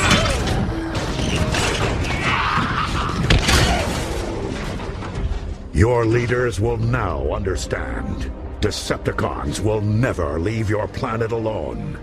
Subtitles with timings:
[5.81, 8.31] Your leaders will now understand.
[8.61, 11.99] Decepticons will never leave your planet alone.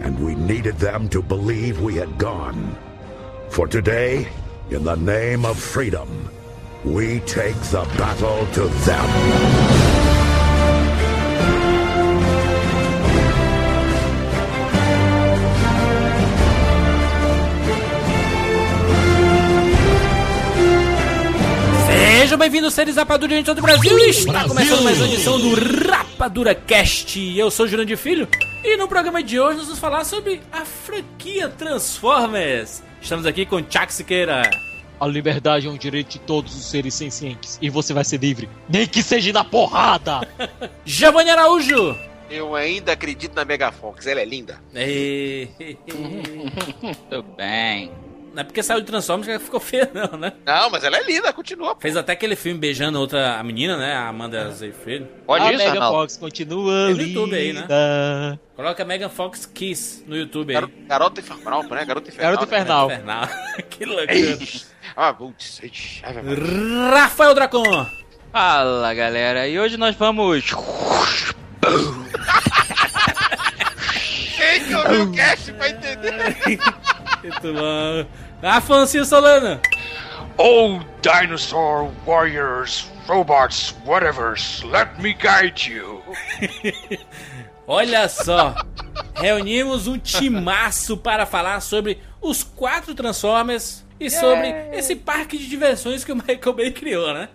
[0.00, 2.74] And we needed them to believe we had gone.
[3.50, 4.28] For today,
[4.70, 6.30] in the name of freedom,
[6.84, 9.81] we take the battle to them.
[22.32, 23.98] Sejam bem-vindos, seres rapadura de todo o Brasil.
[23.98, 25.52] Está começando mais uma edição do
[25.90, 27.20] Rapadura Cast.
[27.38, 28.26] Eu sou o Jurandir Filho
[28.64, 32.82] e no programa de hoje nós vamos falar sobre a franquia Transformers.
[33.02, 34.50] Estamos aqui com Chuck Siqueira.
[34.98, 37.58] A liberdade é um direito de todos os seres sencientes.
[37.60, 38.48] E você vai ser livre.
[38.66, 40.26] Nem que seja na porrada!
[40.86, 41.94] Giovanni Araújo.
[42.30, 44.58] Eu ainda acredito na Megafox, ela é linda.
[47.10, 47.92] Tudo bem.
[48.32, 50.32] Não é porque saiu de Transformers que ela ficou feia, não, né?
[50.46, 51.76] Não, mas ela é linda, continua.
[51.78, 53.94] Fez até aquele filme beijando outra a menina, né?
[53.94, 55.06] A Amanda Seyfried.
[55.26, 55.98] Pode a isso, Megan Arnaldo?
[55.98, 57.02] Fox continua Tem no linda.
[57.20, 58.38] YouTube aí, né?
[58.56, 60.54] Coloca Megan Fox Kiss no YouTube aí.
[60.60, 61.84] Garo- Garota Infernal, né?
[61.84, 62.32] Garota Infernal.
[62.32, 62.86] Garota Infernal.
[62.90, 63.28] Infernal.
[63.68, 64.38] que loucura.
[64.96, 65.60] Ah, putz.
[66.90, 67.86] Rafael Dracon.
[68.32, 70.54] Fala galera, e hoje nós vamos.
[74.36, 76.12] Quem que ouviu o cast vai entender?
[77.22, 78.06] Muito bom.
[78.42, 79.60] Afonso Solano.
[80.36, 86.02] Oh, dinosaur warriors, robots, whatevers, let me guide you.
[87.68, 88.54] Olha só.
[89.14, 96.04] Reunimos um timaço para falar sobre os quatro Transformers e sobre esse parque de diversões
[96.04, 97.28] que o Michael Bay criou, né?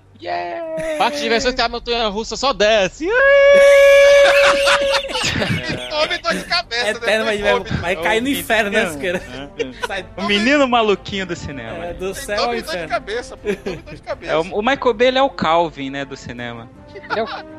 [0.98, 3.08] Parque de diversões que a montanha russa só desce.
[5.90, 9.22] Tome dor de cabeça, Eterno, vai, depois vai, vai cair no inferno, né, Siqueira?
[9.86, 11.86] Sai O menino maluquinho do cinema.
[11.86, 13.48] é, do céu Tome dor de cabeça, pô.
[13.56, 14.32] Tome dor de cabeça.
[14.32, 16.70] É, o, o Michael Bay ele é o Calvin, né, do cinema.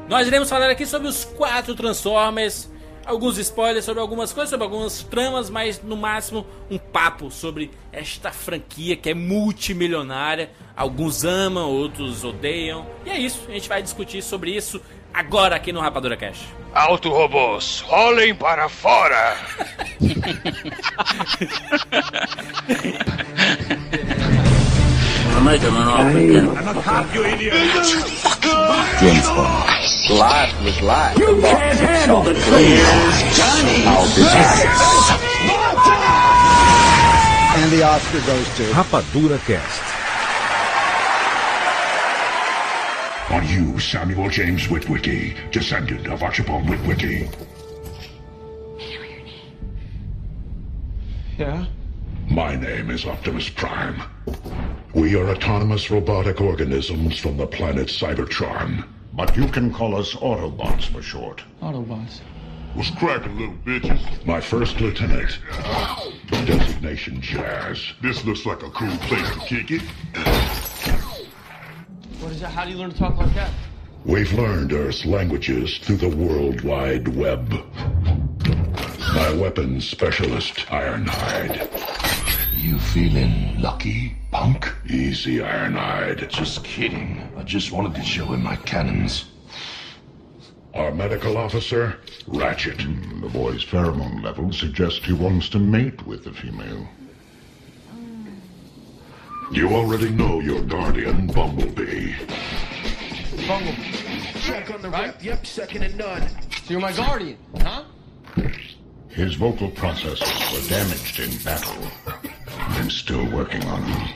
[0.08, 2.70] Nós iremos falar aqui sobre os quatro Transformers,
[3.08, 8.30] alguns spoilers sobre algumas coisas, sobre algumas tramas, mas no máximo um papo sobre esta
[8.30, 10.50] franquia que é multimilionária.
[10.76, 12.86] Alguns amam, outros odeiam.
[13.06, 14.80] E é isso, a gente vai discutir sobre isso
[15.12, 16.44] agora aqui no Rapadura Cash.
[16.74, 19.38] Auto-robôs, rolem para fora!
[25.38, 26.18] I made him an offer.
[26.58, 27.54] I'm a cop, you idiot.
[27.54, 30.18] James Bond.
[30.18, 31.16] Life was life.
[31.16, 32.44] You can't handle the truth.
[33.38, 33.86] Johnny.
[33.86, 34.66] I'll be back.
[37.56, 39.82] And the Oscar goes to Rapadura Cast.
[43.30, 47.32] On you, Samuel James Witwicky, descendant of Archibald Witwicky.
[51.38, 51.66] Yeah?
[52.30, 54.02] My name is Optimus Prime.
[54.94, 58.86] We are autonomous robotic organisms from the planet Cybertron.
[59.14, 61.42] But you can call us Autobots for short.
[61.62, 62.20] Autobots.
[62.74, 64.26] What's cracking, little bitches?
[64.26, 65.38] My first lieutenant.
[66.28, 67.94] Designation Jazz.
[68.02, 69.82] This looks like a cool place to kick it.
[72.20, 72.50] What is that?
[72.50, 73.50] How do you learn to talk like that?
[74.04, 77.50] We've learned Earth's languages through the World Wide Web.
[79.18, 81.66] My weapons specialist, Ironhide.
[82.56, 84.72] You feeling lucky, punk?
[84.88, 86.28] Easy, Ironhide.
[86.28, 87.28] Just kidding.
[87.36, 89.24] I just wanted to show him my cannons.
[90.72, 91.98] Our medical officer,
[92.28, 92.80] Ratchet.
[92.80, 96.86] Hmm, the boy's pheromone levels suggest he wants to mate with the female.
[99.50, 102.14] You already know your guardian, Bumblebee.
[103.48, 104.22] Bumblebee.
[104.42, 105.20] Check on the right.
[105.20, 106.22] Yep, second and none.
[106.62, 107.82] So you're my guardian, huh?
[109.10, 111.90] His vocal processes were damaged in battle.
[112.58, 114.08] I'm still working on them.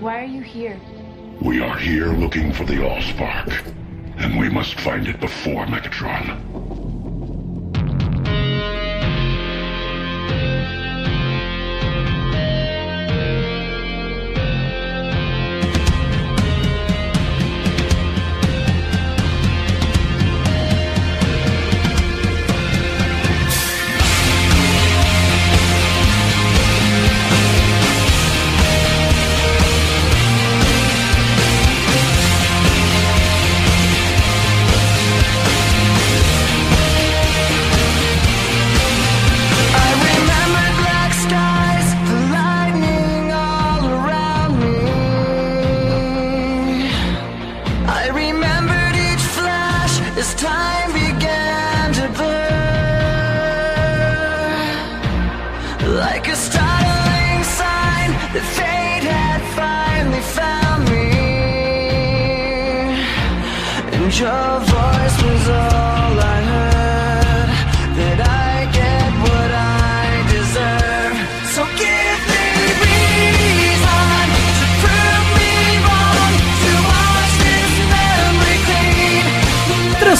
[0.00, 0.78] Why are you here?
[1.40, 3.74] We are here looking for the Allspark,
[4.18, 6.85] and we must find it before Megatron.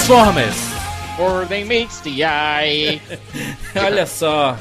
[0.07, 0.57] Transformers.
[1.49, 3.03] Than meets the eye.
[3.75, 4.57] Olha só.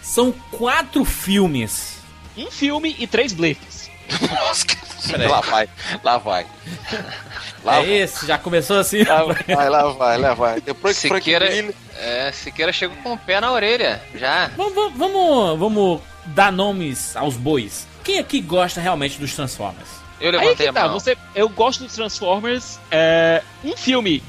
[0.00, 1.98] São quatro filmes.
[2.36, 3.90] Um filme e três blefs.
[4.30, 4.76] Nossa, que-
[5.16, 5.68] lá vai,
[6.04, 6.46] lá vai.
[7.64, 8.24] Lá é esse?
[8.24, 9.02] Já começou assim?
[9.02, 10.60] Lá vai, lá vai, lá vai.
[10.60, 11.74] Depois que Siqueira, Miller...
[11.98, 14.48] é, Siqueira chegou com o pé na orelha, já.
[14.56, 17.84] Vamos, vamos, vamos, dar nomes aos bois.
[18.04, 19.88] Quem aqui gosta realmente dos Transformers?
[20.20, 21.00] Eu Aí levantei que a tá, mão.
[21.00, 22.78] você, eu gosto dos Transformers.
[22.92, 24.22] É, um filme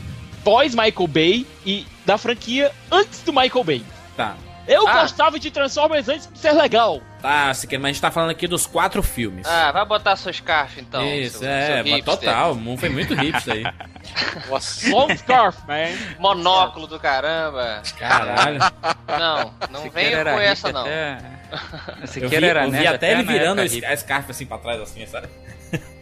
[0.45, 3.83] pós Michael Bay e da franquia antes do Michael Bay.
[4.15, 4.35] Tá.
[4.67, 5.01] Eu Ah.
[5.01, 6.99] gostava de Transformers antes de ser legal.
[7.21, 9.45] Tá, Siqueira, mas a gente tá falando aqui dos quatro filmes.
[9.47, 11.05] Ah, vai botar seu scarf então.
[11.05, 12.15] Isso, seu- é, seu mas hipster.
[12.17, 12.57] total.
[12.77, 13.63] Foi muito hipster aí.
[14.91, 15.89] Long Scarf, man.
[16.19, 17.81] Monóculo do caramba.
[17.97, 18.59] Caralho.
[19.07, 20.81] Não, não Siqueira venha com essa não.
[20.81, 21.17] até-
[22.01, 23.85] Eu vi, Siqueira era eu vi até ele virando época a hippie.
[23.85, 25.27] a scarf assim pra trás, assim, sabe?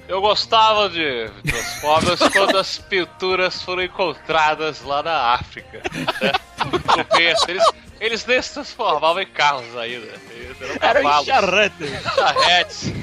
[0.07, 5.81] Eu gostava de Transformers quando as pinturas foram encontradas lá na África.
[6.21, 6.31] Né?
[7.09, 7.63] Começo, eles,
[7.99, 10.07] eles nem se transformavam em carros ainda.
[10.31, 11.75] Eles eram Era um cavalos, charrete.
[12.15, 12.93] charretes.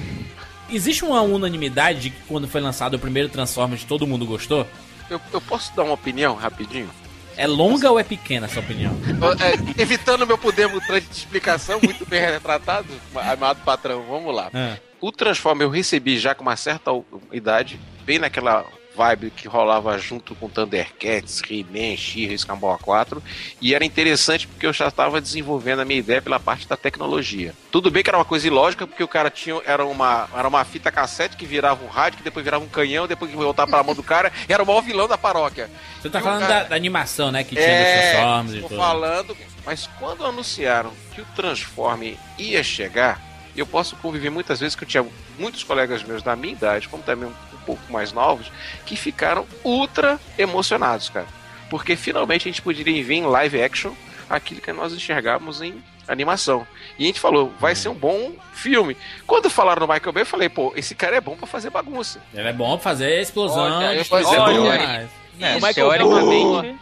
[0.69, 4.67] Existe uma unanimidade de que quando foi lançado o primeiro Transformers todo mundo gostou?
[5.09, 6.89] Eu, eu posso dar uma opinião rapidinho?
[7.37, 8.93] É longa ou é pequena essa opinião?
[9.41, 12.87] É, evitando meu poder mutante de explicação, muito bem retratado,
[13.17, 14.51] amado patrão, vamos lá.
[14.53, 16.91] Ah, O Transformer eu recebi já com uma certa
[17.33, 18.65] idade, bem naquela
[18.95, 23.23] vibe que rolava junto com Thundercats, He-Man, She-Ra, Escamboa 4,
[23.61, 27.55] e era interessante porque eu já estava desenvolvendo a minha ideia pela parte da tecnologia.
[27.71, 30.63] Tudo bem que era uma coisa ilógica, porque o cara tinha era uma, era uma
[30.65, 33.81] fita cassete que virava um rádio, que depois virava um canhão, depois que voltava para
[33.81, 35.71] a mão do cara, e era o maior vilão da paróquia.
[36.03, 37.43] Você tá E falando cara- da, da animação, né?
[37.43, 38.77] Que tinha É, Transformers e tudo.
[38.77, 43.19] falando, mas quando anunciaram que o Transforme ia chegar,
[43.57, 45.07] eu posso conviver muitas vezes que eu tinha
[45.39, 48.51] muitos colegas meus da minha idade, como também um, um pouco mais novos,
[48.87, 51.27] que ficaram ultra emocionados, cara.
[51.69, 53.93] Porque finalmente a gente poderia ver em live action
[54.29, 56.67] aquilo que nós enxergávamos em animação.
[56.99, 58.97] E a gente falou, vai ser um bom filme.
[59.27, 62.21] Quando falaram no Michael Bay, eu falei, pô, esse cara é bom pra fazer bagunça.
[62.35, 65.09] Ele é bom pra fazer explosão, Olha, destruição olha.
[65.41, 66.79] É, O Michael teoricamente,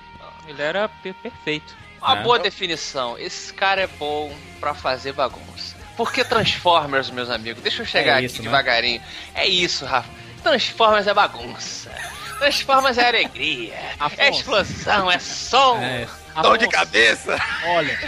[0.49, 1.76] ele era per- perfeito.
[2.00, 2.23] Uma É.
[2.23, 3.19] boa definição.
[3.19, 5.76] Esse cara é bom pra fazer bagunça.
[5.99, 7.61] Por que Transformers, meus amigos?
[7.62, 8.50] Deixa eu chegar É isso, aqui né?
[8.50, 9.02] devagarinho.
[9.35, 10.09] É isso, Rafa.
[10.45, 11.90] Transformers é bagunça.
[12.38, 13.75] Transformers é alegria.
[13.75, 14.31] É Afonso.
[14.31, 15.76] explosão, é som.
[15.78, 16.07] É.
[16.40, 17.37] Dor de cabeça!
[17.67, 17.99] Olha,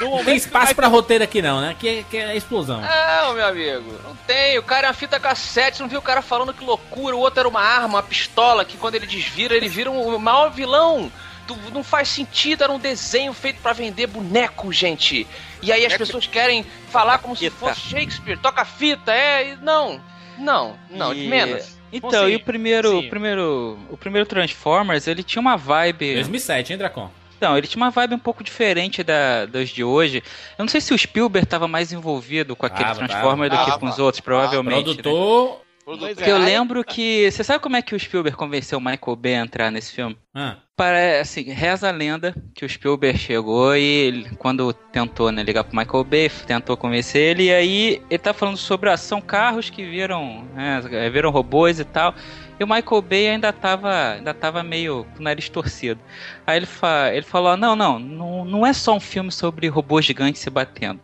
[0.00, 1.76] Não tem que espaço o pra roteiro aqui não, né?
[1.78, 2.80] Que é, que é explosão.
[2.80, 4.58] Não, meu amigo, não tem.
[4.58, 7.14] O cara é uma fita cassete, você não viu o cara falando que loucura.
[7.14, 10.50] O outro era uma arma, uma pistola, que quando ele desvira, ele vira um maior
[10.50, 11.12] vilão.
[11.46, 15.24] Tu- Não faz sentido, era um desenho feito pra vender boneco, gente.
[15.62, 17.56] E aí as pessoas querem falar como se Fita.
[17.56, 19.52] fosse Shakespeare, toca fita, é.
[19.52, 20.00] e Não,
[20.38, 21.78] não, não, E- menos.
[21.92, 23.06] Então, Sim, e o primeiro, sim.
[23.06, 26.14] o primeiro, o primeiro Transformers, ele tinha uma vibe.
[26.14, 27.10] 2007, hein, Dracon?
[27.36, 30.22] Então, ele tinha uma vibe um pouco diferente da, dos de hoje.
[30.56, 33.64] Eu não sei se o Spielberg estava mais envolvido com aquele Tava, Transformer tava.
[33.64, 34.76] do que com os outros, provavelmente.
[34.88, 34.94] né?
[35.02, 35.62] Produtor.
[35.84, 37.28] Pois é, Porque eu lembro que.
[37.30, 40.16] Você sabe como é que o Spielberg convenceu o Michael Bay a entrar nesse filme?
[40.32, 40.58] Ah.
[40.76, 45.64] Parece, assim, reza a lenda que o Spielberg chegou e ele, quando tentou né, ligar
[45.64, 49.68] pro Michael Bay, tentou convencer ele, e aí ele tá falando sobre ah, são carros
[49.68, 50.80] que viram, né,
[51.12, 52.14] viram robôs e tal.
[52.58, 55.98] E o Michael Bay ainda tava, ainda tava meio com o nariz torcido.
[56.46, 60.04] Aí ele, fa ele falou: não, não, não, não é só um filme sobre robôs
[60.04, 61.00] gigantes se batendo.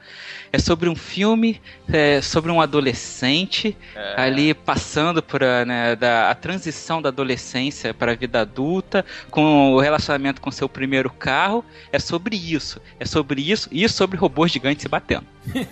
[0.52, 4.21] É sobre um filme é, sobre um adolescente É.
[4.21, 9.73] ali passando por a, né, da, a transição da adolescência para a vida adulta, com
[9.75, 11.64] o relacionamento com seu primeiro carro.
[11.92, 12.80] É sobre isso.
[13.00, 15.26] É sobre isso e sobre robôs gigantes se batendo.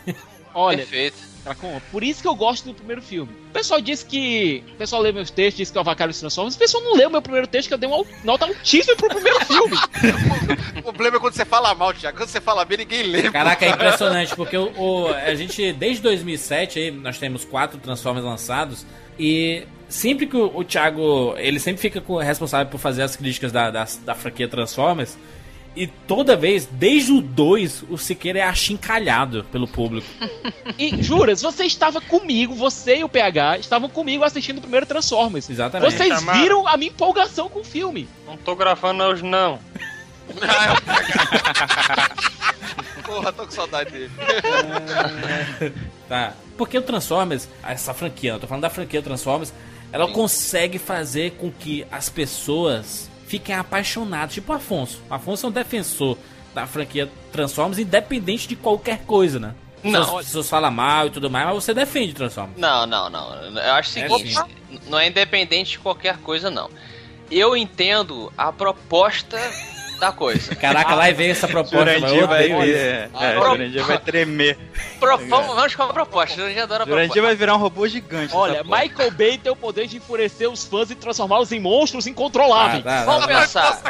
[0.56, 1.34] Olha, Perfeito.
[1.42, 3.30] Dracon, por isso que eu gosto do primeiro filme.
[3.50, 4.62] O pessoal disse que.
[4.72, 6.54] O pessoal lê meus textos, disse que eu avacalho os Transformers.
[6.54, 9.38] O pessoal não leu meu primeiro texto, que eu dei uma nota altíssima pro primeiro
[9.44, 9.76] filme.
[10.78, 12.16] O problema é quando você fala mal, Thiago.
[12.16, 13.30] Quando você fala bem, ninguém lê.
[13.30, 18.24] Caraca, é impressionante, porque o, o- a gente, desde 2007, aí, nós temos quatro Transformers
[18.24, 18.86] lançados,
[19.18, 23.52] e sempre que o, o Thiago, ele sempre fica com- responsável por fazer as críticas
[23.52, 25.16] da, da, da franquia Transformers,
[25.76, 30.06] e toda vez, desde o 2, o Siqueira é achincalhado pelo público.
[30.76, 35.48] E juras, você estava comigo, você e o PH estavam comigo assistindo o primeiro Transformers.
[35.48, 35.92] Exatamente.
[35.92, 36.40] Vocês Chamaram.
[36.40, 38.08] viram a minha empolgação com o filme.
[38.26, 39.60] Não tô gravando hoje, não.
[43.04, 44.10] Porra, tô com saudade dele.
[46.08, 46.34] Tá.
[46.58, 49.52] Porque o Transformers, essa franquia, eu tô falando da franquia Transformers,
[49.94, 54.34] ela consegue fazer com que as pessoas fiquem apaixonadas.
[54.34, 55.00] Tipo o Afonso.
[55.08, 56.18] O Afonso é um defensor
[56.52, 59.54] da franquia Transformers, independente de qualquer coisa, né?
[59.84, 60.18] Não.
[60.18, 62.58] As pessoas falam mal e tudo mais, mas você defende Transformers.
[62.58, 63.34] Não, não, não.
[63.56, 64.36] Eu acho o É seguinte:
[64.88, 66.68] não é independente de qualquer coisa, não.
[67.30, 69.38] Eu entendo a proposta
[69.98, 70.54] da coisa.
[70.56, 72.76] Caraca, lá vem essa proposta, eu Jurandir vai, isso.
[72.76, 74.58] é, é, pro- Jurandir vai tremer.
[74.98, 76.36] Pro- vamos, vamos com a proposta.
[76.36, 77.22] Jurandir proposta.
[77.22, 78.34] vai virar um robô gigante.
[78.34, 78.62] Olha.
[78.64, 82.84] Michael Bay tem o poder de enfurecer os fãs e transformá-los em monstros incontroláveis.
[82.86, 83.82] Ah, tá, Vamos tá, pensar.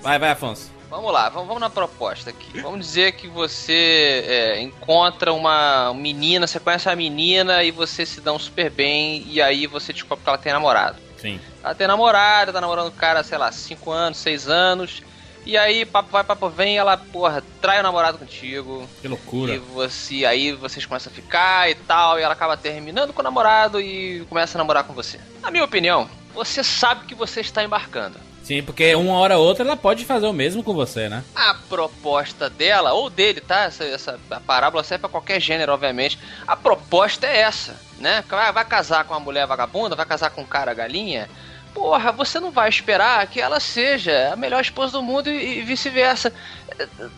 [0.00, 0.76] Vai, vai, Afonso.
[0.88, 2.60] Vamos lá, vamos, vamos na proposta aqui.
[2.60, 8.20] Vamos dizer que você é, encontra uma menina, você conhece a menina e você se
[8.20, 10.96] dão super bem, e aí você descobre que ela tem namorado.
[11.20, 11.40] Sim.
[11.62, 15.02] Ela tem namorado, tá namorando o cara, sei lá, 5 anos, 6 anos.
[15.46, 18.88] E aí, papo vai, papo vem, ela, porra, trai o namorado contigo.
[19.00, 19.54] Que loucura.
[19.54, 23.24] E você, aí vocês começam a ficar e tal, e ela acaba terminando com o
[23.24, 25.20] namorado e começa a namorar com você.
[25.40, 28.18] Na minha opinião, você sabe que você está embarcando.
[28.42, 31.24] Sim, porque uma hora ou outra ela pode fazer o mesmo com você, né?
[31.34, 33.62] A proposta dela, ou dele, tá?
[33.64, 36.18] Essa, essa a parábola serve pra qualquer gênero, obviamente.
[36.46, 38.24] A proposta é essa, né?
[38.28, 41.28] Vai, vai casar com uma mulher vagabunda, vai casar com um cara galinha.
[41.76, 45.62] Porra, você não vai esperar que ela seja a melhor esposa do mundo e, e
[45.62, 46.32] vice-versa.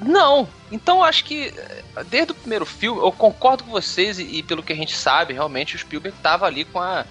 [0.01, 0.49] Não.
[0.73, 4.43] Então eu acho que eh, desde o primeiro filme, eu concordo com vocês e, e
[4.43, 7.07] pelo que a gente sabe, realmente o Spielberg tava ali com a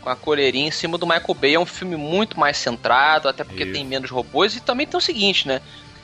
[0.00, 1.54] com a colherinha em cima do Michael Bay.
[1.54, 3.72] É um filme muito mais centrado, até porque Isso.
[3.72, 4.54] tem menos robôs.
[4.56, 5.60] E também tem o seguinte, né?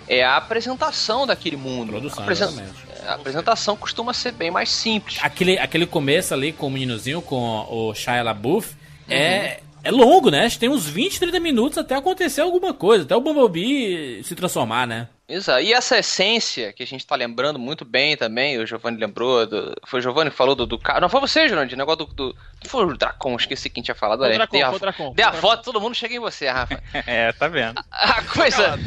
[0.08, 1.90] É a apresentação daquele mundo.
[1.90, 3.06] Produção, a, apresen- exatamente.
[3.06, 5.18] a apresentação costuma ser bem mais simples.
[5.20, 8.76] Aquele, aquele começo ali com o meninozinho, com o Shia LaBeouf,
[9.08, 10.44] é, é longo, né?
[10.46, 14.34] Acho que tem uns 20, 30 minutos até acontecer alguma coisa, até o Bumblebee se
[14.34, 15.08] transformar, né?
[15.30, 15.60] Exato.
[15.60, 19.74] E essa essência que a gente tá lembrando muito bem também, o Giovanni lembrou, do-
[19.86, 21.02] foi o Giovanni que falou do, do carro.
[21.02, 22.36] Não foi você, Giovanni, o negócio do, do.
[22.66, 24.20] Foi o Dracon, esqueci quem tinha falado.
[24.20, 25.94] Foi o olha, Dracon, dei a, foi o Dracon, dei foi a foto, todo mundo
[25.94, 26.82] chega em você, Rafa.
[27.06, 27.78] É, tá vendo.
[27.90, 28.80] A coisa,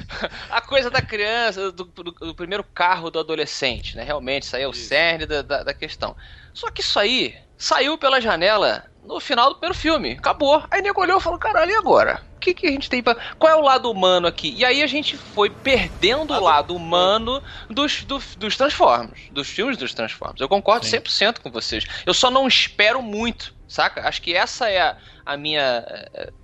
[0.49, 4.03] a coisa da criança, do, do- do primeiro carro do adolescente, né?
[4.03, 6.15] Realmente, isso aí é o cerne da, da, da questão.
[6.55, 10.11] Só que isso aí saiu pela janela no final do primeiro filme.
[10.11, 10.63] Acabou.
[10.69, 12.21] Aí nego olhou e falou, caralho, e agora?
[12.37, 13.15] O que, que a gente tem pra...
[13.37, 14.53] Qual é o lado humano aqui?
[14.55, 19.77] E aí a gente foi perdendo o lado humano dos, do- dos Transformers, dos filmes
[19.77, 20.41] dos Transformers.
[20.41, 20.97] Eu concordo Sim.
[20.97, 21.85] 100% com vocês.
[22.05, 24.07] Eu só não espero muito, saca?
[24.07, 25.85] Acho que essa é a, a minha...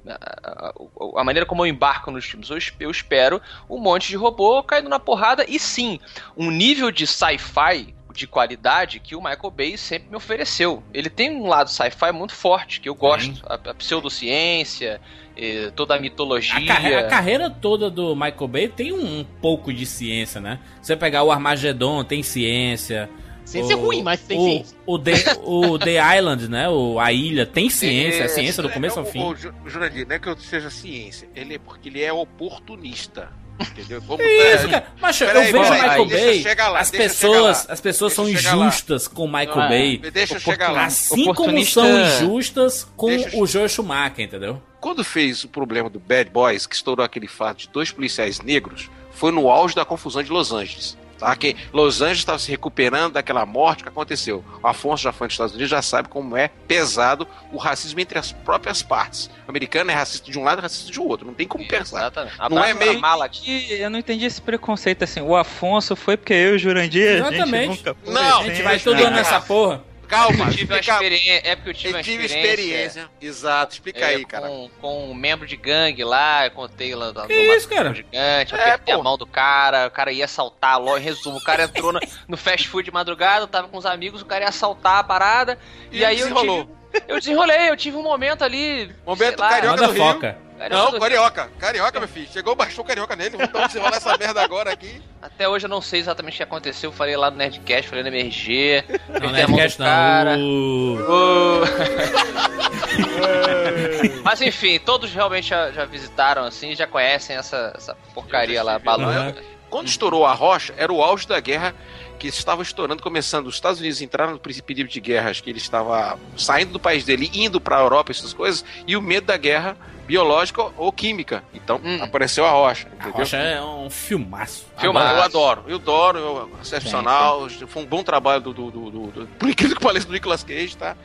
[0.07, 0.73] a, a-
[1.17, 2.49] a maneira como eu embarco nos filmes.
[2.51, 5.99] Eu, eu espero um monte de robô caindo na porrada e sim,
[6.35, 10.83] um nível de sci-fi de qualidade que o Michael Bay sempre me ofereceu.
[10.93, 13.45] Ele tem um lado sci-fi muito forte, que eu gosto.
[13.45, 14.99] A, a pseudociência,
[15.37, 16.57] eh, toda a mitologia.
[16.57, 20.59] A, carre- a carreira toda do Michael Bay tem um, um pouco de ciência, né?
[20.81, 23.09] Você pegar o Armagedon, tem ciência.
[23.45, 24.77] Ciência é O- ruim, mas tem o, ciência.
[24.85, 26.67] O The, o The Island, né?
[26.67, 29.21] O, a ilha, tem ciência, é ciência do começo ao o- fim.
[29.21, 29.35] o
[29.69, 33.31] Jurandir, não é que eu seja ciência, ele é porque ele é oportunista.
[33.59, 34.01] Entendeu?
[34.01, 34.87] Vamos, É isso, cara.
[34.99, 36.55] Mas eu vejo o peraí, Michael eu Bay.
[36.71, 37.73] lá, as pessoas, lá.
[37.73, 38.67] as pessoas são chegar lá.
[38.67, 39.97] injustas com o Michael Ah, Bay.
[39.97, 40.85] Deixa eu chegar lá.
[40.85, 44.61] Assim como são injustas com o Joel Schumacher, entendeu?
[44.79, 48.89] Quando fez o problema do Bad Boys, que estourou aquele fato de dois policiais negros,
[49.11, 50.95] foi no auge da confusão de Los Angeles.
[51.17, 51.35] Tá?
[51.35, 54.43] Que Los Angeles estava se recuperando daquela morte que aconteceu.
[54.61, 58.19] O Afonso já foi nos Estados Unidos, já sabe como é pesado o racismo entre
[58.19, 59.29] as próprias partes.
[59.47, 61.25] O americano é racista de um lado e racista de outro.
[61.25, 62.11] Não tem como pensar.
[62.49, 63.67] Não é meio- mala aqui.
[63.71, 65.21] Eu não entendi esse preconceito assim.
[65.21, 67.07] O Afonso foi porque eu e o Jurandir.
[67.09, 67.67] a gente Exatamente.
[67.69, 69.83] nunca Não, A gente vai todo ano nessa porra.
[70.07, 72.55] Calma, Eu tive uma explica- experiência, é porque eu tive Eu uma tive experiência.
[72.55, 73.09] experiência.
[73.21, 74.47] Exato, explica é, aí, cara.
[74.47, 77.93] Com, com um membro de gangue lá, eu contei lá do Que isso, cara?
[77.93, 81.37] gigante, eu É, apertei a mão do cara, o cara ia assaltar, logo, em resumo,
[81.37, 84.25] o cara entrou no, no fast food de madrugada, eu tava com os amigos, o
[84.25, 85.59] cara ia assaltar a parada,
[85.91, 86.67] e, E aí eu tive,
[87.07, 90.03] eu desenrolei, eu tive um momento ali, Momento lá, carioca do Rio.
[90.03, 90.37] foca.
[90.57, 91.49] carioca Não, do- carioca.
[91.59, 92.27] Carioca, meu filho.
[92.31, 93.37] Chegou, baixou o carioca nele.
[93.37, 95.01] Vamos desenrolar essa merda agora aqui.
[95.21, 98.03] Até hoje eu não sei exatamente o que aconteceu, eu falei lá no Nerdcast, falei
[98.03, 100.37] no MRG, Não, apertei não a mão cast, do cara.
[100.37, 100.43] não.
[100.43, 101.61] O-.
[104.23, 109.33] Mas enfim, todos realmente já, já visitaram assim, já conhecem essa, essa porcaria lá, balão.
[109.69, 111.73] Quando estourou a rocha, era o auge da guerra
[112.17, 113.47] que estava estourando, começando.
[113.47, 117.03] Os Estados Unidos entraram no período de guerra, acho que ele estava saindo do país
[117.05, 121.43] dele, indo para a Europa, essas coisas, e o medo da guerra biológica ou química.
[121.53, 121.99] Então Hum.
[122.01, 123.11] apareceu a rocha, A entendeu?
[123.19, 124.65] Rocha é um filmaço.
[124.77, 125.15] Filmaço.
[125.15, 127.47] Eu adoro, eu adoro, eu, excepcional.
[127.67, 130.43] Foi um bom trabalho do, do, do, do- do- Por incrível que pareça, do Nicolas
[130.43, 130.95] Cage, tá?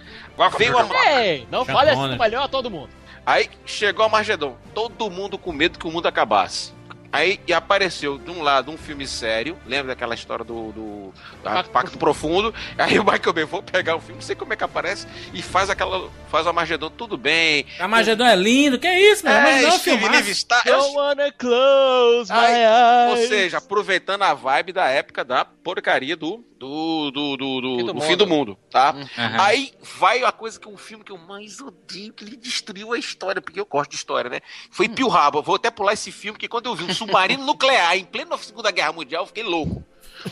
[0.57, 2.91] Veio a, Ei, não fale assim melhor a todo mundo.
[3.27, 6.73] Aí chegou a Margedon, todo mundo com medo que o mundo acabasse.
[7.13, 11.13] Aí e apareceu de um lado um filme sério, lembra daquela história do, do
[11.45, 12.55] da Pacto Pacto, Profundo.
[12.79, 15.43] Aí o Michael Bay, vou pegar o filme, não sei como é que aparece, e
[15.43, 16.11] faz aquela.
[16.31, 17.67] faz a Margedon tudo bem.
[17.79, 19.37] A Magedon é lindo, que isso, mano?
[19.37, 20.21] É, Magedon é um Steve filmaço.
[20.21, 20.63] Livingstone.
[20.65, 23.29] Don't wanna close my Ou eyes.
[23.29, 26.43] seja, aproveitando a vibe da época da porcaria do.
[26.67, 27.11] Do.
[27.11, 28.91] do, do, do- Fim do fim do mundo, tá?
[29.19, 29.41] Aham.
[29.41, 32.99] Aí vai a coisa que um filme que eu mais odeio, que ele destruiu a
[32.99, 34.41] história, porque eu gosto de história, né?
[34.71, 35.39] Foi Pio Rabo.
[35.39, 38.37] Eu vou até pular esse filme, porque quando eu vi um submarino nuclear em plena
[38.39, 39.85] Segunda Guerra Mundial, eu fiquei louco.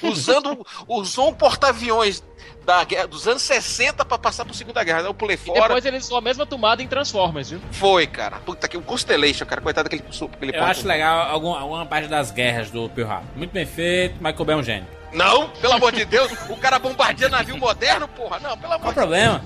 [0.03, 2.23] Usando, usou um porta-aviões
[2.65, 5.01] da guerra- dos anos 60 pra passar por Segunda Guerra.
[5.01, 5.63] Eu pulei E fora.
[5.63, 7.61] depois eles usam a mesma tomada em Transformers, viu?
[7.73, 8.39] Foi, cara.
[8.41, 9.61] Puta que o Constellation, cara.
[9.61, 13.37] Coitado daquele, aquele Eu acho legal algum, alguma parte das guerras do Pearl Harbor.
[13.37, 15.00] Muito bem feito, Michael Bay é um gênio.
[15.13, 18.39] Não, pelo amor de Deus, o cara bombardeia navio moderno, porra.
[18.39, 19.39] Não, pelo amor Qual o de problema?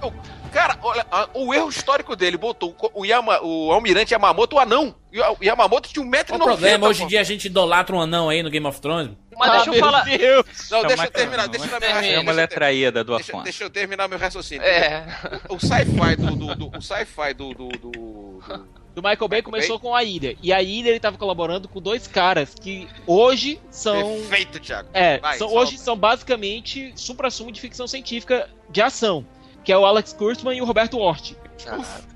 [0.00, 0.12] Deus.
[0.12, 4.58] O- Cara, olha, a- o erro histórico dele botou o, Yama, o almirante Yamamoto o
[4.58, 4.94] anão.
[5.10, 6.26] E o Yamamoto tinha 1,90m.
[6.28, 6.88] Qual o problema?
[6.88, 9.12] Hoje em dia a gente idolatra um anão aí no Game of Thrones.
[9.34, 10.02] Mas Ah, deixa eu meu falar.
[10.04, 10.46] Deus.
[10.70, 12.66] Não, É deixa eu terminar, deixa eu terminar meu É É uma letra
[13.02, 13.44] do Afonso.
[13.44, 14.62] deixa eu terminar meu raciocínio.
[14.62, 15.06] É.
[15.48, 19.78] O sci-fi do, do, do- o sci-fi do, do, do- do- Do Michael Bay começou
[19.80, 20.36] com a ilha.
[20.42, 24.16] E a ilha ele tava colaborando com dois caras que hoje são.
[24.28, 24.88] Perfeito, Thiago.
[24.92, 29.26] É, Vai, são- hoje são basicamente supra-sumo de ficção científica de ação.
[29.64, 31.34] Que é o Alex Kurtzman e o Roberto Hort.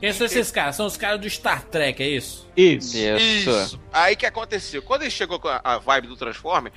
[0.00, 0.74] Quem são esses caras?
[0.74, 2.48] São os caras do Star Trek, é isso?
[2.56, 2.96] Isso.
[2.98, 3.80] Isso.
[3.92, 4.82] Aí que aconteceu?
[4.82, 6.72] Quando ele chegou com a, a vibe do Transformer,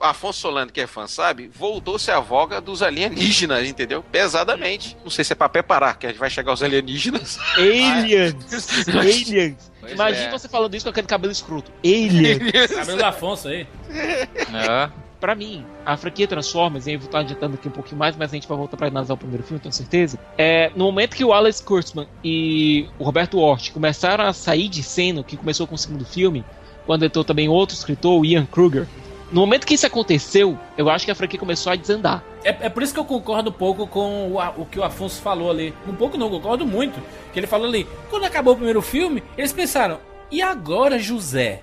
[0.00, 4.02] Afonso Solano, que é fã, sabe, voltou-se a voga dos alienígenas, entendeu?
[4.02, 4.96] Pesadamente.
[5.02, 7.38] Não sei se é pra preparar, que vai chegar os alienígenas.
[7.56, 8.34] Aliens!
[8.88, 9.72] Aliens!
[9.80, 10.30] Pois Imagina é.
[10.30, 11.70] você falando isso com aquele cabelo escroto.
[11.84, 12.70] Aliens!
[12.74, 13.66] Cabelo do Afonso aí.
[13.90, 14.88] É.
[15.20, 18.16] pra mim, a franquia Transformers, e aí eu vou estar adiantando aqui um pouquinho mais,
[18.16, 20.18] mas a gente vai voltar pra analisar o primeiro filme, tenho certeza.
[20.36, 24.82] É, no momento que o Alex Kurtzman e o Roberto Hort começaram a sair de
[24.82, 26.44] cena, que começou com o segundo filme,
[26.86, 28.86] quando entrou também outro escritor, o Ian Kruger.
[29.30, 32.24] No momento que isso aconteceu, eu acho que a franquia começou a desandar.
[32.42, 35.20] É, é por isso que eu concordo um pouco com o, o que o Afonso
[35.20, 35.74] falou ali.
[35.86, 36.98] Um pouco não, concordo muito.
[37.32, 39.98] Que ele falou ali, quando acabou o primeiro filme, eles pensaram,
[40.30, 41.62] e agora, José?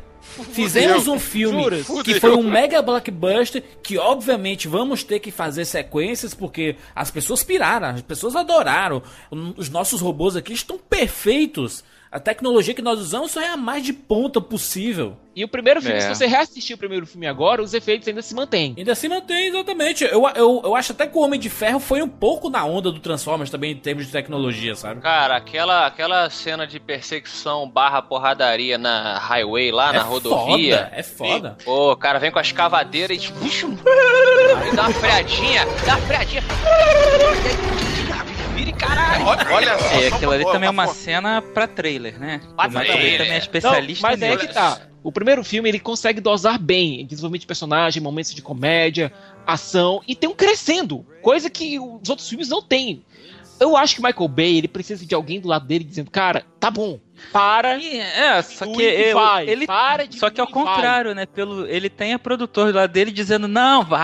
[0.52, 1.64] Fizemos um filme
[2.04, 7.44] que foi um mega blockbuster, que obviamente vamos ter que fazer sequências, porque as pessoas
[7.44, 9.02] piraram, as pessoas adoraram.
[9.56, 11.84] Os nossos robôs aqui estão perfeitos.
[12.16, 15.18] A tecnologia que nós usamos só é a mais de ponta possível.
[15.36, 16.00] E o primeiro filme, É.
[16.00, 18.74] se você reassistir o primeiro filme agora, os efeitos ainda se mantêm.
[18.78, 20.06] Ainda se mantém, exatamente.
[20.06, 22.90] Eu, eu, eu acho até que o Homem de Ferro foi um pouco na onda
[22.90, 25.02] do Transformers também, em termos de tecnologia, sabe?
[25.02, 30.78] Cara, aquela, aquela cena de perseguição barra porradaria na highway lá, na rodovia.
[30.86, 31.58] Foda, é foda.
[31.66, 33.36] Pô, o cara vem com a escavadeira e tipo,
[34.74, 36.44] dá uma freadinha, dá uma freadinha.
[38.56, 39.26] Vira e caralho.
[39.26, 39.88] Olha, olha só.
[40.10, 42.40] Só aquilo ali uma- também é uma uma- cena pra trailer, né?
[42.56, 43.02] Pra o Michael trailer.
[43.02, 44.48] Bay também é Não, especialista mas é nisso.
[44.48, 44.82] que tá.
[45.04, 49.12] O primeiro filme ele consegue dosar bem desenvolvimento de personagem, momentos de comédia,
[49.46, 53.04] ação e tem um crescendo, coisa que os outros filmes não têm.
[53.60, 56.72] Eu acho que Michael Bay ele precisa de alguém do lado dele dizendo, cara, tá
[56.72, 57.00] bom,
[57.32, 57.78] para.
[57.78, 60.64] E, É, só que e eu- vai, ele para de Só que ao e vai.
[60.64, 61.26] contrário, né?
[61.26, 64.00] Pelo, ele tem a produtor lá dele dizendo, não, vai,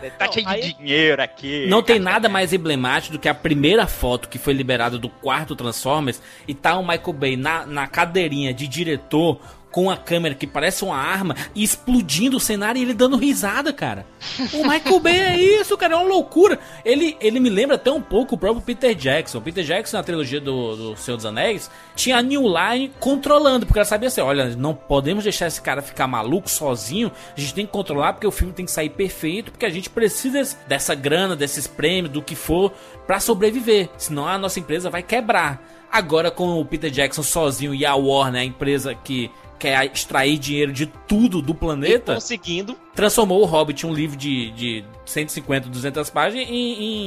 [0.00, 1.66] vai, tá Não, cheio aí- de dinheiro aqui.
[1.68, 5.54] Não tem nada mais emblemático do que a primeira foto que foi liberada do quarto
[5.56, 9.40] Transformers e tá o Michael Bay na, na cadeirinha de diretor
[9.76, 13.74] com a câmera que parece uma arma e explodindo o cenário e ele dando risada,
[13.74, 14.06] cara.
[14.54, 16.58] O Michael Bay é isso, cara, é uma loucura.
[16.82, 19.38] Ele, ele me lembra até um pouco o próprio Peter Jackson.
[19.38, 23.78] Peter Jackson, na trilogia do, do Senhor dos Anéis, tinha a New Line controlando, porque
[23.78, 27.66] ela sabia assim: olha, não podemos deixar esse cara ficar maluco sozinho, a gente tem
[27.66, 31.36] que controlar porque o filme tem que sair perfeito, porque a gente precisa dessa grana,
[31.36, 32.72] desses prêmios, do que for,
[33.06, 33.90] pra sobreviver.
[33.98, 35.62] Senão a nossa empresa vai quebrar.
[35.92, 40.72] Agora com o Peter Jackson sozinho e a Warner, a empresa que quer extrair dinheiro
[40.72, 42.76] de tudo do planeta, conseguindo.
[42.94, 46.54] transformou o Hobbit, um livro de, de 150, 200 páginas, em,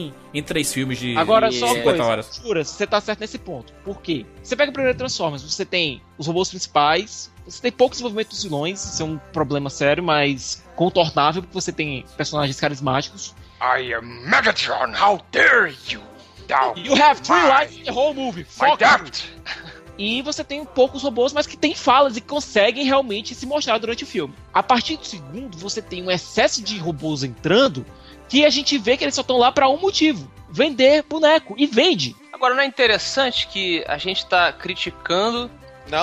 [0.07, 2.03] em, em três filmes de Agora, só uma 50 coisa.
[2.03, 2.41] horas.
[2.43, 3.71] Jura, você tá certo nesse ponto.
[3.83, 4.25] Por quê?
[4.41, 8.43] Você pega o primeiro Transformers, você tem os robôs principais, você tem pouco desenvolvimento dos
[8.43, 13.33] vilões, isso é um problema sério, mas contornável, porque você tem personagens carismáticos.
[13.61, 16.01] I am Megatron, how dare you?
[16.47, 18.43] Thou You have three my- lives in the whole movie.
[18.43, 19.68] Fuck you.
[19.99, 24.05] E você tem poucos robôs, mas que têm falas e conseguem realmente se mostrar durante
[24.05, 24.33] o filme.
[24.53, 27.85] A partir do segundo, você tem um excesso de robôs entrando
[28.29, 31.53] que a gente vê que eles só estão lá pra um motivo: vender boneco.
[31.57, 32.15] E vende.
[32.31, 35.51] Agora, não é interessante que a gente tá criticando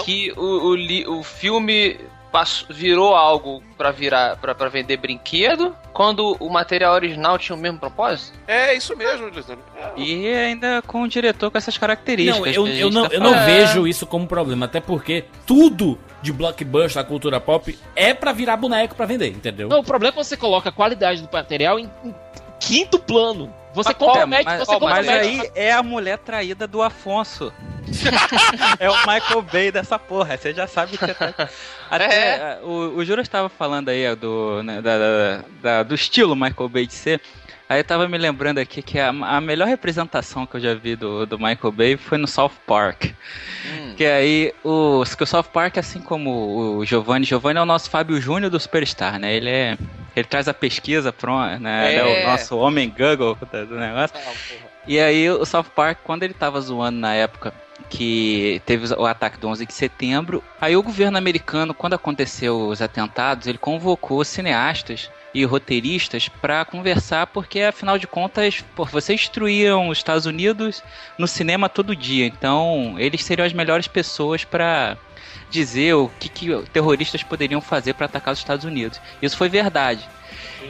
[0.05, 1.99] que o, o, o filme
[2.37, 7.79] pass- virou algo pra virar para vender brinquedo, quando o material original tinha o mesmo
[7.79, 8.39] propósito?
[8.47, 9.65] É isso mesmo, Lisandro.
[9.97, 12.39] E ainda com o diretor com essas características.
[12.41, 15.99] Não, eu, que eu não, tá eu não vejo isso como problema, até porque tudo
[16.21, 19.69] de blockbuster, da cultura pop, é pra virar boneco pra vender, entendeu?
[19.69, 22.15] Não, o problema é quando você coloca a qualidade do material em, em
[22.61, 23.53] quinto plano.
[23.77, 25.11] Você É, compromete, mas, você mas compromete.
[25.11, 27.53] aí é a mulher traída do Afonso.
[28.81, 30.37] é o Michael Bay dessa porra.
[30.37, 31.49] Você já sabe que você tá.
[31.91, 36.35] Até eh, o, o Jura estava falando aí do, né, da- da- da- do estilo
[36.35, 37.21] Michael Bay de ser.
[37.69, 40.95] Aí eu tava me lembrando aqui que a, a melhor representação que eu já vi
[40.95, 43.07] do, do Michael Bay foi no South Park.
[43.97, 47.91] Que aí o, que o South Park, assim como o Giovanni, Giovanni é o nosso
[47.91, 49.35] Fábio Júnior do Superstar, né?
[49.35, 49.77] Ele é.
[50.15, 51.93] Ele traz a pesquisa pronta, né?
[51.93, 52.27] Ele é É.
[52.27, 54.17] o nosso homem Google do negócio.
[54.87, 57.53] E aí o South Park, quando ele tava zoando na época
[57.91, 62.81] que teve o ataque do 11 de setembro, aí o governo americano, quando aconteceu os
[62.81, 69.89] atentados, ele convocou cineastas e roteiristas para conversar, porque afinal de contas, pô, vocês destruíam
[69.89, 70.83] os Estados Unidos
[71.19, 74.97] no cinema todo dia, então eles seriam as melhores pessoas para
[75.51, 78.99] dizer o que, que terroristas poderiam fazer para atacar os Estados Unidos.
[79.21, 80.09] Isso foi verdade.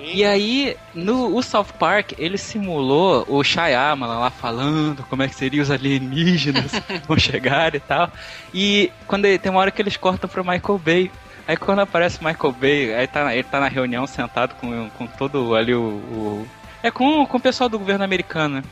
[0.02, 5.34] E aí, no o South Park, ele simulou o Shyamalan lá falando como é que
[5.34, 6.72] seriam os alienígenas
[7.06, 8.10] vão chegar e tal.
[8.52, 11.10] E quando tem uma hora que eles cortam pro Michael Bay.
[11.48, 15.06] Aí quando aparece o Michael Bay, aí tá, ele tá na reunião sentado com, com
[15.06, 16.48] todo ali o, o-
[16.82, 18.62] É com, com o pessoal do governo americano, né?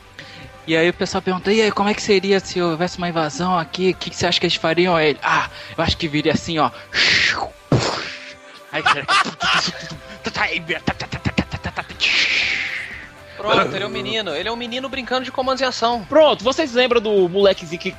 [0.67, 3.57] E aí o pessoal pergunta, e aí, como é que seria se houvesse uma invasão
[3.57, 3.91] aqui?
[3.91, 4.95] O que, que você acha que eles fariam?
[4.95, 6.71] Aí ele, ah, eu acho que viria assim, ó.
[8.71, 8.81] Aí,
[13.37, 14.35] Pronto, ele é um menino.
[14.35, 16.03] Ele é um menino brincando de comandos em ação.
[16.09, 17.95] Pronto, vocês lembram do molequezinho que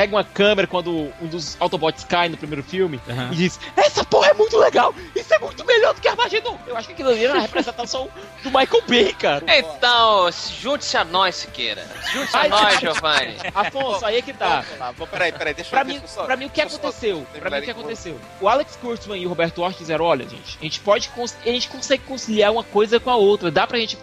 [0.00, 2.98] pega uma câmera quando um dos Autobots cai no primeiro filme
[3.30, 4.94] e diz: Essa porra é muito legal!
[5.14, 6.58] Isso é muito melhor do que Armagedon!
[6.66, 8.08] Eu acho que aquilo ali era a representação
[8.42, 9.44] do Michael Bay, cara.
[9.58, 11.86] Então, junte-se a nós, Siqueira.
[12.14, 12.80] Junte-se a nós.
[12.80, 13.36] Giovanni.
[13.54, 14.64] Afonso, aí é que tá.
[15.10, 17.26] Peraí, peraí, deixa Pra eu mim, só- pra mim, o que só aconteceu?
[17.38, 18.18] Pra mim, o que aconteceu?
[18.40, 21.10] O Alex Kurtzman e o Roberto Orte disseram: olha, gente, a gente pode.
[21.44, 23.50] A gente consegue conciliar uma coisa com a outra.
[23.50, 23.98] Dá pra gente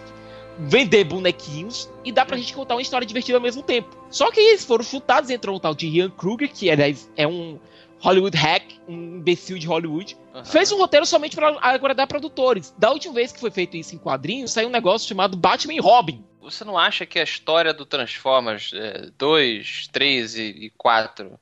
[0.58, 3.96] vender bonequinhos e dá pra gente contar uma história divertida ao mesmo tempo.
[4.10, 7.58] Só que eles foram chutados, entrou o tal de Ian Kruger, que aliás, é um
[8.00, 10.16] Hollywood hack, um imbecil de Hollywood.
[10.44, 12.74] Fez um roteiro somente pra agradar produtores.
[12.78, 15.80] Da última vez que foi feito isso em quadrinhos, saiu um negócio chamado Batman e
[15.80, 16.24] Robin.
[16.40, 18.70] Você não acha que a história do Transformers
[19.18, 21.38] 2, 3 e 4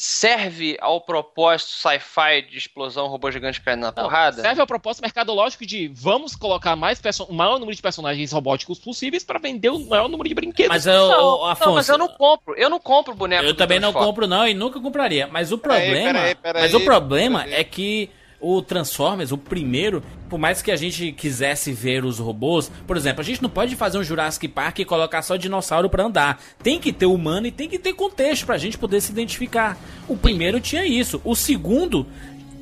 [0.00, 4.40] serve ao propósito sci-fi de explosão robô gigante caindo na Não, porrada?
[4.40, 9.22] Serve ao propósito mercadológico de vamos colocar mais o maior número de personagens robóticos possíveis
[9.22, 10.70] pra vender o maior número de brinquedos.
[10.70, 12.54] Mas, eu, não, Afonso, não, mas eu não compro.
[12.56, 15.26] Eu não compro boneco Eu também não compro não e nunca compraria.
[15.26, 17.60] Mas o problema, peraí, peraí, mas o problema peraí.
[17.60, 18.08] é que
[18.40, 23.20] o Transformers, o primeiro, por mais que a gente quisesse ver os robôs, por exemplo,
[23.20, 26.40] a gente não pode fazer um Jurassic Park e colocar só dinossauro pra andar.
[26.62, 29.76] Tem que ter humano e tem que ter contexto pra gente poder se identificar.
[30.08, 31.20] O primeiro tinha isso.
[31.24, 32.06] O segundo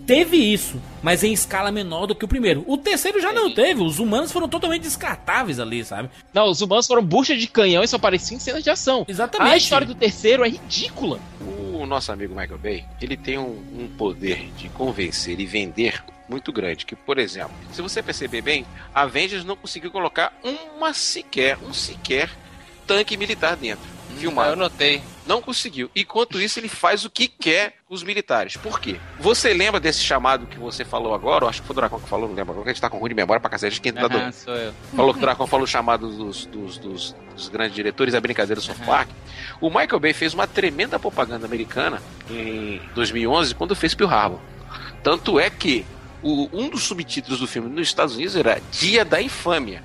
[0.09, 2.65] teve isso, mas em escala menor do que o primeiro.
[2.67, 3.83] O terceiro já não teve.
[3.83, 6.09] Os humanos foram totalmente descartáveis ali, sabe?
[6.33, 9.05] Não, os humanos foram bucha de canhão e só apareciam em cenas de ação.
[9.07, 9.53] Exatamente.
[9.53, 11.21] A história do terceiro é ridícula.
[11.75, 16.51] O nosso amigo Michael Bay, ele tem um, um poder de convencer e vender muito
[16.51, 16.87] grande.
[16.87, 21.75] Que, por exemplo, se você perceber bem, a Avengers não conseguiu colocar uma sequer, um
[21.75, 22.31] sequer
[22.87, 23.98] tanque militar dentro.
[24.19, 24.51] Filmado.
[24.51, 25.03] Eu notei.
[25.27, 25.91] Não conseguiu.
[25.95, 28.57] Enquanto isso, ele faz o que quer com os militares.
[28.57, 28.97] Por quê?
[29.21, 31.45] Você lembra desse chamado que você falou agora?
[31.45, 32.65] Eu acho que foi o Dracon que falou, não lembro agora.
[32.65, 33.81] que A gente tá com ruim de memória pra cacete.
[33.81, 34.73] Quem tá do- sou eu.
[34.97, 38.61] falou que o Dracon falou o chamado dos, dos, dos- dos grandes diretores, a brincadeira
[38.61, 39.09] do South Park.
[39.61, 42.01] O Michael Bay fez uma tremenda propaganda americana
[42.31, 44.41] em 2011 quando fez Pearl Harbor.
[45.03, 45.85] Tanto é que
[46.23, 49.83] o- um dos subtítulos do filme nos Estados Unidos era Dia da Infâmia.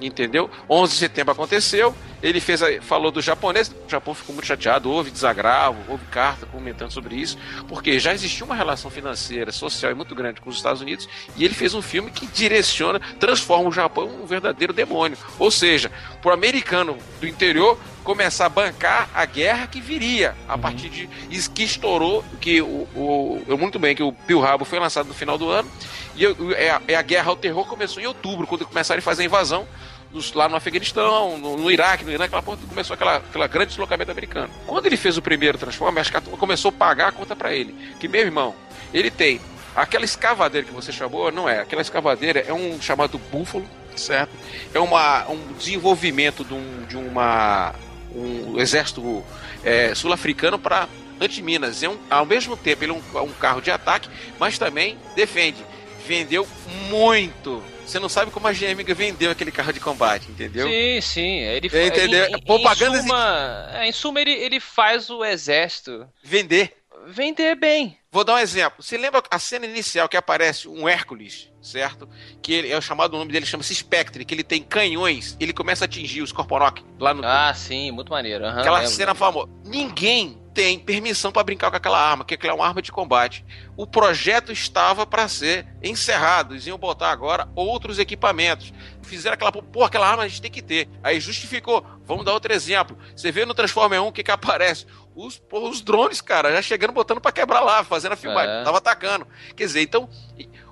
[0.00, 0.50] Entendeu?
[0.68, 5.10] 11 de setembro aconteceu, ele fez falou do japonês, o Japão ficou muito chateado, houve
[5.10, 10.14] desagravo, houve carta comentando sobre isso, porque já existia uma relação financeira, social e muito
[10.14, 14.08] grande com os Estados Unidos, e ele fez um filme que direciona, transforma o Japão
[14.08, 15.18] em um verdadeiro demônio.
[15.38, 17.78] Ou seja, pro americano do interior
[18.08, 22.88] começar a bancar a guerra que viria a partir de isso que estourou, que o,
[22.96, 25.70] o eu muito bem que o Pearl Harbor foi lançado no final do ano
[26.16, 29.02] e eu- é a, é a guerra ao terror começou em outubro, quando começaram a
[29.02, 29.68] fazer a invasão
[30.10, 33.68] dos- lá no Afeganistão, no, no Iraque, no Irã, aquela porra, começou aquela, aquela grande
[33.72, 34.48] deslocamento americano.
[34.66, 37.74] Quando ele fez o primeiro Transformers, acho que começou a pagar a conta pra ele.
[38.00, 38.54] Que, meu irmão,
[38.94, 39.38] ele tem
[39.76, 41.60] aquela escavadeira que você chamou, não é?
[41.60, 43.66] Aquela escavadeira é um chamado Búfalo,
[43.96, 44.30] certo?
[44.72, 47.74] É uma, um desenvolvimento de, um, de uma
[48.18, 49.24] um exército
[49.64, 50.88] é, sul-africano para
[51.20, 51.82] anti-minas.
[51.82, 55.58] É um, ao mesmo tempo, ele é um, um carro de ataque, mas também defende.
[56.06, 56.46] Vendeu
[56.88, 57.62] muito.
[57.84, 60.68] Você não sabe como a GM vendeu aquele carro de combate, entendeu?
[60.68, 61.38] Sim, sim.
[61.38, 62.26] Ele É, entendeu?
[62.26, 66.74] Em, em, Propaganda em suma, é, em suma ele, ele faz o exército Vender.
[67.12, 67.98] Vender bem.
[68.10, 68.82] Vou dar um exemplo.
[68.82, 72.08] Você lembra a cena inicial que aparece um Hércules, certo?
[72.42, 75.52] Que ele, é o chamado o nome dele chama-se Spectre, que ele tem canhões, ele
[75.52, 78.46] começa a atingir os Corporok lá no Ah, sim, muito maneiro.
[78.46, 78.92] aham, Aquela lembro.
[78.94, 79.48] cena famosa.
[79.64, 83.44] Ninguém tem permissão para brincar com aquela arma, que aquela é uma arma de combate.
[83.76, 86.54] O projeto estava para ser encerrado.
[86.54, 88.72] Eles iam botar agora outros equipamentos.
[89.02, 90.88] Fizeram aquela, pô, aquela arma a gente tem que ter.
[91.02, 91.86] Aí justificou.
[92.04, 92.98] Vamos dar outro exemplo.
[93.14, 94.84] Você vê no Transformer 1 o que que aparece?
[95.18, 98.54] Os, os drones, cara, já chegando botando para quebrar lá, fazendo a filmagem.
[98.54, 98.62] É.
[98.62, 99.26] Tava atacando.
[99.56, 100.08] Quer dizer, então,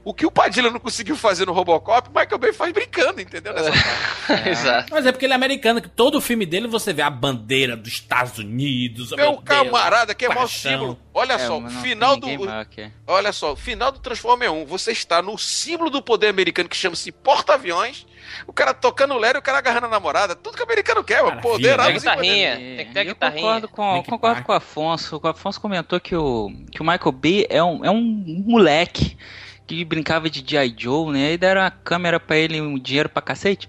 [0.08, 3.52] o que o Padilha não conseguiu fazer no Robocop, o Michael Bay faz brincando, entendeu?
[3.52, 4.46] Nessa parte.
[4.48, 4.86] Exato.
[4.92, 7.88] Mas é porque ele é americano, que todo filme dele você vê a bandeira dos
[7.92, 9.10] Estados Unidos.
[9.10, 10.70] Meu Deus, camarada, que é o maior paixão.
[10.72, 10.98] símbolo.
[11.12, 12.28] Olha É, só, final do.
[12.28, 12.90] é.
[13.04, 16.76] Olha só, o final do Transformer 1, você está no símbolo do poder americano que
[16.76, 18.06] chama-se porta-aviões.
[18.46, 20.36] O cara tocando o Lero e o cara agarrando a namorada.
[20.36, 21.40] Tudo que o americano quer, mano.
[21.40, 23.42] Poder, Tem e guitarrinha, E- tem que ter a eu guitarrinha.
[23.42, 25.20] concordo com, concordo com o Afonso.
[25.22, 29.16] O Afonso comentou que o, que o Michael Bay é um, é um moleque
[29.66, 30.74] que brincava de G.I.
[30.76, 31.32] Joe, né?
[31.32, 33.68] E deram a câmera pra ele, um dinheiro pra cacete.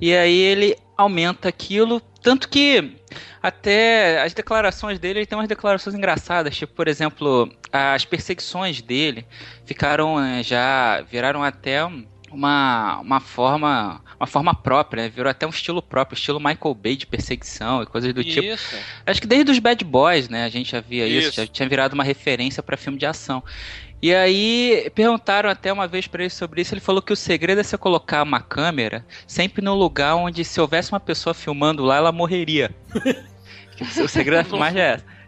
[0.00, 2.96] E aí ele aumenta aquilo, tanto que
[3.42, 9.24] até as declarações dele, ele tem umas declarações engraçadas, tipo, por exemplo, as perseguições dele
[9.64, 11.84] ficaram eh, já viraram até
[12.30, 15.08] uma, uma forma uma forma própria, né?
[15.08, 18.46] virou até um estilo próprio, estilo Michael Bay de perseguição e coisas do tipo.
[18.46, 18.76] Isso.
[19.06, 21.36] Acho que desde os Bad Boys, né, a gente já via isso, Isso.
[21.40, 23.42] já tinha virado uma referência pra filme de ação.
[24.00, 27.60] E aí perguntaram até uma vez pra ele sobre isso, ele falou que o segredo
[27.60, 31.96] é você colocar uma câmera sempre no lugar onde se houvesse uma pessoa filmando lá,
[31.96, 32.70] ela morreria.
[33.76, 35.18] Que o segredo da filmagem é essa.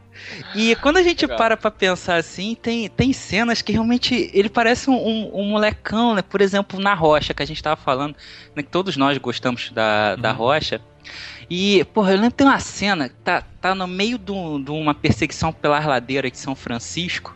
[0.55, 1.39] E quando a gente Legal.
[1.39, 6.15] para pra pensar assim, tem, tem cenas que realmente ele parece um, um, um molecão,
[6.15, 6.23] né?
[6.23, 8.15] Por exemplo, na Rocha, que a gente tava falando,
[8.55, 8.63] né?
[8.63, 10.81] Que todos nós gostamos da, da Rocha.
[11.49, 14.33] E, porra, eu lembro que tem uma cena que tá, tá no meio de
[14.65, 17.35] de uma perseguição pelas ladeiras de São Francisco.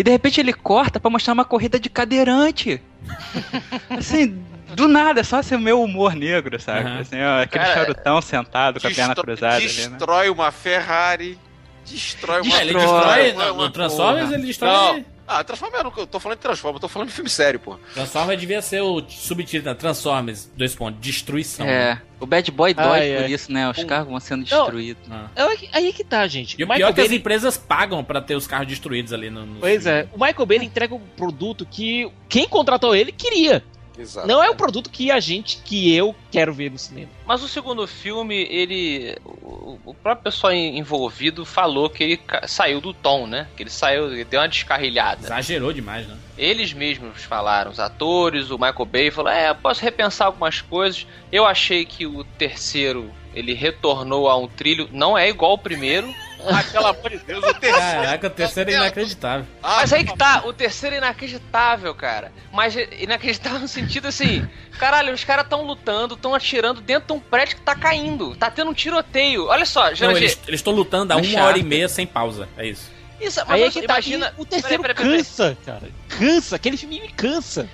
[0.00, 2.80] E de repente ele corta pra mostrar uma corrida de cadeirante.
[3.90, 4.42] assim,
[4.74, 6.88] do nada, só ser o meu humor negro, sabe?
[6.88, 7.00] Aham.
[7.00, 9.70] Assim, ó, aquele Cara, charutão sentado com a perna cruzada ali, né?
[9.88, 11.38] Destrói uma Ferrari.
[11.84, 14.70] Destrói uma É, ele Destrói, destrói, uma- uma- no Transformers ele destrói.
[14.72, 15.04] Não.
[15.32, 17.76] Ah, Transformer, eu não tô falando de Transformer, eu tô falando de filme sério, pô.
[17.94, 21.64] Transformers devia ser o subtítulo da Transformers, dois pontos, destruição.
[21.64, 23.32] É, o Bad Boy dói Ai, por ai.
[23.32, 23.70] isso, né?
[23.70, 24.58] Os Um- carros vão sendo Não.
[24.64, 25.02] destruídos.
[25.08, 25.28] Ah.
[25.36, 26.56] É Aí é que tá, gente.
[26.58, 29.30] E o Michael pior é que as empresas pagam pra ter os carros destruídos ali
[29.30, 29.46] no.
[29.46, 29.98] no Pois filme.
[30.00, 33.62] é, o Michael Bay ele entrega um produto que quem contratou ele queria.
[34.00, 34.26] Exato.
[34.26, 37.10] Não é o produto que a gente, que eu quero ver no cinema.
[37.26, 39.16] Mas o segundo filme, ele.
[39.24, 43.46] O, próprio pessoal en- envolvido falou que ele saiu do tom, né?
[43.56, 45.26] Que ele saiu, ele deu uma descarrilhada.
[45.26, 46.16] Exagerou demais, né?
[46.38, 51.06] Eles mesmos falaram, os atores, o Michael Bay falou: É, eu posso repensar algumas coisas.
[51.30, 56.12] Eu achei que o terceiro ele retornou a um trilho, não é igual ao primeiro.
[56.48, 57.78] Ah, pelo amor de Deus, o terceiro.
[58.02, 59.46] Caraca, o terceiro é inacreditável.
[59.62, 62.32] Ah, Mas aí que tá, o terceiro é inacreditável, cara.
[62.52, 64.48] Mas é inacreditável no sentido assim,
[64.78, 68.34] caralho, os caras tão lutando, tão atirando dentro de um prédio que tá caindo.
[68.36, 69.46] Tá tendo um tiroteio.
[69.46, 71.44] Olha só, Não, eles estão lutando há uma chato.
[71.44, 72.48] hora e meia sem pausa.
[72.56, 72.90] É isso.
[73.20, 74.34] Isso, mas Aí é que tá, imagina.
[74.38, 75.24] e o terceiro Peraí, peraí, peraí.
[75.24, 75.88] cansa, cara.
[76.08, 77.68] Cansa, aquele filme me cansa.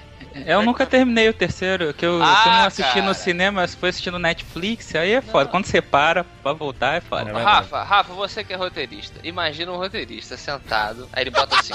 [0.45, 3.07] Eu nunca terminei o terceiro, que eu, Ah, eu não assisti cara.
[3.07, 5.49] no cinema, se foi assistir no Netflix, aí é foda.
[5.49, 7.33] Quando você para pra voltar, é foda.
[7.39, 11.75] Rafa, Rafa, você que é roteirista, imagina um roteirista sentado, aí ele bota assim: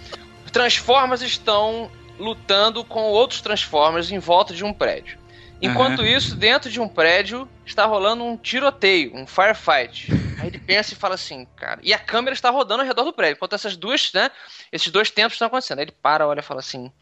[0.52, 5.18] Transformers estão lutando com outros Transformers em volta de um prédio.
[5.60, 6.08] Enquanto Aham.
[6.08, 10.12] isso, dentro de um prédio está rolando um tiroteio, um firefight.
[10.38, 11.80] Aí ele pensa e fala assim, cara.
[11.82, 14.30] E a câmera está rodando ao redor do prédio, enquanto essas duas, né?
[14.70, 15.78] Esses dois tempos estão acontecendo.
[15.78, 16.92] Aí ele para, olha e fala assim: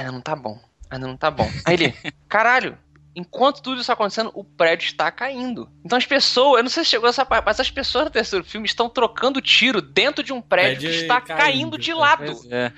[0.00, 0.58] ainda não tá bom,
[0.90, 1.50] ainda não tá bom.
[1.64, 1.94] Aí ele,
[2.28, 2.76] caralho,
[3.14, 5.68] enquanto tudo isso está acontecendo, o prédio está caindo.
[5.84, 8.44] Então as pessoas, eu não sei se chegou essa parte, mas as pessoas no terceiro
[8.44, 11.38] filme estão trocando tiro dentro de um prédio Prédio que está caindo.
[11.40, 12.24] caindo de lado.
[12.26, 12.72] Pois é.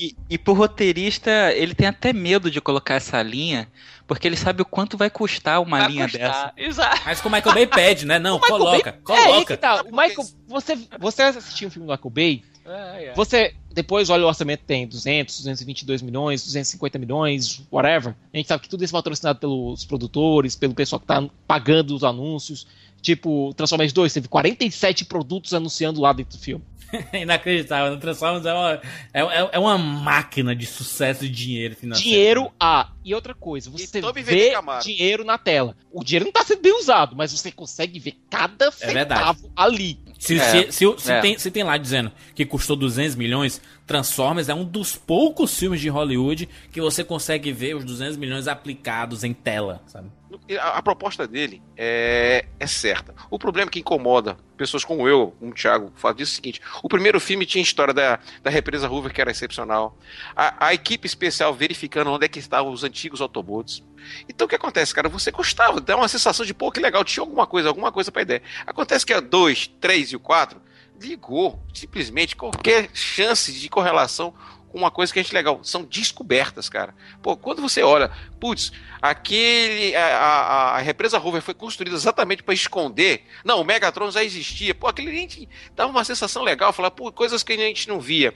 [0.00, 3.68] E, e pro roteirista, ele tem até medo de colocar essa linha,
[4.04, 6.52] porque ele sabe o quanto vai custar uma Vai linha custar, dessa.
[6.56, 7.02] Exato.
[7.04, 8.18] Mas que o Michael Bay pede, né?
[8.18, 9.56] Não, coloca, Bay- É aí coloca.
[9.56, 9.82] que tá.
[9.82, 14.28] O Michael, você, você assistiu um filme do Michael Bay, É, você depois olha o
[14.28, 18.14] orçamento tem 200, 222 milhões, 250 milhões, whatever.
[18.32, 21.94] A gente sabe que tudo isso é patrocinado pelos produtores, pelo pessoal que tá pagando
[21.94, 22.66] os anúncios.
[23.02, 26.64] Tipo, Transformers 2 teve 47 produtos anunciando lá dentro do filme.
[27.12, 27.92] É Inacreditável.
[27.92, 28.72] No Transformers é uma,
[29.12, 32.08] é, é- é uma máquina de sucesso e dinheiro financeiro.
[32.10, 32.90] Dinheiro A.
[33.04, 34.52] E outra coisa, você vê
[34.82, 35.76] dinheiro na tela.
[35.92, 39.98] O dinheiro não tá sendo bem usado, mas você consegue ver cada É centavo ali.
[40.18, 40.70] Se, É.
[40.70, 41.20] se, se, se É.
[41.20, 45.80] tem, se tem lá dizendo que custou 200 milhões, Transformers é um dos poucos filmes
[45.80, 50.10] de Hollywood que você consegue ver os 200 milhões aplicados em tela, sabe?
[50.58, 53.14] A, a proposta dele é, é certa.
[53.30, 56.60] O problema que incomoda pessoas como eu, como o Thiago, fala disso é o seguinte:
[56.82, 59.96] o primeiro filme tinha história da, da represa Hoover, que era excepcional.
[60.34, 63.84] A, a equipe especial verificando onde é que estavam os antigos Autobots.
[64.28, 65.08] Então o que acontece, cara?
[65.08, 68.22] Você gostava, dá uma sensação de, pô, que legal, tinha alguma coisa, alguma coisa pra
[68.22, 68.42] ideia.
[68.66, 70.60] Acontece que a 2, 3 e o 4
[71.00, 74.32] ligou simplesmente qualquer chance de correlação
[74.68, 75.60] com uma coisa que a gente legal.
[75.62, 76.94] São descobertas, cara.
[77.22, 79.94] Pô, quando você olha, putz, aquele.
[79.94, 83.24] A, a, a represa Hoover foi construída exatamente para esconder.
[83.44, 84.74] Não, o Megatron já existia.
[84.74, 88.34] Pô, aquele gente dava uma sensação legal, falar, pô, coisas que a gente não via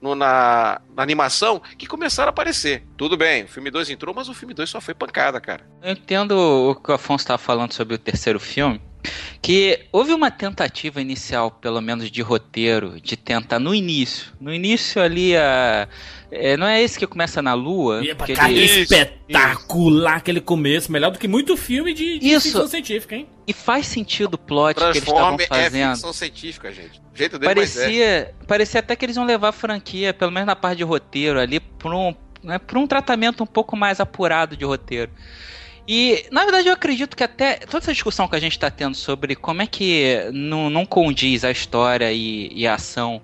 [0.00, 2.84] no- na, na animação que começaram a aparecer.
[2.96, 5.64] Tudo bem, o filme 2 entrou, mas o filme 2 só foi pancada, cara.
[5.82, 8.80] Eu entendo o que o Afonso estava falando sobre o terceiro filme,
[9.40, 14.32] que houve uma tentativa inicial, pelo menos de roteiro, de tentar no início.
[14.40, 15.88] No início ali, a,
[16.30, 18.02] é, não é esse que começa na Lua?
[18.26, 22.46] que Cara, ele- espetacular aquele começo, melhor do que muito filme de, de Isso.
[22.48, 23.28] ficção científica, hein?
[23.46, 25.90] E faz sentido o plot que eles estavam Transforme é fazendo.
[25.94, 27.00] ficção científica, gente.
[27.14, 27.54] O jeito dele é.
[27.54, 31.40] Parecia, parecia até que eles iam levar a franquia, pelo menos na parte de roteiro
[31.40, 35.10] ali, para um, né, pra um tratamento um pouco mais apurado de roteiro.
[35.88, 38.94] E, na verdade, eu acredito que até toda essa discussão que a gente está tendo
[38.94, 43.22] sobre como é que não, não condiz a história e, e a ação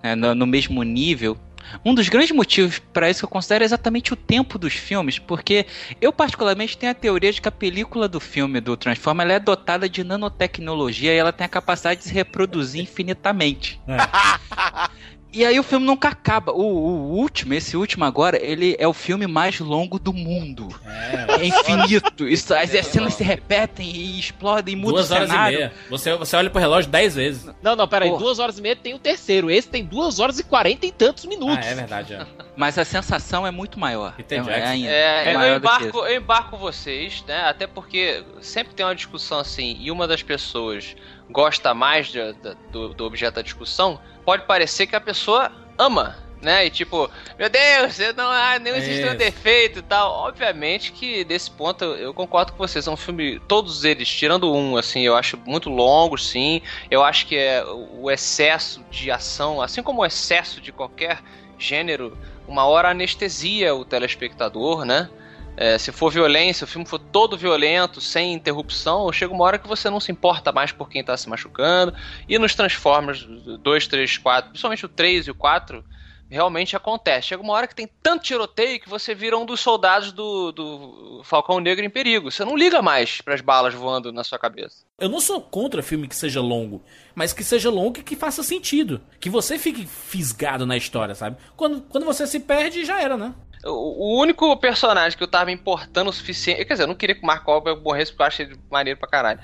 [0.00, 1.36] né, no, no mesmo nível.
[1.84, 5.18] Um dos grandes motivos para isso que eu considero é exatamente o tempo dos filmes,
[5.18, 5.66] porque
[6.00, 9.40] eu particularmente tenho a teoria de que a película do filme do Transformer ela é
[9.40, 13.80] dotada de nanotecnologia e ela tem a capacidade de se reproduzir infinitamente.
[15.34, 16.52] E aí o filme nunca acaba.
[16.52, 20.68] O, o último, esse último agora, ele é o filme mais longo do mundo.
[20.86, 22.28] É, infinito.
[22.28, 25.54] Isso, as, as cenas se repetem e explodem, muda Duas o horas cenário.
[25.54, 25.72] e meia.
[25.90, 27.50] Você, você olha pro relógio 10 vezes.
[27.60, 28.08] Não, não, peraí.
[28.10, 28.22] Porra.
[28.22, 29.50] Duas horas e meia tem o terceiro.
[29.50, 31.66] Esse tem duas horas e quarenta e tantos minutos.
[31.66, 32.26] Ah, é verdade, é.
[32.56, 34.14] Mas a sensação é muito maior.
[34.18, 34.50] É, Jackson.
[34.50, 37.40] é ainda- É, é eu, embarco, eu embarco vocês, né?
[37.48, 40.94] Até porque sempre tem uma discussão assim, e uma das pessoas
[41.28, 46.16] gosta mais de- da- do, do objeto da discussão, pode parecer que a pessoa ama,
[46.40, 46.66] né?
[46.66, 49.12] E tipo, meu Deus, eu não, ah, não existe Isso.
[49.12, 50.10] um defeito e tal.
[50.12, 52.86] Obviamente que desse ponto eu, eu concordo com vocês.
[52.86, 56.60] É um filme, todos eles, tirando um, assim, eu acho muito longo, sim.
[56.90, 61.22] Eu acho que é o excesso de ação, assim como o excesso de qualquer
[61.58, 65.08] gênero, uma hora anestesia o telespectador, né?
[65.56, 69.68] É, se for violência, o filme for todo violento, sem interrupção, chega uma hora que
[69.68, 71.94] você não se importa mais por quem tá se machucando.
[72.28, 75.84] E nos Transformers 2, 3, 4, principalmente o 3 e o 4,
[76.28, 77.28] realmente acontece.
[77.28, 81.22] Chega uma hora que tem tanto tiroteio que você vira um dos soldados do, do
[81.24, 82.30] Falcão Negro em perigo.
[82.30, 84.84] Você não liga mais pras balas voando na sua cabeça.
[84.98, 86.82] Eu não sou contra filme que seja longo,
[87.14, 89.00] mas que seja longo e que faça sentido.
[89.20, 91.36] Que você fique fisgado na história, sabe?
[91.56, 93.34] Quando, quando você se perde, já era, né?
[93.66, 96.64] O, único personagem que eu tava importando o suficiente.
[96.64, 98.98] Quer dizer, eu não queria que o Mark Wahlberg morresse porque eu achei ele maneiro
[98.98, 99.40] pra caralho.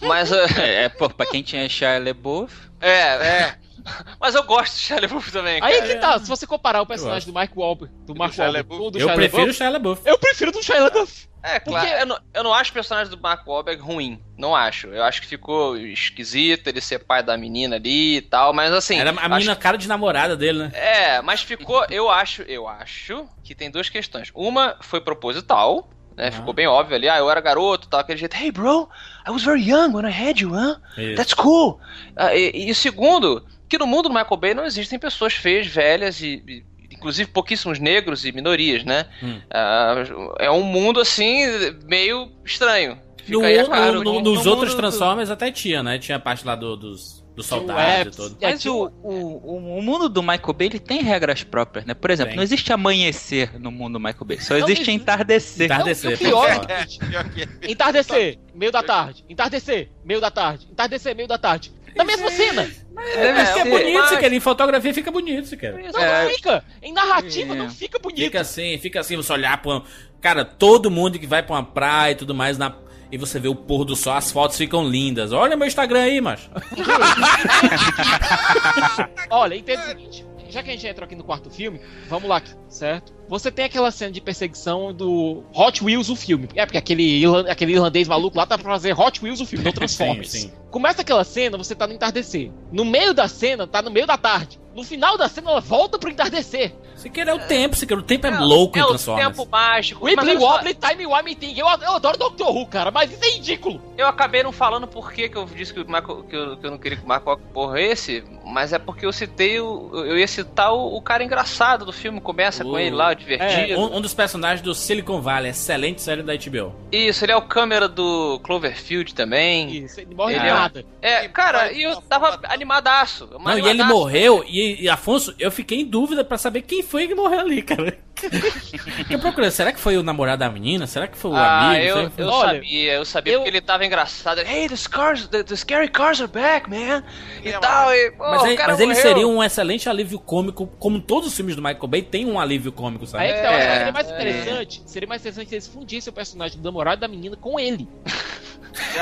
[0.00, 0.30] Mas.
[0.30, 3.58] uh, É, pô, pra quem tinha Shia LaBeouf, É, é.
[4.20, 5.72] Mas eu gosto do Shia LaBeouf também, cara.
[5.72, 8.76] Aí que tá, se você comparar o personagem do Mike Wahlberg, do Mark Wahlberg com
[8.76, 10.02] o do Eu Shia prefiro o Shia LaBeouf.
[10.04, 11.28] eu prefiro do Shia LaBeouf.
[11.44, 11.88] É, claro.
[11.88, 14.22] Eu não, eu não acho o personagem do Mark Wahlberg ruim.
[14.38, 14.86] Não acho.
[14.86, 18.96] Eu acho que ficou esquisito ele ser pai da menina ali e tal, mas assim.
[19.00, 20.70] Era a acho- menina cara de namorada dele, né?
[20.72, 21.84] É, mas ficou.
[21.90, 24.30] Eu acho, eu acho que tem duas questões.
[24.34, 25.88] Uma foi proposital.
[26.14, 28.86] Né, Ficou bem óbvio ali, ah, eu era garoto, tal, aquele jeito, hey bro,
[29.26, 30.76] I was very young when I had you, huh?
[30.98, 31.16] Isso.
[31.16, 31.80] That's cool.
[32.14, 33.42] Ah, e, e o segundo,
[33.72, 37.78] que no mundo do Michael Bay não existem pessoas feias, velhas e, e- inclusive pouquíssimos
[37.78, 39.06] negros e minorias, né?
[39.22, 39.40] Hum.
[39.50, 39.94] Ah,
[40.38, 41.38] é um mundo assim
[41.86, 42.98] meio estranho.
[43.24, 45.82] Fica No, aí a no- cara no- nos no outros mundo do- Transformers até tinha,
[45.82, 45.98] né?
[45.98, 48.16] Tinha a parte lá do- dos, dos soldados e Webs.
[48.16, 48.36] tudo.
[48.42, 51.94] Mas o, o, o- o mundo do Michael Bay ele tem regras próprias, né?
[51.94, 52.36] Por exemplo, Tem.
[52.36, 54.90] não existe amanhecer no mundo do Michael Bay, só Não existe existe.
[54.90, 55.66] entardecer.
[55.66, 56.10] Entardecer.
[56.10, 57.70] Não, pior é É, pior que é.
[57.70, 61.72] entardecer, meio da tarde, entardecer, meio da tarde, entardecer, meio da tarde.
[61.94, 62.62] Na mesma cena.
[62.62, 63.70] Deve É, Fica ser.
[63.70, 64.32] bonito, se quer.
[64.32, 65.72] Em fotografia fica bonito, se quer.
[65.92, 66.24] Não, É.
[66.24, 66.64] não fica.
[66.82, 67.56] Em narrativa É.
[67.56, 68.20] não fica bonito.
[68.24, 69.72] Fica assim, fica assim, você olhar pra.
[69.72, 69.84] uma-
[70.20, 72.72] Cara, todo mundo que vai pra uma praia e tudo mais, na...
[73.10, 75.32] e você vê o pôr do sol, as fotos ficam lindas.
[75.32, 76.48] Olha meu Instagram aí, macho.
[79.30, 80.26] Olha, entenda o seguinte.
[80.48, 83.12] Já que a gente entrou aqui no quarto filme, vamos lá, aqui, certo?
[83.32, 86.50] Você tem aquela cena de perseguição do Hot Wheels, o filme.
[86.54, 89.72] É, porque aquele, aquele irlandês maluco lá tá pra fazer Hot Wheels, o filme, não
[89.72, 90.30] Transformers.
[90.30, 90.52] Sim, sim.
[90.70, 92.50] Começa aquela cena, você tá no entardecer.
[92.70, 94.60] No meio da cena, tá no meio da tarde.
[94.74, 96.74] No final da cena, ela volta pro entardecer.
[96.96, 97.96] Se quer é o tempo, se quer.
[97.98, 99.28] O tempo é, louco é em o Transformers.
[99.36, 100.00] tempo mágico.
[100.04, 101.58] mas Wibbly olha só, Wobbly, Time Wimey Thing.
[101.58, 103.82] Eu, eu adoro Doctor Who, cara, mas isso é ridículo.
[103.98, 106.66] Eu acabei não falando por que que eu disse que, o Michael- que, eu, que
[106.66, 109.90] eu não queria que o Michael morresse, mas é porque eu citei o.
[109.92, 113.80] Eu ia citar o, o cara engraçado do filme, começa com O- ele lá, divertido.
[113.80, 116.74] Um, um dos personagens do Silicon Valley, excelente série da HBO.
[116.90, 119.84] Isso, ele é o câmera do Cloverfield também.
[119.84, 120.84] Isso, ele morre Ele é- nada.
[121.00, 123.28] É, cara, e eu tava animadaço.
[123.42, 127.06] Não, e ele morreu, e, e, Afonso, eu fiquei em dúvida pra saber quem foi
[127.08, 127.98] que morreu ali, cara.
[129.10, 130.86] eu procurei, será que foi o namorado da menina?
[130.86, 131.84] Será que foi o Ah, amigo?
[131.84, 134.40] eu, foi- eu Olha, sabia, eu sabia eu- porque ele tava engraçado.
[134.40, 137.02] Hey, the cars, the, the scary cars are back, man.
[137.42, 139.02] E É, tal, e, pô, Mas, o ele- cara mas ele morreu.
[139.02, 142.70] seria um excelente alívio cômico, como todos os filmes do Michael Bay tem um alívio
[142.70, 143.24] cômico, sabe?
[143.24, 144.14] Aí é que tá, eu acho que É, seria mais é.
[144.14, 144.82] interessante.
[144.86, 147.88] Seria mais interessante se eles fundissem o personagem do namorado da menina com ele.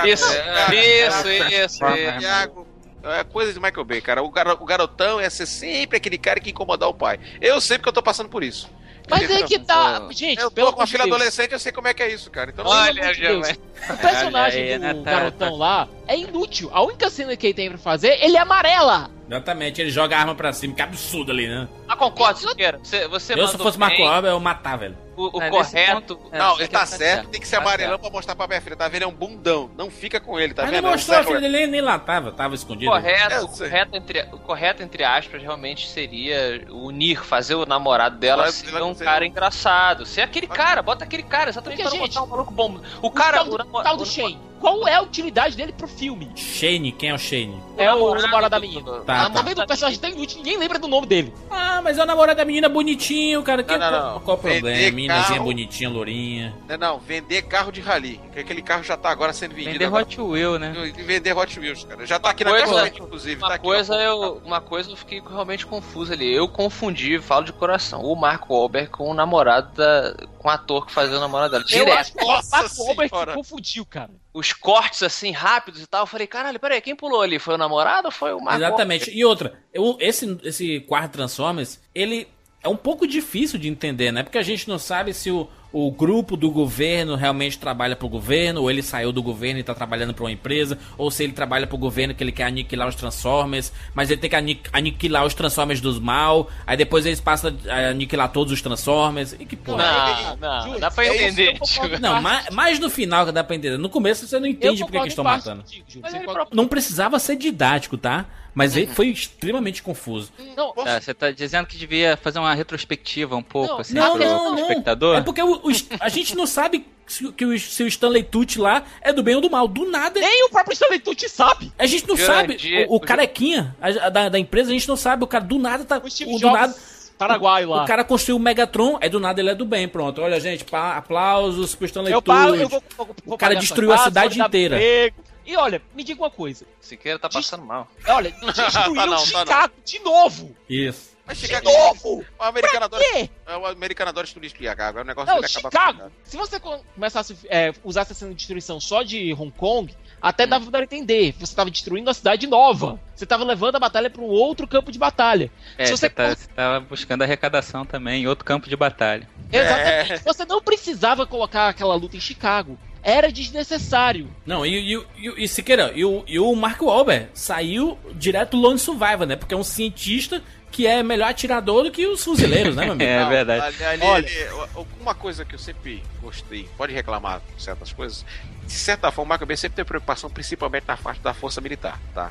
[0.05, 0.27] Isso,
[0.73, 1.79] isso, isso, isso.
[2.19, 2.67] Thiago,
[3.05, 4.21] é coisa de Michael Bay, cara.
[4.23, 7.21] O, garo- o garotão ia ser sempre aquele cara que ia incomodar o pai.
[7.41, 8.69] Eu sei porque eu tô passando por isso.
[9.09, 10.07] Mas é que tá.
[10.11, 12.13] Gente, Eu pelo tô com a filha Deus, adolescente, eu sei como é que é
[12.13, 12.51] isso, cara.
[12.51, 13.49] Então, Olha, de Deus.
[13.89, 16.69] O personagem Olha aí, do né, tá- garotão lá é inútil.
[16.73, 19.09] A única cena que ele tem pra fazer, ele é amarela.
[19.29, 21.69] Exatamente, ele joga a arma pra cima, que absurdo ali, né?
[21.93, 22.79] Ah, concordo, Siqueira.
[22.83, 24.07] Você, você eu, se fosse Marco bem.
[24.07, 24.97] Alba, eu matar, velho.
[25.17, 26.17] O, o É, correto.
[26.17, 28.01] ponto- é, não, ele tá tá certo, tem que ser tá amarelão certo.
[28.03, 28.77] pra mostrar pra minha filha.
[28.77, 29.03] Tá vendo?
[29.03, 29.69] É um bundão.
[29.77, 30.83] Não fica com ele, tá Mas vendo?
[30.85, 32.91] não É mostrou, a filha dele nem lá tava, tava escondido.
[32.91, 33.69] Correto, Eu o sei.
[33.69, 38.83] correto, entre, o correto, entre aspas, realmente seria unir, fazer o namorado dela Mas ser
[38.83, 40.07] um cara um- engraçado.
[40.07, 42.81] Ser aquele cara, bota aquele cara, exatamente Porque, pra não gente, botar um maluco bom.
[43.03, 43.39] O cara.
[43.39, 44.39] tal do, o tal do o- Shane.
[44.61, 46.31] Qual é a utilidade dele pro filme?
[46.37, 47.59] Shane, quem é o Shane?
[47.79, 48.83] É o namorado da do- menina.
[48.83, 49.41] do- Tá, tá?
[49.41, 51.33] O personagem tão inútil, ninguém lembra do nome dele.
[51.51, 53.63] Ah, mas é o namorado da menina bonitinho, cara.
[53.63, 54.21] Que, Não, não, qual, não.
[54.21, 54.69] qual o problema?
[54.71, 55.45] Vender carro.
[55.45, 56.55] bonitinha, lourinha.
[56.69, 58.21] Não, não, vender carro de rally.
[58.33, 59.73] Que aquele carro já tá agora sendo vendido.
[59.73, 60.03] Vender agora.
[60.05, 60.73] Hot Wheel, né?
[60.97, 62.07] E Vender Hot Wheels, cara.
[62.07, 63.37] Já tá aqui na coisa- minha frente, inclusive.
[63.41, 63.99] Uma tá aqui, coisa, ó.
[64.01, 66.33] eu, uma coisa eu fiquei realmente confuso ali.
[66.35, 70.15] Eu confundi, falo de coração, o Marco Wahlberg com o namorado da.
[70.39, 71.65] com o ator que fazia o namorado dela.
[71.71, 71.99] Eu Direto.
[71.99, 73.33] acho que o senhora.
[73.33, 74.11] se confundiu, cara.
[74.33, 76.03] Os cortes assim, rápidos e tal.
[76.03, 77.39] Eu falei, caralho, peraí, quem pulou ali?
[77.39, 79.11] Foi o namorado ou foi o Marco Exatamente.
[79.11, 82.29] E outra, eu- esse, esse quarto Transformers, ele
[82.63, 84.23] é um pouco difícil de entender, né?
[84.23, 88.63] Porque a gente não sabe se o, o grupo do governo realmente trabalha pro governo,
[88.63, 91.67] ou ele saiu do governo e tá trabalhando pra uma empresa, ou se ele trabalha
[91.67, 95.35] pro governo que ele quer aniquilar os Transformers, mas ele tem que ani- aniquilar os
[95.35, 99.35] Transformers dos mal, aí depois eles passam a aniquilar todos os Transformers.
[99.39, 100.37] E que porra.
[100.41, 101.59] Não, não, dá pra é isso, entender.
[102.01, 102.21] Não,
[102.53, 103.77] mais no final que dá pra entender.
[103.79, 105.63] No começo você não entende porque que estão matando.
[105.63, 106.01] contigo.
[106.03, 106.13] Mas
[106.53, 108.27] Não precisava ser didático, tá?
[108.55, 110.33] Mas ele foi extremamente confuso.
[110.57, 114.13] Não, É, você tá dizendo que devia fazer uma retrospectiva um pouco, Não, assim, Não,
[114.17, 115.17] pro, não, pro espectador?
[115.19, 115.71] É porque o- o
[116.01, 119.35] a gente não sabe se, que o, se o Stanley Tucci lá é do bem
[119.35, 119.67] ou do mal.
[119.69, 120.21] Do nada.
[120.21, 121.73] nem o próprio Stanley Tucci sabe.
[121.79, 122.87] A gente não Grande- sabe.
[122.89, 125.23] O, o carequinha a- a da, da empresa, a gente não sabe.
[125.25, 125.99] O cara do nada tá.
[126.05, 126.75] O Steve do nada,
[127.19, 127.85] Paraguai lá.
[127.85, 129.87] o cara construiu o Megatron, aí do nada ele é do bem.
[129.87, 130.21] Pronto.
[130.23, 132.37] Olha, gente, pa- aplausos pro Stanley eu Tucci.
[132.39, 134.77] pago, eu vou, vou- vou O cara destruiu a cidade inteira.
[134.77, 135.17] emprego.
[135.51, 136.65] E olha, me diga uma coisa.
[136.81, 137.89] Siqueira tá passando mal.
[138.07, 140.57] Olha, destruiu Tá não, tá Chicago de novo.
[140.69, 141.11] Isso.
[141.27, 142.25] Mas Chicago novo?
[142.39, 143.31] O americano Pra adora, quê?
[143.47, 144.81] é, o americano adora destruir Chicago.
[144.83, 148.31] Agora o negócio Não, acaba Chicago, se você co- começasse a é, usar essa cena
[148.31, 149.93] de destruição só de Hong Kong,
[150.23, 151.35] até dava pra entender.
[151.41, 153.01] Você tava destruindo uma cidade nova.
[153.17, 155.51] Você tava levando a batalha pra um outro campo de batalha.
[155.77, 159.29] É, se você, você tá, você tava buscando arrecadação também em outro campo de batalha.
[159.53, 160.13] Exatamente.
[160.13, 160.19] É.
[160.19, 162.79] Você não precisava colocar aquela luta em Chicago.
[163.03, 164.29] Era desnecessário.
[164.45, 168.59] Não, e, e, e, e Siqueira, e o, e o Mark Wahlberg saiu direto do
[168.59, 169.37] Lone Survivor, né?
[169.37, 173.03] Porque é um cientista que é melhor atirador do que os fuzileiros, né, meu amigo?
[173.11, 173.83] É verdade.
[173.83, 174.27] ali- ali- Olha.
[174.29, 178.25] ali, uma coisa que eu sempre gostei, pode reclamar certas coisas,
[178.67, 181.99] de certa forma, o Michael Bay sempre tem preocupação, principalmente na parte da força militar,
[182.15, 182.31] tá?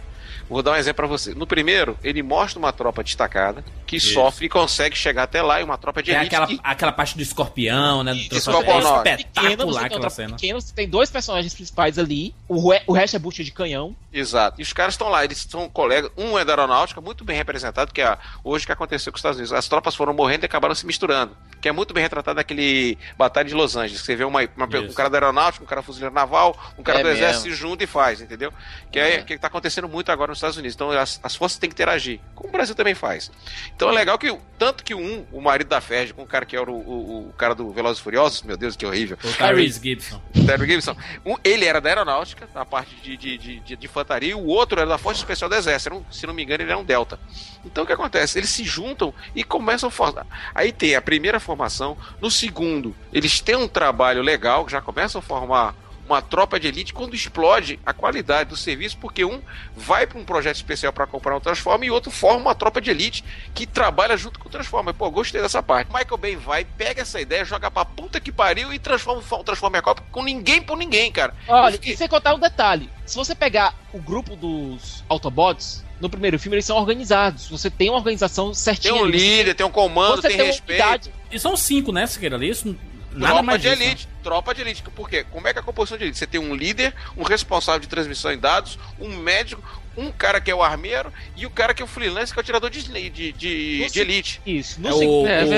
[0.49, 1.34] Vou dar um exemplo pra você.
[1.36, 4.13] No primeiro, ele mostra uma tropa destacada que Isso.
[4.13, 6.91] sofre e consegue chegar até lá e uma tropa de É elite aquela, que- aquela
[6.91, 8.13] parte do escorpião, né?
[8.13, 8.80] Do transformador.
[8.80, 10.36] escorpião, é espetacular tem aquela cena.
[10.36, 12.34] pequena, você tem dois personagens principais ali.
[12.47, 13.95] O, re- o resto é bucha de canhão.
[14.11, 14.59] Exato.
[14.59, 16.09] E os caras estão lá, eles são colegas.
[16.17, 19.38] Um é da aeronáutica, muito bem representado, que é hoje que aconteceu com os Estados
[19.38, 19.53] Unidos.
[19.53, 21.36] As tropas foram morrendo e acabaram se misturando.
[21.61, 23.99] Que é muito bem retratado naquele Batalha de Los Angeles.
[23.99, 26.28] que Você vê uma, uma- um cara da aeronáutica, um cara fuzileiro naval,
[26.77, 27.55] um cara É do exército mesmo.
[27.57, 28.53] se junta e faz, entendeu?
[28.91, 29.21] Que é, É.
[29.23, 30.75] que tá acontecendo muito agora nos Estados Unidos.
[30.75, 33.32] Então as, as forças têm que interagir, como o Brasil também faz.
[33.75, 36.45] Então é legal que, o- tanto que um, o marido da Ferdi, com o cara
[36.45, 39.17] que era o, o, o cara do Velozes e Furiosos, meu Deus, que horrível.
[39.23, 40.21] O Tyrese Gibson.
[40.45, 40.95] Terry Gibson.
[41.25, 44.45] Um, ele era da aeronáutica, na parte de, de, de, de, de infantaria, e o
[44.45, 45.89] outro era da Força Especial do Exército.
[45.93, 47.19] Era um- se não me engano, ele era um Delta.
[47.65, 48.38] Então o que acontece?
[48.39, 50.25] Eles se juntam e começam a formar.
[50.55, 51.97] Aí tem a primeira formação.
[52.21, 55.75] No segundo, eles têm um trabalho legal, já começam a formar
[56.14, 59.41] uma tropa de elite quando explode a qualidade do serviço, porque um
[59.76, 62.82] vai para um projeto especial para comprar um Transformer e o outro forma uma tropa
[62.82, 64.93] de elite que trabalha junto com o Transformer.
[64.93, 65.88] Pô, gostei dessa parte.
[65.93, 69.82] Michael Bay vai, pega essa ideia, joga pra puta que pariu e transforma o Transformer
[69.82, 71.34] Cop com ninguém por ninguém, cara.
[71.47, 72.89] Olha, fiquei- e sem contar um detalhe.
[73.05, 77.47] Se você pegar o grupo dos Autobots, no primeiro filme eles são organizados.
[77.49, 78.95] Você tem uma organização Tem certinha.
[78.95, 79.18] um ali.
[79.18, 80.82] líder, tem um comando, Você tem, tem respeito.
[80.82, 81.12] unidade.
[81.32, 82.43] E são cinco, né, Siqueira?
[82.45, 82.76] Isso
[83.12, 83.74] nada tropa de né?
[83.74, 84.84] elite, tropa de elite.
[84.84, 85.26] Por quê?
[85.30, 86.18] Como é que é a composição de elite?
[86.18, 89.62] Você tem um líder, um responsável de transmissão em dados, um médico,
[89.98, 92.42] um cara que é o armeiro e o cara que é o freelance, que é
[92.42, 94.42] o tirador de, de, de, de elite.
[94.46, 94.80] Isso.
[94.86, 95.54] É o, É o,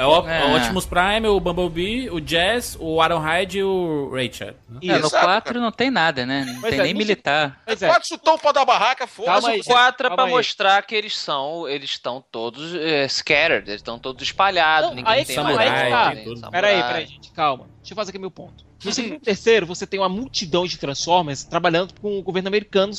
[0.00, 0.40] é o, É.
[0.40, 4.54] é o Optimus Prime, o Bumblebee, o Jazz, o Ironhide e o Rachel.
[4.68, 4.80] né?
[4.82, 6.44] É, no Exato, 4 não tem nada, né?
[6.46, 7.60] Não Pois tem é, nem militar.
[7.64, 7.88] Pois é.
[7.88, 9.50] Pode chutar o pau da barraca, foda-se.
[9.50, 9.60] aí.
[9.60, 10.30] o- Quatro é Calma pra aí.
[10.32, 15.12] mostrar que eles são, eles estão todos é, scattered, eles estão todos espalhados, Não, ninguém
[15.12, 16.36] aí tem que- mais aí nome, que tá.
[16.40, 16.50] samurai.
[16.50, 17.68] Peraí, peraí, gente, calma.
[17.78, 18.65] Deixa eu fazer aqui meu ponto.
[18.84, 22.92] No segundo e terceiro, você tem uma multidão de Transformers trabalhando com o governo americano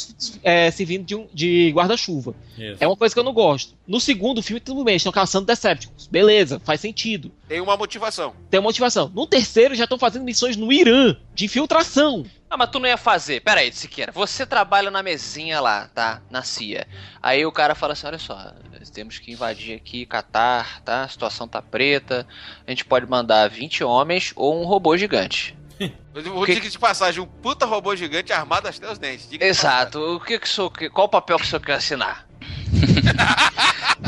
[0.44, 2.34] é, servindo de, um- de guarda-chuva.
[2.80, 3.76] É uma coisa que eu não gosto.
[3.88, 6.08] No segundo filme, tudo bem, eles estão caçando Decepticons.
[6.08, 7.32] Beleza, faz sentido.
[7.48, 8.34] Tem uma motivação.
[8.50, 9.12] Tem uma motivação.
[9.14, 12.26] No terceiro, já estão fazendo missões no Irã, de infiltração.
[12.50, 13.42] Ah, mas tu não ia fazer.
[13.42, 14.12] Pera aí, Siqueira.
[14.14, 16.22] Você trabalha na mesinha lá, tá?
[16.30, 16.88] Na CIA.
[17.22, 18.54] Aí o cara fala assim: olha só,
[18.94, 21.04] temos que invadir aqui Catar, tá?
[21.04, 22.26] A situação tá preta.
[22.66, 25.57] A gente pode mandar 20 homens ou um robô gigante.
[26.26, 29.30] Eu vou Que- dizer de passagem, um puta robô gigante armado até os dentes.
[29.30, 29.99] Diga Exato.
[29.99, 32.26] O que que o senhor, quer- qual o papel que o senhor quer assinar?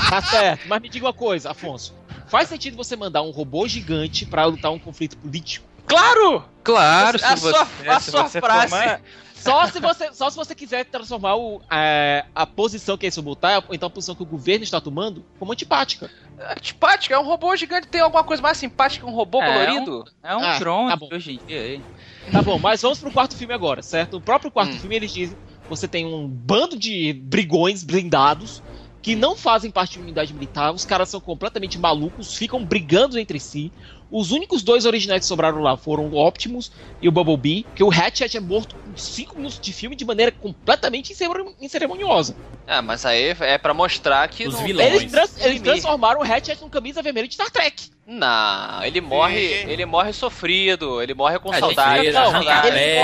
[0.09, 0.67] Tá certo.
[0.67, 1.93] Mas me diga uma coisa, Afonso.
[2.27, 5.67] Faz sentido você mandar um robô gigante pra lutar um conflito político?
[5.87, 6.43] Claro!
[6.63, 8.69] Claro, A se sua- você, a se sua você frase.
[8.71, 9.01] tomar-
[9.39, 13.23] Só se você, só se você quiser transformar o, é, a posição que eles vão
[13.23, 16.09] botar, ou então a posição que o governo está tomando, como antipática.
[16.57, 17.87] Antipático, é um robô gigante.
[17.87, 20.05] Tem alguma coisa mais simpática que um robô É, colorido?
[20.23, 21.09] É um Ah, drone tá bom.
[21.11, 21.83] hoje em dia.
[22.31, 24.13] Tá bom, mas vamos pro quarto filme agora, certo?
[24.13, 24.79] No próprio quarto Hum.
[24.79, 25.37] filme eles dizem
[25.67, 28.63] você tem um bando de brigões blindados
[29.01, 33.17] que não fazem parte de uma unidade militar, os caras são completamente malucos, ficam brigando
[33.17, 33.71] entre si.
[34.11, 37.91] Os únicos dois originais que sobraram lá foram o Optimus e o Bumblebee, que o
[37.91, 42.35] Hatchet é morto com 5 minutos de filme de maneira completamente incere- inceremoniosa.
[42.65, 44.47] Ah, mas aí é pra mostrar que.
[44.47, 44.93] Os não- vilões.
[44.93, 47.89] Eles, trans- eles transformaram o Hatchet num camisa vermelha de Star Trek.
[48.11, 49.37] Não, ele morre,
[49.67, 52.11] ele morre sofrido, ele morre com A saudade.
[52.11, 52.45] com a ele morre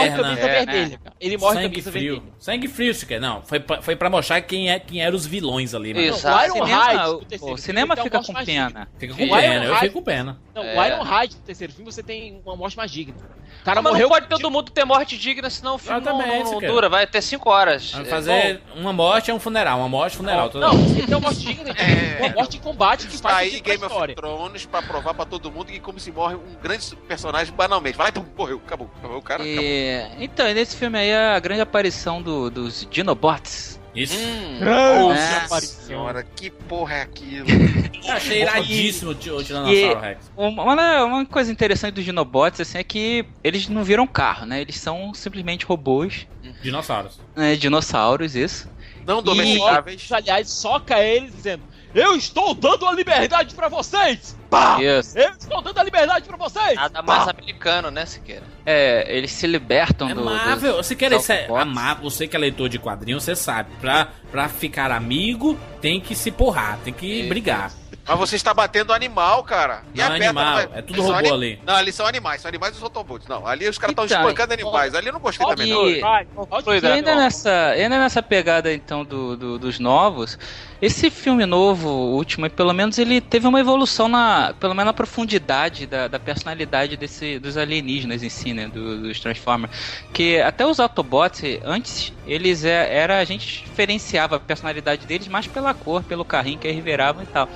[0.09, 0.23] perna.
[0.23, 1.15] camisa É, vermelha, cara.
[1.21, 2.13] Ele morre Sangue camisa frio.
[2.15, 2.33] vermelha.
[2.39, 3.21] Sangue frio, isso quer.
[3.21, 6.05] Não, foi pra, foi pra mostrar quem, é, quem eram os vilões ali, mano.
[6.07, 6.25] Isso.
[6.25, 6.57] Não, o Exato.
[6.57, 8.87] Iron Hide, o- o cinema uma fica com pena.
[8.97, 10.39] Fica com pena, Iron eu fico com pena.
[10.55, 10.79] Não, É.
[10.79, 13.15] o Iron Hide, no terceiro filme, você tem uma morte mais digna.
[13.61, 14.09] O cara Mas morreu.
[14.09, 16.89] não pode todo mundo ter morte digna, senão o filme não, Exatamente, não- não dura,
[16.89, 17.91] vai ter 5 horas.
[17.93, 20.49] Vai É, fazer uma morte é um funeral, uma morte é um funeral.
[20.49, 20.91] toda Não, vez.
[20.97, 21.85] ele tem uma morte digna, tem
[22.19, 24.15] uma morte em combate que faz aí sentido pra Game of história.
[24.15, 27.97] Thrones pra provar pra todo mundo que como se morre um grande personagem banalmente.
[27.97, 28.89] Vai lá e pum, morreu, acabou.
[28.97, 29.61] acabou o cara acabou.
[29.63, 33.79] E, então, e nesse filme aí a grande aparição do- dos Dinobots.
[33.93, 34.17] Isso.
[34.17, 35.37] Hum, Grande É.
[35.45, 35.85] aparição.
[35.85, 37.45] Senhora, que porra é aquilo?
[38.09, 40.31] Achei iradíssimo o Ti- o E Tiranossauro Rex.
[40.35, 44.59] uma, uma coisa interessante dos Dinobots assim, é que eles não viram carro, né?
[44.61, 46.27] Eles são simplesmente robôs,
[46.61, 47.19] Dinossauros.
[47.35, 47.55] né?
[47.55, 48.69] dinossauros, isso.
[49.07, 50.11] Não E, domesticáveis.
[50.11, 54.35] aliás, soca eles dizendo: Eu estou dando a liberdade pra vocês!
[54.55, 54.81] Pá!
[54.81, 55.17] Isso.
[55.17, 56.75] Eu estou dando a liberdade pra vocês!
[56.75, 58.43] Nada mais americano, né, Siqueira?
[58.65, 60.23] É, eles se libertam É do.
[60.23, 60.77] Marvel.
[60.77, 63.69] dos Você quer isso é, Marvel, você que é leitor de quadrinhos, você sabe.
[63.79, 67.71] Pra, pra ficar amigo, tem que se porrar, tem que brigar.
[68.07, 69.81] Mas você está batendo animal, cara.
[69.93, 71.59] E Não, a Beta animal, vai- é tudo robô ali.
[71.65, 73.27] Não, ali são animais, são animais dos Autobots.
[73.27, 74.93] Não, ali os caras estão Então, espancando animais.
[74.93, 75.87] Ali eu não gostei também, não.
[75.89, 80.37] E, e ainda, nessa, ainda nessa pegada então do, do- dos novos,
[80.79, 84.93] esse filme novo, o último, pelo menos ele teve uma evolução na, pelo menos na
[84.93, 89.71] profundidade da, da personalidade desse, dos alienígenas em si, né, do- dos Transformers.
[90.13, 95.47] Que até os Autobots, antes, eles é, era a gente diferenciava a personalidade deles mais
[95.47, 97.49] pela cor, pelo carrinho que eles viravam e tal.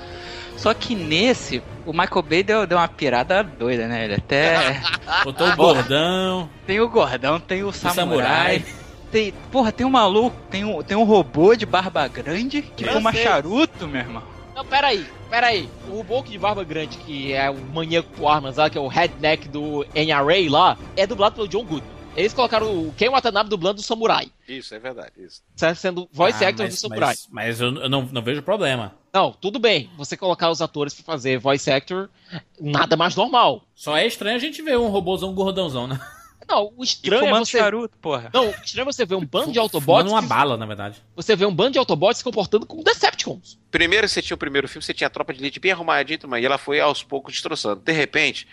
[0.58, 4.04] Só que nesse, o Michael Bay deu, deu uma pirada doida, né?
[4.06, 4.82] Ele até.
[5.24, 6.50] Botou o gordão.
[6.68, 7.96] Tem o gordão, tem o samurai.
[8.60, 8.66] samurai.
[9.10, 13.12] Tem, porra, tem um maluco, tem um, tem um robô de barba grande que fuma
[13.24, 14.22] charuto, meu irmão.
[14.60, 15.70] Não, peraí, peraí.
[15.88, 18.90] O robô de barba grande, que é o maníaco com armas lá, que é o
[18.90, 21.98] headneck do NRA lá, é dublado pelo John Goodman.
[22.14, 24.30] Eles colocaram o Ken Watanabe dublando o samurai.
[24.46, 25.14] Isso, é verdade.
[25.18, 25.42] Isso.
[25.56, 25.78] certo?
[25.78, 27.16] Sendo voice Ah, actor mas, do samurai.
[27.16, 28.94] Mas, mas eu, eu não, não vejo problema.
[29.14, 29.90] Não, tudo bem.
[29.96, 32.10] Você colocar os atores pra fazer voice actor,
[32.60, 33.64] nada mais normal.
[33.74, 35.98] Só é estranho a gente ver um robôzão gordãozão, né?
[36.50, 37.58] Não, o estranho é você.
[37.60, 38.30] charuto, porra.
[38.34, 40.12] Não, o estranho é você ver um bando de Fumando Autobots.
[40.12, 41.02] uma que- bala, na verdade.
[41.16, 43.60] Você vê um bando de Autobots se comportando como Decepticons.
[43.70, 46.42] Primeiro você tinha o primeiro filme, você tinha a tropa de elite bem arrumadinha, mas
[46.42, 47.82] e ela foi aos poucos destroçando.
[47.82, 48.48] De repente,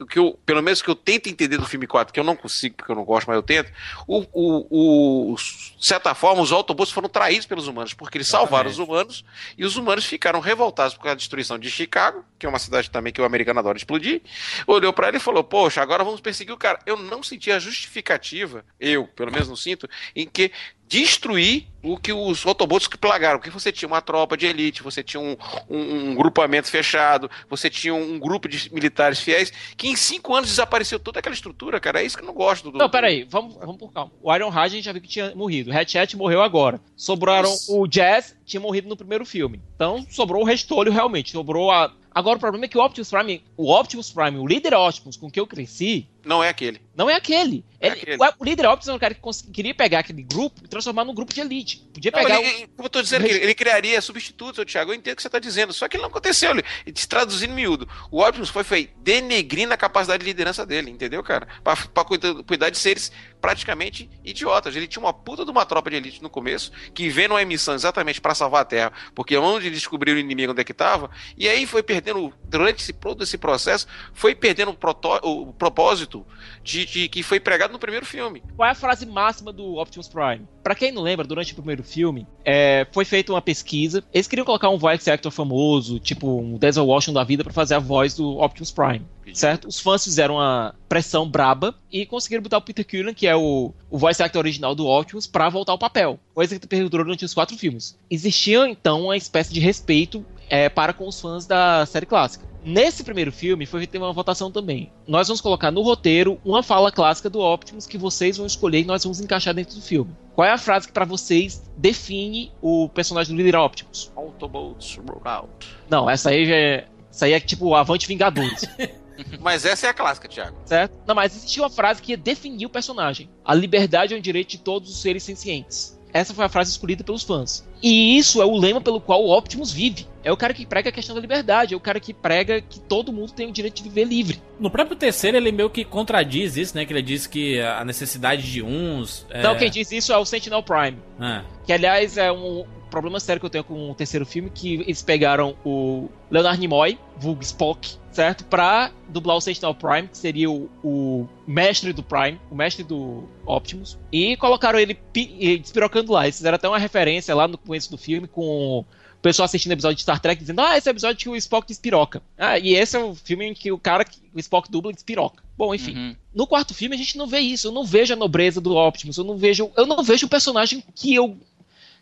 [0.00, 2.36] o que eu, pelo menos que eu tento entender do filme 4, que eu não
[2.36, 3.72] consigo, porque eu não gosto, mas eu tento,
[4.06, 8.70] o, o, o- de certa forma, os Autobots foram traídos pelos humanos, porque eles salvaram
[8.70, 9.24] os humanos
[9.58, 12.90] e os humanos ficaram revoltados por causa da destruição de Chicago, que é uma cidade
[12.90, 14.22] também que o americano adora explodir.
[14.66, 16.78] Olhou pra ele e falou: Poxa, agora vamos perseguir o cara.
[16.86, 20.52] Eu não senti a justificativa, eu pelo menos não sinto, em que
[20.88, 25.02] destruir o que os Autobots que plagaram, porque você tinha uma tropa de elite, você
[25.02, 25.36] tinha um,
[25.70, 30.50] um, um grupamento fechado, você tinha um grupo de militares fiéis, que em cinco anos
[30.50, 32.02] desapareceu toda aquela estrutura, cara.
[32.02, 32.78] É isso que eu não gosto do.
[32.78, 34.10] Não, peraí, vamos, vamos por calma.
[34.20, 35.70] O Iron Heart a gente já viu que tinha morrido.
[35.70, 36.80] O Hatchet morreu agora.
[36.96, 39.60] Sobraram o Jazz, tinha morrido no primeiro filme.
[39.74, 41.32] Então sobrou o restolho realmente.
[41.32, 41.92] Sobrou a.
[42.12, 45.30] Agora o problema é que o Optimus Prime, o Optimus Prime, o líder Optimus com
[45.30, 46.80] que eu cresci, Não é aquele.
[46.96, 47.64] não é aquele.
[47.78, 48.16] É Ele- aquele.
[48.38, 51.32] O, líder Optimus é um cara que queria pegar aquele grupo e transformar num grupo
[51.32, 51.88] de elite.
[51.94, 52.40] Podia Não, pegar.
[52.40, 54.90] ele, como eu tô dizendo, ele, ele criaria substitutos, Thiago.
[54.90, 55.72] Eu entendo o que você está dizendo.
[55.72, 56.50] Só que ele não aconteceu.
[56.50, 57.88] Ele, te traduzindo miúdo.
[58.10, 61.46] O Optimus foi, foi denegrindo a capacidade de liderança dele, entendeu, cara?
[61.62, 64.74] Pra, pra cuidar, cuidar de seres praticamente idiotas.
[64.74, 67.74] Ele tinha uma puta de uma tropa de elite no começo, que veio numa missão
[67.74, 71.10] exatamente para salvar a Terra, porque onde ele descobriu o inimigo onde é que tava,
[71.36, 74.76] e aí foi perdendo, durante esse, todo esse processo, foi perdendo
[75.22, 76.15] o, o propósito
[76.62, 78.42] de, de- que foi pregado no primeiro filme.
[78.56, 80.46] Qual é a frase máxima do Optimus Prime?
[80.62, 84.02] Pra quem não lembra, durante o primeiro filme, é, foi feita uma pesquisa.
[84.12, 87.74] Eles queriam colocar um voice actor famoso, tipo um Denzel Washington da vida, pra fazer
[87.74, 89.68] a voz do Optimus Prime, certo?
[89.68, 93.72] Os fãs fizeram uma pressão braba e conseguiram botar o Peter Cullen, que é o,
[93.90, 96.18] o voice actor original do Optimus, pra voltar ao papel.
[96.34, 97.96] Coisa que perdurou durante os quatro filmes.
[98.10, 102.45] Existia, então, uma espécie de respeito é, para com os fãs da série clássica.
[102.66, 104.90] Nesse primeiro filme foi feita uma votação também.
[105.06, 108.84] Nós vamos colocar no roteiro uma fala clássica do Optimus que vocês vão escolher e
[108.84, 110.10] nós vamos encaixar dentro do filme.
[110.34, 114.10] Qual é a frase que pra vocês define o personagem do líder Optimus?
[114.16, 115.48] Autobots roll out.
[115.88, 118.64] Não, essa aí já é, essa aí é tipo Avante Vingadores,
[119.40, 120.56] Mas essa é a clássica, Thiago.
[120.66, 120.98] certo?
[121.06, 123.30] Não, mas existia uma frase que ia definir o personagem.
[123.44, 125.95] A liberdade é um direito de todos os seres sencientes.
[126.16, 127.66] Essa foi a frase escolhida pelos fãs.
[127.82, 130.06] E isso é o lema pelo qual o Optimus vive.
[130.24, 132.80] É o cara que prega a questão da liberdade, é o cara que prega que
[132.80, 134.42] todo mundo tem o direito de viver livre.
[134.58, 136.84] No próprio terceiro, ele meio que contradiz isso, né?
[136.84, 139.26] Que ele diz que a necessidade de uns.
[139.30, 140.98] é- Então, quem diz isso é o Sentinel Prime.
[141.20, 144.74] Ah, Que, aliás, é um problema sério que eu tenho com o terceiro filme, que
[144.74, 148.44] eles pegaram o Leonard Nimoy, vulgo Spock, certo?
[148.44, 153.24] Pra dublar o Sentinel Prime, que seria o, o mestre do Prime, o mestre do
[153.44, 156.24] Optimus, e colocaram ele pi- despirocando lá.
[156.24, 158.84] Eles fizeram até uma referência lá no começo do filme com o
[159.22, 161.66] pessoal assistindo episódio de Star Trek dizendo, ah, esse é o episódio que o Spock
[161.66, 162.22] despiroca.
[162.38, 165.42] Ah, e esse é o filme em que o cara, que o Spock dubla, despiroca.
[165.58, 165.96] Bom, enfim.
[165.96, 166.16] Uhum.
[166.34, 167.68] No quarto filme a gente não vê isso.
[167.68, 169.16] Eu não vejo a nobreza do Optimus.
[169.16, 171.36] Eu não vejo, eu não vejo o personagem que eu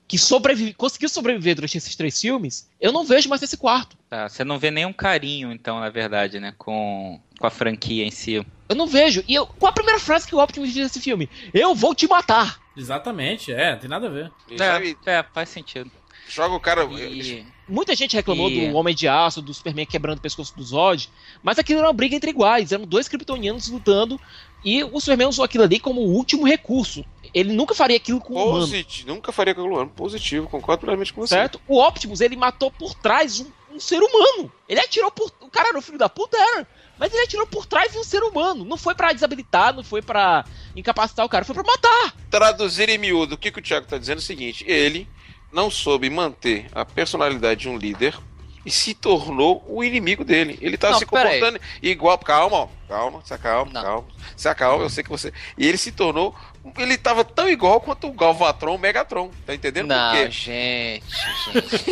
[0.06, 2.68] que sobrevive, conseguiu sobreviver durante esses três filmes.
[2.80, 3.96] Eu não vejo mais nesse quarto.
[4.08, 6.52] Tá, você não vê nenhum carinho, então, na verdade, né?
[6.58, 8.34] Com, com a franquia em si.
[8.68, 9.24] Eu não vejo.
[9.26, 11.28] E eu, qual a primeira frase que o Optimus diz nesse filme?
[11.52, 12.60] Eu vou te matar.
[12.76, 14.32] exatamente, é, não tem nada a ver.
[15.06, 15.90] É, é, faz sentido.
[16.28, 16.84] joga o cara.
[16.84, 20.62] E, Muita gente reclamou E- do Homem de Aço, do Superman quebrando o pescoço do
[20.62, 21.08] Zod,
[21.42, 24.20] mas aquilo era uma briga entre iguais, eram dois kryptonianos lutando
[24.62, 27.02] e o Superman usou aquilo ali como o último recurso.
[27.34, 28.60] Ele nunca faria aquilo com um humano.
[28.60, 29.08] Positivo.
[29.08, 29.90] Nunca faria com o humano.
[29.90, 31.34] Positivo, concordo plenamente com você.
[31.34, 31.60] Certo?
[31.66, 34.52] O Optimus, ele matou por trás um, um ser humano.
[34.68, 35.32] Ele atirou por.
[35.40, 36.66] O cara era o filho da puta, era.
[36.96, 38.64] Mas ele atirou por trás de um ser humano.
[38.64, 40.44] Não foi pra desabilitar, não foi pra
[40.76, 42.14] incapacitar o cara, foi pra matar.
[42.30, 45.08] Traduzir em miúdo, o que, que o Thiago tá dizendo é o seguinte: ele
[45.52, 48.16] não soube manter a personalidade de um líder
[48.64, 50.58] e se tornou o inimigo dele.
[50.60, 52.16] Ele tá Não, se comportando igual.
[52.18, 54.04] Calma, ó, calma, se acalma, calma.
[54.36, 55.32] Se acalma, eu sei que você.
[55.58, 56.34] E ele se tornou.
[56.78, 59.30] Ele tava tão igual quanto o Galvatron, o Megatron.
[59.44, 60.30] Tá entendendo Não, por quê?
[60.30, 61.04] gente,
[61.84, 61.90] gente.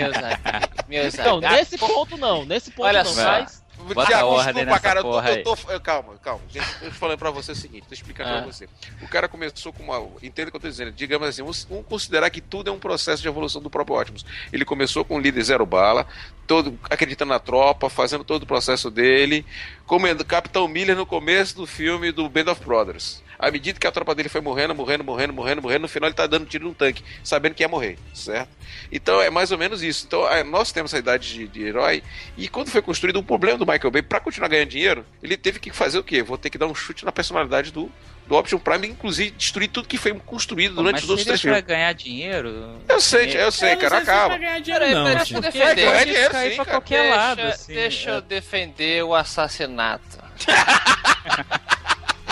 [0.00, 1.56] meus amigos, meus Então, amigos.
[1.56, 3.12] nesse ponto não, nesse ponto Olha não.
[3.12, 3.24] só.
[3.24, 3.62] Mas
[3.94, 6.40] Bota Thiago, ordem desculpa, nessa cara, eu tô, porra eu tô- eu- calma, calma.
[6.48, 8.42] Gente, eu tô falando pra você o seguinte, tô explicando Ah.
[8.42, 8.68] pra você.
[9.02, 9.98] O cara começou com uma.
[10.22, 10.92] Entenda o que eu tô dizendo.
[10.92, 14.24] Digamos assim, vamos, considerar que tudo é um processo de evolução do próprio Optimus.
[14.52, 16.06] Ele começou com um líder zero bala,
[16.46, 19.44] todo acreditando na tropa, fazendo todo o processo dele,
[19.86, 23.22] comendo Capitão Miller no começo do filme do Band of Brothers.
[23.38, 26.16] À medida que a tropa dele foi morrendo, morrendo, morrendo, morrendo, morrendo, no final ele
[26.16, 28.48] tá dando tiro num tanque, sabendo que ia morrer, certo?
[28.90, 30.04] Então é mais ou menos isso.
[30.06, 32.02] Então é, nós temos essa idade de, de herói,
[32.36, 35.58] e quando foi construído o problema do Michael Bay, pra continuar ganhando dinheiro, ele teve
[35.58, 36.22] que fazer o quê?
[36.22, 37.90] Vou ter que dar um chute na personalidade do,
[38.26, 41.40] do Option Prime, inclusive destruir tudo que foi construído Pô, durante mas os outros três
[41.40, 41.62] filmes.
[41.62, 42.78] ganhar dinheiro.
[42.88, 44.38] Eu sei, eu sei, Eu não cara, sei se vai acaba.
[44.38, 45.08] ganhar dinheiro, não.
[45.08, 46.04] eu Vai defender.
[46.04, 46.76] dinheiro cair sim, pra cara.
[46.80, 47.74] qualquer Deixa, lado, assim.
[47.74, 48.14] deixa é.
[48.16, 50.18] eu defender o assassinato.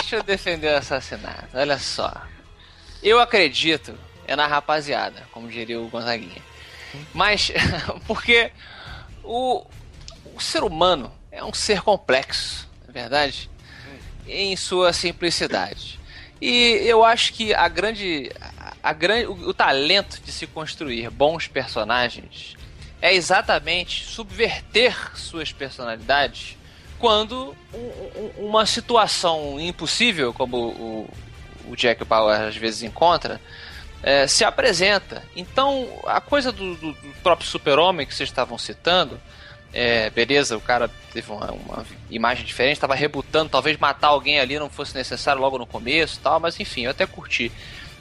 [0.05, 1.47] deixa eu defender o assassinato.
[1.55, 2.13] Olha só.
[3.01, 3.97] Eu acredito
[4.27, 6.41] é na rapaziada, como diria o Gonzaguinha.
[7.13, 7.51] Mas,
[8.05, 8.51] porque
[9.23, 9.65] o,
[10.35, 13.49] o ser humano é um ser complexo, não é verdade?
[14.27, 15.99] Em sua simplicidade.
[16.39, 18.31] E eu acho que a grande,
[18.83, 22.55] a grande, o, o talento de se construir bons personagens
[23.01, 26.57] é exatamente subverter suas personalidades
[26.99, 31.09] quando um- um- uma situação impossível, como o,
[31.67, 33.39] o Jack Bauer às vezes encontra,
[34.03, 35.23] é, se apresenta.
[35.35, 39.19] Então, a coisa do, do- do próprio super-homem que vocês estavam citando,
[39.73, 44.57] é, beleza, o cara teve uma, uma imagem diferente, estava rebutando, talvez matar alguém ali
[44.57, 47.51] não fosse necessário logo no começo tal, mas enfim, eu até curti.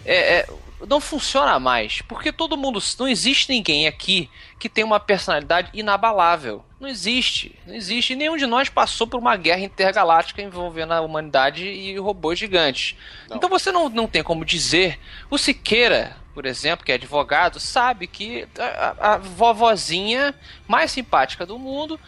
[0.04, 0.46] É, é,
[0.88, 2.80] não funciona mais, porque todo mundo.
[2.98, 4.28] Não existe ninguém aqui
[4.58, 6.64] que tem uma personalidade inabalável.
[6.80, 7.54] Não existe.
[7.66, 8.12] Não existe.
[8.12, 12.96] E nenhum de nós passou por uma guerra intergaláctica envolvendo a humanidade e robôs gigantes.
[13.36, 14.98] Então você não, não tem como dizer.
[15.30, 20.34] O Siqueira, por exemplo, que é advogado, sabe que a, a- a vovozinha
[20.68, 21.98] mais simpática do mundo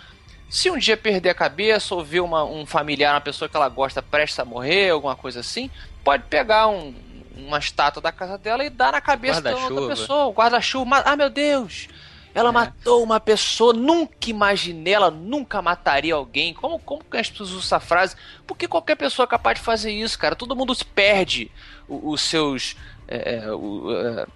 [0.49, 3.69] se um dia perder a cabeça ou ver uma- um familiar, uma pessoa que ela
[3.69, 5.69] gosta prestes a morrer, alguma coisa assim,
[6.05, 6.95] pode pegar um-
[7.37, 10.25] uma estátua da casa dela e dar na cabeça da outra pessoa.
[10.27, 11.03] O guarda-chuva.
[11.05, 11.89] Ah, meu Deus!
[12.35, 16.53] Ela matou uma pessoa, nunca imaginei, ela nunca mataria alguém.
[16.53, 18.15] Como, como que as pessoas usam essa frase?
[18.47, 20.37] Porque qualquer pessoa é capaz de fazer isso, cara.
[20.37, 21.51] Todo mundo se perde
[21.89, 22.77] os seus.
[23.09, 24.27] é, é, o- é,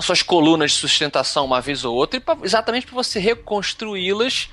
[0.00, 4.48] suas colunas de sustentação uma vez ou outra, pra- exatamente para você reconstruí-las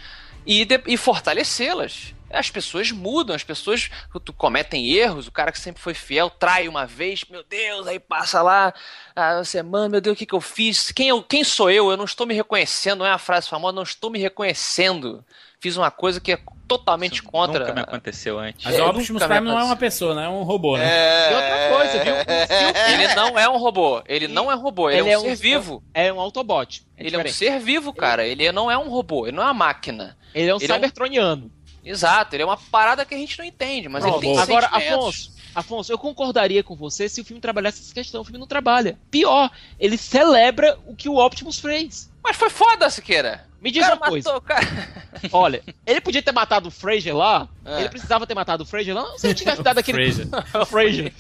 [0.45, 2.13] e, de- e fortalecê-las.
[2.35, 3.89] As pessoas mudam, as pessoas
[4.23, 7.99] tu- cometem erros, o cara que sempre foi fiel trai uma vez, meu Deus, aí
[7.99, 8.73] passa lá
[9.15, 10.91] a semana, meu Deus, o que, que eu fiz?
[10.91, 11.89] Quem, eu, quem sou eu?
[11.91, 15.23] Eu não estou me reconhecendo, não é a frase famosa, não estou me reconhecendo.
[15.59, 17.59] Fiz uma coisa que é totalmente contra.
[17.59, 18.63] Nunca me aconteceu antes.
[18.65, 20.25] Mas É, o Optimus Prime não é uma pessoa, né?
[20.25, 20.85] É um robô, né?
[20.85, 21.31] É...
[21.31, 22.15] E outra coisa, viu?
[22.93, 25.83] Ele não é um robô, ele não é robô, ele, é um ser vivo.
[25.93, 26.85] É um Autobot.
[26.97, 27.35] É Ele é um diferente.
[27.53, 28.25] ser vivo, cara.
[28.27, 30.17] Ele não é um robô, ele não é uma máquina.
[30.33, 31.51] Ele é um ele é um- cybertroniano.
[31.85, 34.67] Exato, ele é uma parada que a gente não entende, mas ele tem Agora.
[34.67, 38.21] Afonso, Afonso, eu concordaria com você se o filme trabalhasse essa questão.
[38.21, 38.99] O filme não trabalha.
[39.09, 42.11] Pior, ele celebra o que o Optimus fez.
[42.25, 43.45] Mas foi foda, Siqueira.
[43.61, 44.29] Me diz O cara uma coisa.
[44.29, 44.67] matou, cara.
[45.31, 47.47] Olha, ele podia ter matado o Fraser lá.
[47.63, 47.79] É.
[47.79, 49.01] Ele precisava ter matado o Fraser lá.
[49.03, 50.11] Não, se ele tivesse dado aquele.
[50.11, 50.27] Fraser.
[50.61, 51.13] o Fraser.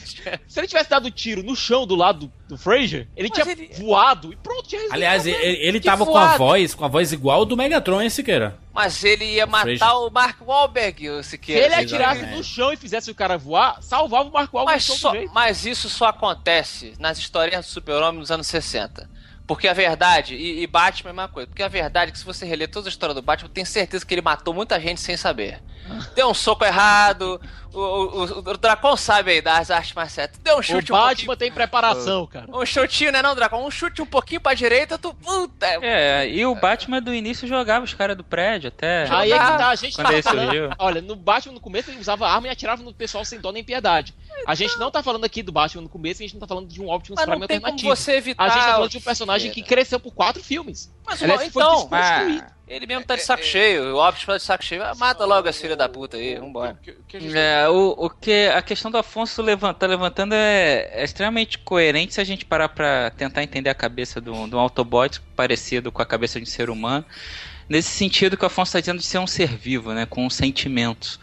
[0.47, 3.43] Se ele tivesse dado o tiro no chão do lado do, do Fraser, ele Mas
[3.43, 6.25] tinha ele- voado e pronto, tinha resolvido Aliás, o ele, ele Que tava com a
[6.25, 6.37] voado.
[6.37, 8.59] voz, com a voz igual do Megatron, hein, Siqueira?
[8.73, 9.97] Mas ele ia matar Fraser.
[9.97, 11.65] o Mark Wahlberg, o Se Siqueira.
[11.65, 12.37] ele atirasse Exatamente.
[12.37, 15.89] no chão e fizesse o cara voar, salvava o Marco Alves Mas, só- mas isso
[15.89, 19.09] só acontece nas historinhas do Super-Homem dos anos 60.
[19.47, 22.17] Porque a verdade, e, e Batman é a mesma coisa, porque a verdade é que
[22.17, 24.79] se você reler toda a história do Batman, eu tenho certeza que ele matou muita
[24.79, 25.61] gente sem saber.
[26.15, 27.39] Deu um soco errado,
[27.71, 30.31] o, o, o, o Dracon sabe aí das artes marciais.
[30.43, 32.45] Deu um O chute um Batman tem preparação, cara.
[32.45, 32.63] pouquinho.
[32.63, 33.67] Um chutinho, né, não, Dracon?
[33.67, 35.13] Um chute um pouquinho pra direita, tu.
[35.13, 35.67] Puta!
[35.81, 39.05] É, e o Batman do início jogava os caras do prédio até.
[39.11, 40.69] Aí é que tá, a gente Quando tá ele surgiu.
[40.79, 43.63] Olha, no Batman no começo ele usava arma e atirava no pessoal sem dó nem
[43.63, 44.15] piedade.
[44.47, 46.67] A gente não tá falando aqui do Batman no começo, a gente não tá falando
[46.67, 47.95] de um Optimus Prime alternativo.
[47.95, 48.43] você evitar.
[48.43, 50.93] A gente tá falando de um personagem que cresceu por quatro filmes.
[51.05, 52.55] Mas Aliás, então, foi mas- desconstruído.
[52.67, 54.83] Ele mesmo tá de saco cheio, o Optimus tá de saco cheio.
[54.83, 56.79] Ah, Mata logo as filhas da puta aí, vambora.
[57.35, 62.15] É, o, o que a questão do Afonso levanta, tá levantando é, é extremamente coerente
[62.15, 65.91] se a gente parar pra tentar entender a cabeça de um de um Autobot parecido
[65.91, 67.05] com a cabeça de um ser humano.
[67.67, 71.19] Nesse sentido que o Afonso está dizendo de ser um ser vivo, né, com sentimentos.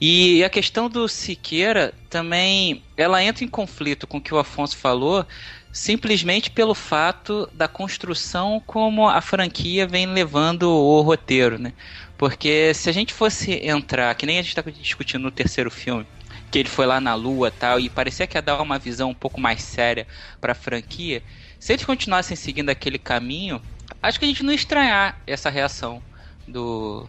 [0.00, 4.76] E a questão do Siqueira também, ela entra em conflito com o que o Afonso
[4.76, 5.26] falou,
[5.72, 11.72] simplesmente pelo fato da construção como a franquia vem levando o roteiro, né?
[12.18, 16.06] Porque se a gente fosse entrar, que nem a gente está discutindo no terceiro filme,
[16.50, 19.14] que ele foi lá na Lua tal, e parecia que ia dar uma visão um
[19.14, 20.06] pouco mais séria
[20.40, 21.22] para a franquia,
[21.58, 23.60] se eles continuassem seguindo aquele caminho,
[24.02, 26.02] acho que a gente não estranhar essa reação
[26.46, 27.08] do,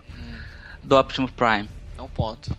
[0.84, 1.70] do Optimus Prime.
[1.98, 2.56] É um ponto.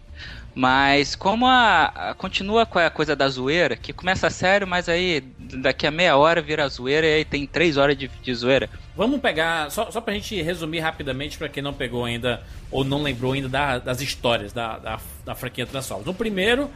[0.54, 5.22] Mas como a, a- continua com a coisa da zoeira, que começa sério, mas aí
[5.38, 8.68] daqui a meia hora vira zoeira e aí tem três horas de, de zoeira.
[8.94, 13.02] Vamos pegar, só, só pra gente resumir rapidamente pra quem não pegou ainda ou não
[13.02, 16.06] lembrou ainda da- das histórias da, da, da franquia Transformers.
[16.06, 16.70] No primeiro,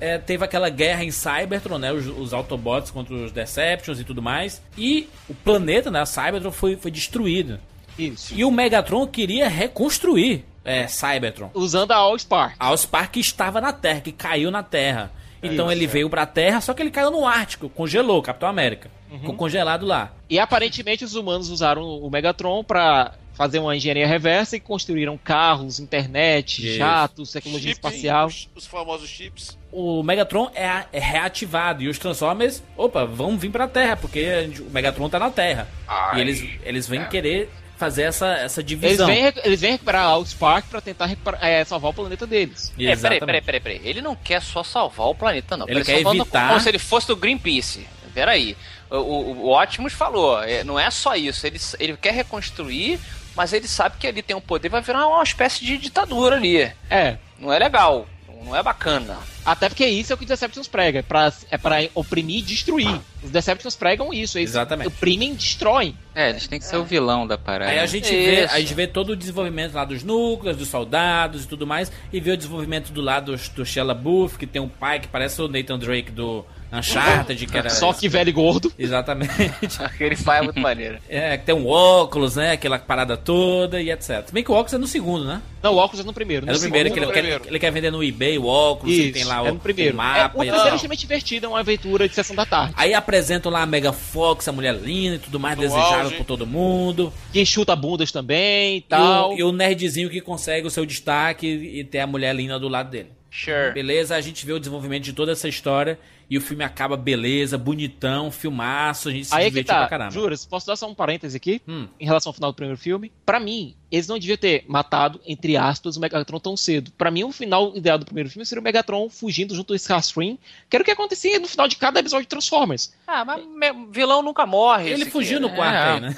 [0.00, 1.92] é, teve aquela guerra em Cybertron, né?
[1.92, 4.62] Os, os Autobots contra os Deceptions e tudo mais.
[4.76, 6.04] E o planeta, né?
[6.04, 7.58] Cybertron foi, foi destruído.
[7.98, 8.34] Isso.
[8.34, 11.50] E o Megatron queria reconstruir é, Cybertron.
[11.52, 12.54] Usando a Allspark.
[12.60, 15.10] A Allspark que estava na Terra, que caiu na Terra.
[15.42, 15.88] Então Isso, ele é.
[15.88, 18.90] veio pra Terra, só que ele caiu no Ártico, congelou, Capitão América.
[19.10, 19.20] Uhum.
[19.20, 20.12] Ficou congelado lá.
[20.28, 25.78] E aparentemente os humanos usaram o Megatron pra fazer uma engenharia reversa e construíram carros,
[25.78, 26.76] internet, Isso.
[26.76, 28.26] jatos, tecnologia Chip, espacial.
[28.26, 29.57] Os, os famosos chips.
[29.72, 34.20] O Megatron é, a- é reativado e os Transformers, opa, vão vir pra Terra, porque
[34.20, 35.68] a gente- o Megatron tá na Terra.
[35.86, 36.18] Ai.
[36.18, 39.06] E eles, eles vêm querer fazer essa, essa Eles divisão.
[39.06, 42.72] vêm, eles vêm recuperar a Allspark pra tentar recuperar- é, salvar o planeta deles.
[42.78, 43.80] É, peraí, peraí, peraí, peraí.
[43.84, 45.68] Ele não quer só salvar o planeta, não.
[45.68, 47.86] Ele tá quer evitar- Como se ele fosse do Greenpeace.
[48.14, 48.56] Peraí.
[48.90, 51.46] O, o, o Optimus falou, é, não é só isso.
[51.46, 52.98] Ele, ele quer reconstruir,
[53.36, 56.62] mas ele sabe que ali tem um poder, vai virar uma espécie de ditadura ali.
[56.90, 57.16] É.
[57.38, 58.08] Não é legal.
[58.44, 59.18] Não é bacana.
[59.48, 62.42] Até porque isso é o que os Decepticons pregam, é pra, é pra oprimir e
[62.42, 63.00] destruir.
[63.22, 64.88] Os Decepticons pregam isso, eles Exatamente.
[64.88, 65.96] oprimem e destroem.
[66.14, 67.70] É, eles têm que ser o vilão da parada.
[67.70, 71.44] Aí a gente, vê, a gente vê todo o desenvolvimento lá dos núcleos, dos soldados
[71.44, 74.60] e tudo mais, e vê o desenvolvimento do lado do, do Shella Buff, que tem
[74.60, 77.70] um pai que parece o Nathan Drake do Uncharted, que era...
[77.70, 78.72] Só que velho e gordo.
[78.78, 79.32] Exatamente.
[79.82, 80.98] Aquele pai é muito maneiro.
[81.08, 84.26] É, que tem um óculos, né, aquela parada toda e etc.
[84.26, 85.40] Se bem que o óculos é no segundo, né?
[85.62, 86.48] Não, o óculos é no primeiro.
[86.48, 89.06] É no primeiro, que ele, segundo- quer, ele quer vender no eBay o óculos, Isso,
[89.06, 89.94] que tem lá o, é no primeiro.
[89.94, 92.46] o mapa é, o e terceiro é extremamente divertido, é uma aventura de sessão da
[92.46, 92.74] tarde.
[92.76, 96.16] Aí apresentam lá a Mega Fox, a mulher linda e tudo mais, No desejável auge.
[96.16, 97.12] por todo mundo.
[97.32, 99.30] Que chuta bundas também e E tal.
[99.32, 102.68] o, e o nerdzinho que consegue o seu destaque e ter a mulher linda do
[102.68, 103.08] lado dele.
[103.30, 103.72] Sure.
[103.72, 105.98] Beleza, a gente vê o desenvolvimento de toda essa história
[106.30, 109.80] e o filme acaba beleza, bonitão, filmaço, a gente se Aí é que divertiu tá,
[109.80, 110.10] pra caramba.
[110.10, 111.60] Juras, posso dar só um parêntese aqui?
[111.66, 111.88] Hum.
[111.98, 113.10] Em relação ao final do primeiro filme?
[113.24, 116.90] Pra mim, eles não deviam ter matado, entre aspas, o Megatron tão cedo.
[116.98, 120.38] Pra mim, o final ideal do primeiro filme seria o Megatron fugindo junto do Starscream,
[120.68, 122.92] que era o que acontecia no final de cada episódio de Transformers.
[123.06, 123.42] Ah, mas
[123.90, 124.90] vilão nunca morre.
[124.90, 125.56] Ele fugiu no aqui.
[125.56, 125.92] quarto É.
[125.92, 126.16] aí, né?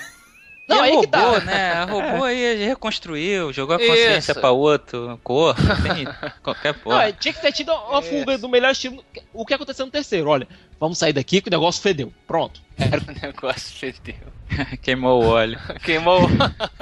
[0.70, 1.40] Não, e aí que robô, tá.
[1.40, 1.72] né?
[1.72, 4.40] A robô aí reconstruiu, jogou a consciência Isso.
[4.40, 6.06] pra outro, cor, tem
[6.42, 7.08] qualquer Não, porra.
[7.08, 9.04] é, tinha que ter tido uma fuga do melhor estilo.
[9.32, 10.28] O que aconteceu no terceiro?
[10.28, 10.46] Olha,
[10.78, 12.12] vamos sair daqui que o negócio fedeu.
[12.26, 12.62] Pronto.
[12.78, 14.14] Era O negócio fedeu.
[14.82, 15.58] Queimou o óleo.
[15.84, 16.28] Queimou.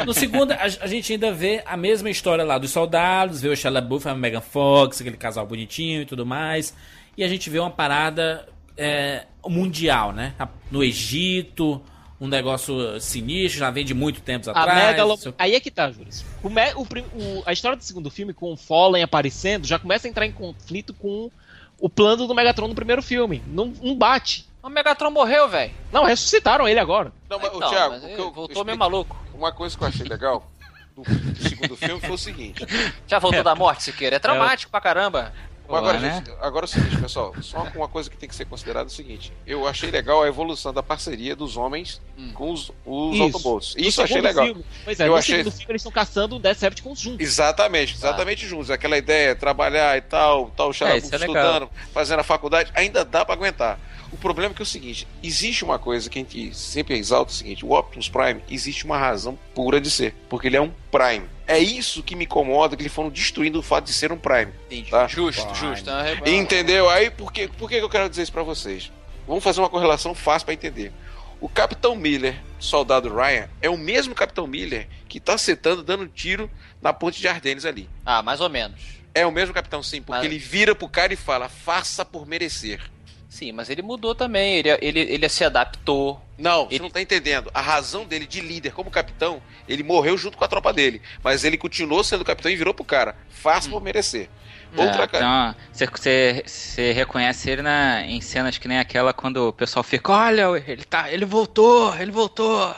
[0.05, 3.57] No segundo, a, a gente ainda vê a mesma história lá dos soldados, vê o
[3.57, 6.75] Shia LaBeouf, a Megan Fox, aquele casal bonitinho e tudo mais.
[7.17, 10.35] E a gente vê uma parada é, mundial, né?
[10.71, 11.83] No Egito,
[12.21, 14.87] um negócio sinistro, já vem de muito tempos a atrás.
[14.87, 15.17] Megalo...
[15.17, 16.25] Seu- Aí é que tá, Juras.
[16.43, 19.79] O me- o prim- o- A história do segundo filme, com o Fallen aparecendo, já
[19.79, 21.31] começa a entrar em conflito com
[21.81, 23.43] o plano do Megatron no primeiro filme.
[23.47, 24.47] Não, não bate.
[24.61, 25.73] O Megatron morreu, velho.
[25.93, 27.13] Não, ressuscitaram ele agora.
[27.31, 29.17] Não, mas, Então, Thiago, mas o que eu- voltou eu meio maluco.
[29.33, 30.51] Uma coisa que eu achei legal
[30.97, 32.67] do, do segundo filme foi o seguinte.
[33.07, 34.17] Já voltou da morte, Siqueira.
[34.17, 35.33] É traumático pra caramba.
[35.69, 36.15] Agora, né?
[36.25, 37.35] gente, agora é o seguinte, pessoal.
[37.43, 39.33] Só uma coisa que tem que ser considerada é o seguinte.
[39.47, 42.01] Eu achei legal a evolução da parceria dos homens
[42.35, 43.23] com os, os Isso.
[43.23, 43.75] Autobots.
[43.77, 44.47] Isso eu achei segundo legal.
[44.47, 47.21] filme- pois é, Eu no achei- segundo filme eles estão caçando o Decepticons juntos.
[47.21, 48.71] Exatamente, exatamente juntos.
[48.71, 51.37] Aquela ideia, trabalhar e tal, tal, o É, isso é legal.
[51.37, 53.79] estudando, fazendo a faculdade, ainda dá pra aguentar.
[54.11, 57.31] O problema é que é o seguinte, existe uma coisa que a gente sempre exalta,
[57.31, 60.61] é o seguinte, o Optimus Prime, existe uma razão pura de ser, porque ele é
[60.63, 61.27] um Prime.
[61.49, 64.53] É isso que me incomoda, que eles foram destruindo o fato de ser um Prime.
[64.67, 64.91] Entendi.
[64.91, 65.07] Tá?
[65.09, 65.89] Justo, justo.
[65.91, 66.91] É, Entendeu?
[66.91, 68.93] Aí por que, por que eu quero dizer isso pra vocês?
[69.27, 70.93] Vamos fazer uma correlação fácil pra entender.
[71.41, 76.51] O Capitão Miller, soldado Ryan, é o mesmo Capitão Miller que tá acertando, dando tiro
[76.83, 77.89] na ponte de Ardennes ali.
[78.05, 78.99] Ah, mais ou menos.
[79.15, 82.27] É o mesmo capitão, sim, porque Mas- ele vira pro cara e fala: faça por
[82.27, 82.81] merecer.
[83.29, 86.21] Sim, mas ele mudou também, ele, ele, ele se adaptou.
[86.39, 87.51] Não, você não tá entendendo.
[87.53, 91.03] A razão dele de líder como capitão, ele morreu junto com a tropa dele.
[91.23, 93.17] Mas ele continuou sendo capitão e virou pro cara.
[93.29, 94.29] Fácil por merecer.
[94.77, 95.25] Outra É, cara.
[95.53, 99.83] então, você, você, você reconhece ele na, em cenas que nem aquela quando o pessoal
[99.83, 102.75] fica, olha, ele tá, ele voltou, ele voltou.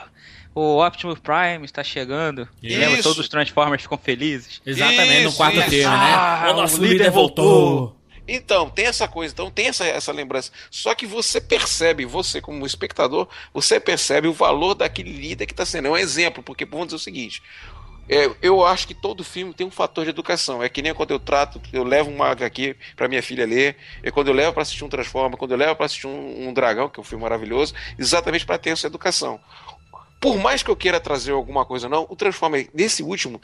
[0.54, 2.48] O Optimus Prime está chegando.
[2.62, 4.60] E lembra, todos os Transformers ficam felizes.
[4.66, 5.68] Exatamente, no Isso, quarto isso.
[5.68, 6.12] filme, né?
[6.12, 7.99] Ah, o nosso o líder, líder voltou.
[8.32, 10.52] Então, tem essa coisa, então tem essa, essa lembrança.
[10.70, 15.66] Só que você percebe, você como espectador, você percebe o valor daquele líder que está
[15.66, 15.88] sendo.
[15.88, 17.42] É um exemplo, porque vamos dizer o seguinte.
[18.08, 20.62] é, eu acho que todo filme tem um fator de educação.
[20.62, 24.10] É que nem quando eu trato, eu levo uma HQ para minha filha ler, é
[24.12, 26.88] quando eu levo para assistir um Transforma, quando eu levo para assistir um, um Dragão,
[26.88, 29.40] que é um filme maravilhoso, exatamente para ter essa educação.
[30.20, 33.40] Por mais que eu queira trazer alguma coisa não, o Transformer, nesse último,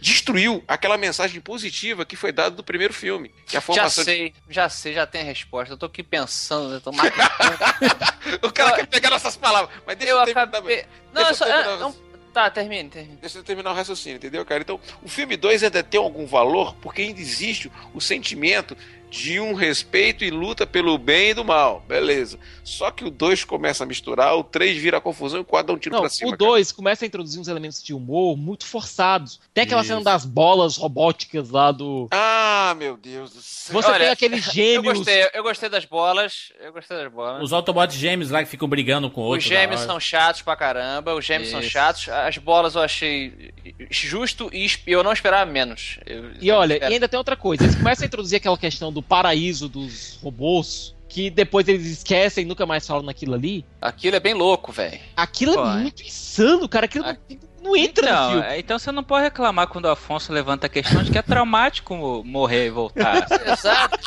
[0.00, 3.30] destruiu aquela mensagem positiva que foi dada do primeiro filme.
[3.46, 5.74] Que é Já formação de- sei, já sei, já tem a resposta.
[5.74, 6.90] Eu tô aqui pensando, eu tô
[8.46, 10.42] O cara quer pegar nossas palavras, mas deixa eu, Eu terminar.
[10.48, 13.16] acabei- Não, deixa eu só- terminar é, não- Tá, termine, termine.
[13.16, 14.60] Deixa eu terminar o raciocínio, entendeu, cara?
[14.62, 18.76] Então, o filme 2 ainda tem algum valor porque ainda existe o sentimento
[19.10, 21.84] de um respeito e luta pelo bem e do mal.
[21.88, 22.38] Beleza.
[22.62, 25.72] Só que o 2 começa a misturar, o 3 vira confusão e o 4 dá
[25.72, 26.30] um tiro Não, pra cima.
[26.32, 29.40] o 2 começa a introduzir uns elementos de humor muito forçados.
[29.52, 29.88] Tem aquela Isso.
[29.88, 32.08] cena das bolas robóticas lá do.
[32.12, 33.82] Ah, meu Deus do céu.
[33.82, 34.98] Você tem aqueles Eu gêmeos.
[34.98, 36.52] gostei, eu gostei das bolas.
[36.60, 37.42] Eu gostei das bolas.
[37.42, 39.44] Os Autobots gêmeos lá que ficam brigando com Os outros.
[39.44, 39.86] gêmeos da hora.
[39.92, 41.70] são chatos pra caramba, os gêmeos são Isso.
[41.70, 42.08] chatos.
[42.08, 43.50] As bolas eu achei
[43.90, 45.98] justo e eu não esperava menos.
[46.06, 47.64] Eu- E olha, eu- e ainda tem outra coisa.
[47.64, 50.94] Eles começam a introduzir aquela questão do paraíso dos robôs.
[51.08, 53.66] Que depois eles esquecem e nunca mais falam naquilo ali.
[53.82, 54.96] Aquilo é bem louco, velho.
[55.16, 55.76] Aquilo Pô, é é.
[55.78, 56.84] muito insano, cara.
[56.86, 57.16] Aquilo não,
[57.64, 58.46] não entra no Então, filme.
[58.46, 61.22] é, então você não pode reclamar quando o Afonso levanta a questão de que é
[61.22, 63.26] traumático mo- morrer e voltar.
[63.44, 63.98] Exato.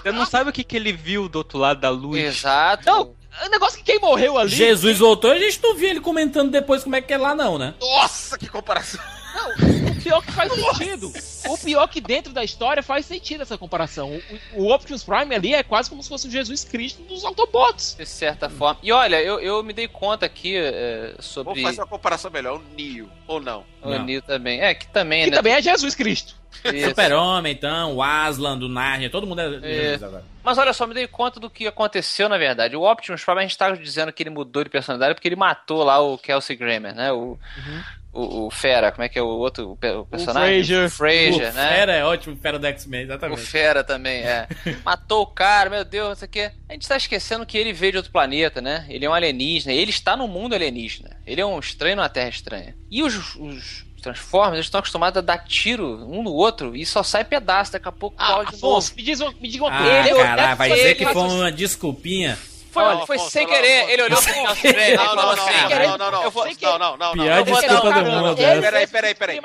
[0.00, 2.20] Você não sabe o que, que ele viu do outro lado da luz.
[2.22, 2.86] Exato.
[2.86, 3.12] Não,
[3.44, 4.48] o negócio que quem morreu ali.
[4.48, 7.34] Jesus voltou e a gente não viu ele comentando depois como é que é lá,
[7.34, 7.74] não, né?
[7.80, 9.00] Nossa, que comparação.
[9.34, 11.12] Não, pior que faz sentido.
[11.48, 14.20] O pior que dentro da história faz sentido essa comparação.
[14.54, 17.96] O, o Optimus Prime ali é quase como se fosse o Jesus Cristo dos Autobots.
[17.98, 18.78] De certa forma.
[18.82, 21.54] E olha, eu, eu me dei conta aqui é, sobre.
[21.54, 22.60] Vamos fazer uma comparação melhor.
[22.60, 23.64] O Neo, ou não?
[23.82, 24.60] O Neo também.
[24.60, 25.36] É, que também, Que né?
[25.36, 26.34] também é Jesus Cristo.
[26.88, 29.60] Super-Homem, então, o Aslan, do Narnia, todo mundo é.
[29.60, 30.24] Jesus agora.
[30.42, 32.76] Mas olha só, me dei conta do que aconteceu, na verdade.
[32.76, 35.82] O Optimus Prime, a gente tava dizendo que ele mudou de personalidade porque ele matou
[35.82, 37.12] lá o Kelsey Grammer, né?
[37.12, 37.36] O,
[38.16, 40.64] o, o Fera, como é que é o outro o pe- o personagem?
[40.64, 40.86] Fraser.
[40.86, 41.68] O Fraser, o né?
[41.76, 43.40] Fera é ótimo, o Fera do X-Men, O exatamente.
[43.42, 44.46] Fera também, é.
[44.84, 46.50] Matou o cara, meu Deus, não sei o quê.
[46.68, 48.86] A gente tá esquecendo que ele veio de outro planeta, né?
[48.88, 51.16] Ele é um alienígena, ele está no mundo alienígena.
[51.26, 52.74] Ele é um estranho numa terra estranha.
[52.90, 57.02] E os, os Transformers, eles estão acostumados a dar tiro um no outro e só
[57.02, 59.74] sai pedaço, daqui a pouco Ah, pode de Afonso, me, diz uma, me diga uma
[59.74, 60.08] Ah, coisa.
[60.10, 62.38] Ele- caralho, vai dizer que foi uma desculpinha.
[62.76, 63.90] Foi, Não, foi Afonso, sem não, querer, Afonso.
[63.92, 67.36] ele olhou pro e Não, não, não, não, não, não, vou- não, não, não, Pior
[67.36, 67.42] não.
[67.44, 68.40] desculpa não, do não, mundo.
[68.42, 68.60] Essa.
[68.60, 69.40] Peraí, peraí, disse peraí.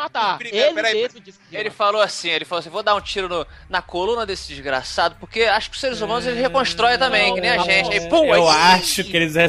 [0.73, 1.09] Peraí,
[1.51, 4.49] Ele disse falou assim, ele falou assim, vou dar um tiro no- na coluna desse
[4.49, 7.89] desgraçado, porque acho que os seres humanos eles reconstroem também, que nem a gente.
[7.91, 9.35] Aí, pum, Eu acho que eles.
[9.37, 9.47] é,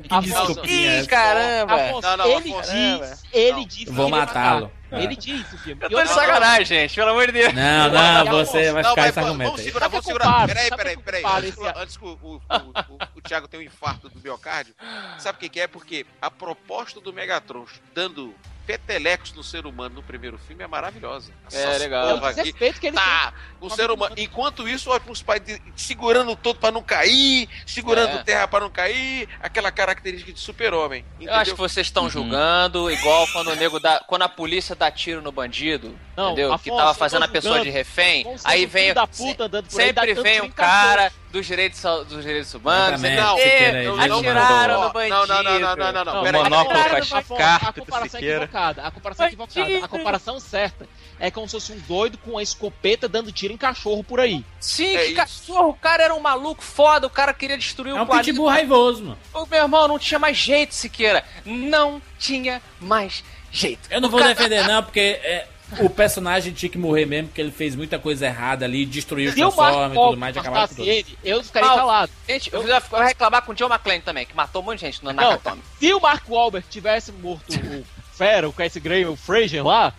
[0.00, 1.08] Que desculpinha essa?
[1.08, 1.74] caramba!
[1.74, 4.70] Afonso, Não, não, ele diz, ele diz que Vou matá-lo.
[4.90, 5.02] É.
[5.02, 5.82] Ele diz no filme.
[5.82, 7.52] Eu tô de sacanagem, gente, pelo amor de Deus.
[7.54, 9.66] Não, não, você vai Não, ficar vai, esse vamos, argumento vamos aí.
[9.66, 10.46] segurar, vamos Sabe segurar.
[10.46, 10.82] Peraí, paro?
[10.82, 11.72] peraí, peraí.
[11.76, 14.74] Antes, que o, o, o, o, o Thiago tenha um infarto do miocárdio,
[15.18, 15.66] sabe o que, que é?
[15.66, 18.34] Porque a proposta do Megatron dando
[18.66, 21.30] petelecos no ser humano no primeiro filme é maravilhosa.
[21.52, 22.08] É, legal.
[22.10, 24.14] É o desrespeito que ele Tá, o ser humano.
[24.18, 28.22] Enquanto isso, o Optimus Prime de- segurando todo pra não cair, segurando É.
[28.24, 31.04] terra pra não cair, aquela característica de super-homem.
[31.20, 34.00] Eu acho que vocês estão julgando, igual quando o nego dá.
[34.06, 36.48] Quando a polícia dá tiro no bandido, Não, entendeu?
[36.48, 38.24] que Afonso, tava eu tô fazendo a pessoa de julgando refém.
[38.24, 38.92] como se Aí vem.
[38.94, 43.00] da puta aí, sempre dá vem um em cara dos direitos, dos direitos humanos.
[43.00, 45.14] Dizendo, Siqueira, "Ê, ele atiraram no bandido.
[45.16, 46.32] Não, não, não, não, não, não, não.
[46.32, 48.36] Não, monóculo comparação- com a comparação é Siqueira.
[48.44, 48.82] equivocada.
[48.82, 49.84] A comparação é equivocada.
[49.84, 50.88] A comparação certa
[51.20, 54.44] é como se fosse um doido com uma escopeta dando tiro em cachorro por aí.
[54.60, 55.14] Sim, É que isso.
[55.16, 58.24] cachorro, o cara era um maluco foda, o cara queria destruir É o um planeta.
[58.26, 59.18] pitbull raivoso, mano.
[59.32, 61.24] Ô, meu irmão, não tinha mais jeito, Siqueira.
[61.44, 63.88] Não tinha mais jeito.
[63.90, 65.46] Eu não O vou cara- defender, não, porque é,
[65.80, 69.34] o personagem tinha que morrer mesmo, porque ele fez muita coisa errada ali, destruiu os
[69.34, 70.88] Se o Transformers e tudo mais, e acabaram com tudo.
[70.88, 72.12] ele, eu ficaria calado.
[72.28, 74.86] Gente, eu vou vou reclamar com o John McClane também, que matou um monte de
[74.86, 75.62] gente no Não, Nakatomi.
[75.78, 79.92] se o Mark Wahlberg tivesse morto o Fera, o Cassie Graham, o Fraser lá,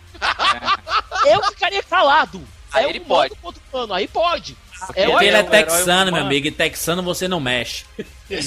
[1.26, 2.42] eu ficaria calado.
[2.72, 3.34] Aí é ele pode.
[3.72, 4.56] humano, aí pode.
[4.86, 7.84] Porque É, ele é o texano, meu amigo, e texano você não mexe.
[8.30, 8.38] Entendeu?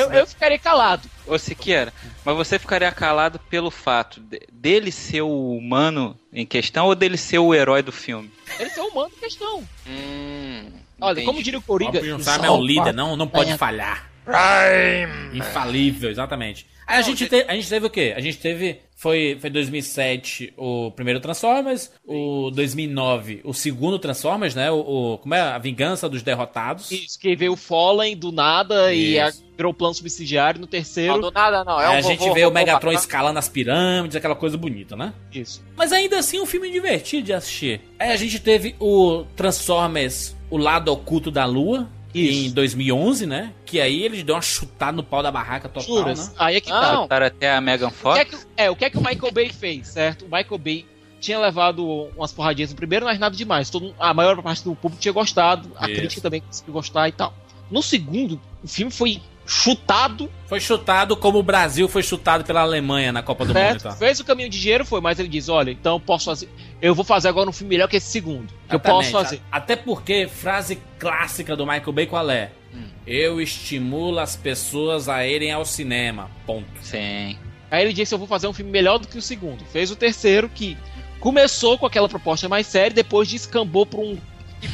[0.00, 0.20] isso, né?
[0.20, 1.08] Eu ficaria calado.
[1.26, 1.92] Ô Siqueira,
[2.24, 7.16] mas você ficaria calado pelo fato de- dele ser o humano em questão ou dele
[7.16, 8.30] ser o herói do filme?
[8.58, 9.66] Ele é um humano em questão.
[9.86, 10.70] Hum,
[11.00, 11.26] Olha, Entendi.
[11.26, 11.98] como diria o Coringa.
[11.98, 14.09] Em Prime é o líder, não, não pode é, falhar.
[14.30, 15.38] Prime!
[15.38, 16.66] Infalível, exatamente.
[16.86, 18.14] Aí a gente, te- a gente teve o quê?
[18.16, 18.80] A gente teve.
[18.96, 24.70] Foi, foi 2007 o primeiro Transformers, o 2009 o segundo Transformers, né?
[24.70, 24.80] O,
[25.14, 25.40] o- como é?
[25.40, 26.90] A Vingança dos Derrotados.
[26.90, 29.42] Isso, que veio o Fallen do nada e a, Isso.
[29.56, 31.14] virou plano subsidiário no terceiro.
[31.14, 31.80] Não, do nada não.
[31.80, 32.98] É Aí um a gente vovô- vê o vovô Megatron bacana.
[33.00, 35.14] escalando as pirâmides, aquela coisa bonita, né?
[35.32, 35.64] Isso.
[35.76, 37.80] Mas ainda assim um filme divertido de assistir.
[37.98, 42.48] Aí a gente teve o Transformers, o lado oculto da lua, Isso.
[42.48, 43.52] em 2011, né?
[43.64, 46.28] Que aí eles dão uma chutada no pau da barraca total, Juras.
[46.28, 46.34] né?
[46.38, 46.92] Aí é que tá.
[46.92, 47.02] Não.
[47.02, 48.18] Botaram até a Megan O que, Fox.
[48.18, 50.22] é que, é, o que é que o Michael Bay fez, certo?
[50.24, 50.86] O Michael Bay
[51.20, 51.84] tinha levado
[52.16, 53.68] umas porradinhas no primeiro, mas nada demais.
[53.70, 56.00] Todo, a maior parte do público tinha gostado, a Isso.
[56.00, 57.34] crítica também conseguiu gostar e tal.
[57.70, 63.12] No segundo, o filme foi chutado, Foi chutado como o Brasil foi chutado pela Alemanha
[63.12, 63.82] na Copa do Mundo e certo?
[63.82, 63.92] tal.
[63.96, 66.48] Fez o caminho de dinheiro, foi, mas ele diz: olha, então eu posso fazer.
[66.82, 68.52] Eu vou fazer agora um filme melhor que esse segundo.
[68.68, 69.40] Que eu posso fazer.
[69.52, 72.50] Até porque, frase clássica do Michael Bay qual é?
[72.74, 72.88] Hum.
[73.06, 76.30] Eu estimulo as pessoas a irem ao cinema.
[76.46, 76.66] Ponto.
[76.80, 77.38] Sim.
[77.70, 79.64] Aí ele disse: Eu vou fazer um filme melhor do que o segundo.
[79.66, 80.76] Fez o terceiro, que
[81.20, 84.18] começou com aquela proposta mais séria, depois descambou pra um,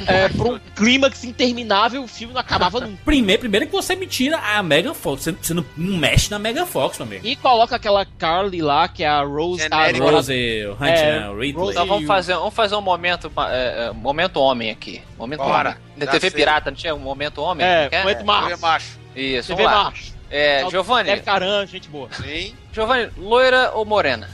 [0.06, 2.02] é, pra um clímax interminável.
[2.04, 2.98] O filme não acabava nunca.
[3.04, 5.22] Primeiro, primeiro que você me tira a Megan Fox.
[5.22, 7.26] Você, você não, não mexe na Megan Fox, meu amigo.
[7.26, 9.62] E coloca aquela Carly lá, que é a Rose.
[9.70, 10.10] A Genérica.
[10.10, 11.52] Rose, o Hunt, É, né, o Ridley.
[11.52, 15.02] Rose- Então vamos fazer, vamos fazer um momento, é, é, momento homem aqui.
[15.18, 15.70] Momento Bora.
[15.70, 15.80] homem.
[15.96, 16.30] Na TV sei.
[16.30, 17.66] Pirata não tinha um momento homem?
[17.66, 18.02] É, Quer?
[18.02, 18.50] momento Eu macho.
[18.52, 18.98] é macho.
[19.14, 19.84] Isso, TV vamos lá.
[19.84, 20.16] macho.
[20.30, 22.08] É, Giovanni, É caran, gente boa.
[22.12, 22.52] Sim.
[22.72, 24.28] Giovanni, loira ou morena?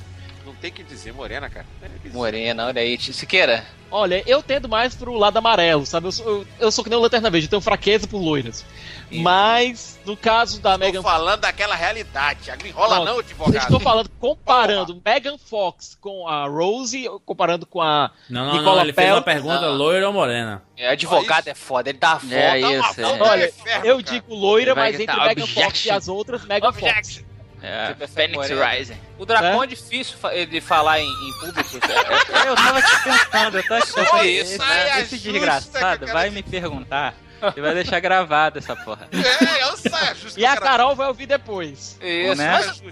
[0.45, 1.66] Não tem que dizer morena, cara.
[2.12, 2.99] Morena, olha aí.
[2.99, 3.64] Siqueira,
[3.95, 6.07] Olha, eu tendo mais pro lado amarelo, sabe?
[6.07, 8.64] Eu sou, eu, eu sou que nem o Lanterna Verde, eu tenho fraqueza por loiras.
[9.11, 12.51] Mas, no caso da Estou Megan falando daquela realidade.
[12.59, 13.62] Não enrola Não, não, Eu advogado.
[13.62, 18.82] estou falando, comparando Megan Fox com a Rose, comparando com a Não, não, Nicola não.
[18.84, 19.16] Ele fez Pell.
[19.16, 19.76] uma pergunta Não.
[19.76, 20.62] loira ou morena.
[20.76, 22.34] é, advogado é foda, ele dá foda.
[22.34, 23.05] É isso, é.
[23.22, 23.53] Olha,
[23.84, 27.22] Eu digo loira, mas entre Megan Fox e as outras, Megan Fox.
[27.62, 28.50] É, prefere Phoenix?
[28.50, 28.96] Rising.
[29.18, 29.64] O Dracon É?
[29.64, 31.78] é difícil fa- de falar em, em público.
[31.88, 36.24] É, Eu tava te pensando, eu tô achando isso, esse, saia esse desgraçado eu vai
[36.24, 37.14] quero- me perguntar
[37.56, 39.08] e vai deixar gravado essa porra.
[39.12, 40.38] É, eu saio justo.
[40.38, 41.98] E a Carol vai ouvir depois.
[42.00, 42.50] Isso, Né?
[42.52, 42.82] mas,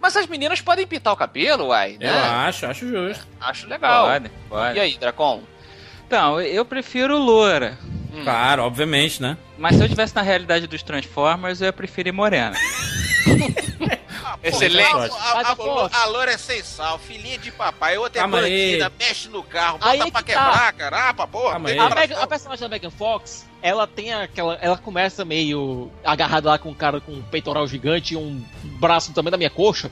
[0.00, 2.20] mas as meninas podem pintar o cabelo, uai, Eu né?
[2.20, 3.26] acho, acho justo.
[3.40, 4.06] Acho legal.
[4.06, 4.76] Pode, pode.
[4.76, 5.42] E aí, Dracon?
[6.06, 7.76] Então, eu prefiro loura.
[8.12, 8.22] Hum.
[8.22, 9.36] Claro, obviamente, né?
[9.58, 12.56] Mas se eu tivesse na realidade dos Transformers, eu ia preferir morena.
[14.42, 15.12] Excelente.
[15.12, 18.66] A, a, a, a loura é sem sal, filhinha de papai, outra é Calma aí.
[18.78, 20.44] bandida, mexe no carro, Aí bota é pra que tá.
[20.44, 21.08] quebrar, cara.
[21.08, 21.60] Ah, pra porra.
[21.64, 21.78] Aí.
[21.78, 24.54] A, a personagem da Megan Fox, ela tem aquela.
[24.60, 28.44] Ela começa meio agarrada lá com um cara com um peitoral gigante e um
[28.78, 29.90] braço tamanho da minha coxa.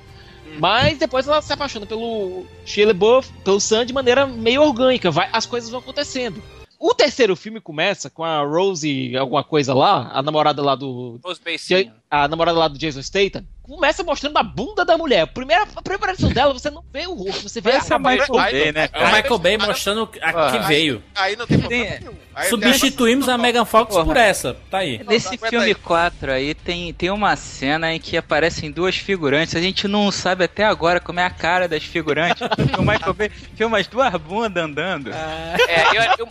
[0.59, 5.11] Mas depois ela se apaixona pelo Shia LaBeouf, pelo Sam de maneira meio orgânica.
[5.11, 6.41] Vai, as coisas vão acontecendo.
[6.78, 11.18] O terceiro filme começa com a Rose, alguma coisa lá, a namorada lá do.
[11.24, 11.91] Os beicinhos.
[12.23, 13.45] A namorada lá do Jason Statham.
[13.62, 15.27] Começa mostrando a bunda da mulher.
[15.29, 18.39] Primeira, a preparação dela, você não vê o rosto, você vê Esse é a Michael
[18.39, 19.07] aí- Bay, né, É o?
[19.15, 20.67] Michael Bay mostrando a que Ah.
[20.67, 21.03] veio.
[21.15, 22.15] Aí não tem problema Tem- nenhum.
[22.35, 24.05] Aí Substituímos a Megan Fox Porra.
[24.05, 24.55] por essa.
[24.71, 25.01] Tá aí.
[25.09, 25.75] Nesse filme aí.
[25.75, 29.55] 4 aí tem, tem uma cena em que aparecem duas figurantes.
[29.55, 32.43] A gente não sabe até agora como é a cara das figurantes.
[32.79, 35.11] o Michael Bay filma as duas bundas andando.
[35.12, 35.85] É,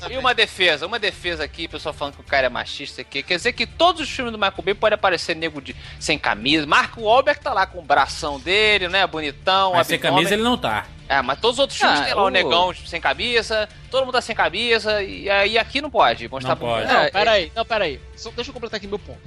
[0.10, 3.24] e, e uma defesa, uma defesa aqui, pessoal falando que o cara é machista aqui.
[3.24, 6.65] Quer dizer que todos os filmes do Michael Bay pode aparecer nego de, sem camisa.
[6.65, 9.05] Marco Wahlberg tá lá com o bração dele, né?
[9.07, 10.86] Bonitão, Mas sem camisa ele não tá.
[11.07, 14.05] É, mas todos os outros filmes Ah, tem lá o o- negão sem camisa, todo
[14.05, 16.88] mundo tá sem camisa, e, e aqui não pode mostrar Não pode.
[16.88, 17.99] Não, É, peraí, não, peraí.
[18.15, 19.19] Só, deixa eu completar aqui meu ponto.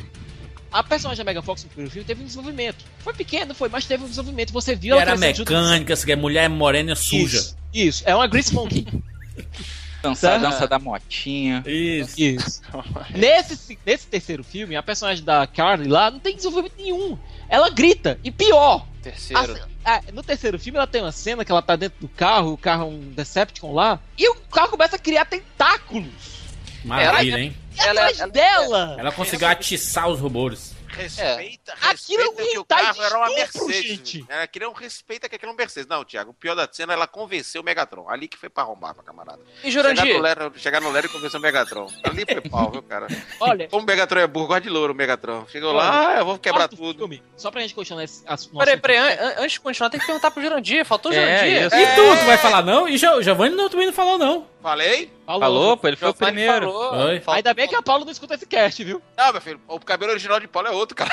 [0.72, 2.84] A personagem da Megan Fox no primeiro filme teve um desenvolvimento.
[2.98, 4.52] Foi pequeno, foi, mas teve um desenvolvimento.
[4.52, 7.36] Você viu E ela era junto- mecânica, é mulher morena e suja.
[7.38, 8.86] Isso, isso, é uma Grease Monkey.
[10.02, 10.50] Dançar a Tá.
[10.50, 11.62] dança da motinha.
[11.66, 12.20] Isso.
[12.20, 12.60] Isso.
[13.14, 17.18] nesse, nesse terceiro filme, a personagem da Carly lá não tem desenvolvimento nenhum.
[17.48, 19.58] Ela grita, e pior, Terceiro.
[19.84, 22.52] a- a- no terceiro filme ela tem uma cena que ela tá dentro do carro,
[22.52, 26.44] o carro é um Decepticon lá, e o carro começa a criar tentáculos.
[26.84, 27.56] Maravilha, hein?
[27.76, 28.96] E atrás ela- dela!
[28.98, 30.75] Ela conseguiu atiçar os robôs.
[30.88, 33.90] Respeita, Aquilo é um respeita que o carro de era uma estupro, Mercedes.
[33.90, 34.24] gente.
[34.28, 35.88] Ela queria um respeita que aquilo é um Mercedes.
[35.88, 38.08] Não, Thiago, o pior da cena ela convenceu o Megatron.
[38.08, 39.40] Ali que foi pra arrombar, pra camarada.
[39.62, 40.58] E Chegar Jurandir?
[40.60, 41.86] chegar no Lero e convencer o Megatron.
[42.04, 43.06] Ali foi pau, viu, cara?
[43.40, 45.46] Olha, Como o Megatron é burro, gosta de louro o Megatron.
[45.48, 46.98] Chegou Olha, lá, ah, eu vou quebrar tudo.
[46.98, 48.58] filme, Só pra gente continuar esse assunto.
[48.58, 50.84] Peraí, peraí, an- an- antes de continuar, tem que perguntar pro Jurandir.
[50.84, 51.66] Faltou o É, Jurandir.
[51.66, 51.76] isso.
[51.76, 52.88] E tu, tu vai falar não?
[52.88, 54.46] E Giovanni não, também não falou não.
[54.62, 55.12] Falei?
[55.24, 56.66] Falou, pô, ele foi o primeiro.
[56.66, 57.10] falou.
[57.34, 59.00] Ainda bem que a Paula não escuta esse cast, viu?
[59.16, 61.12] Não, meu filho, o cabelo original de Paulo é outro, cara.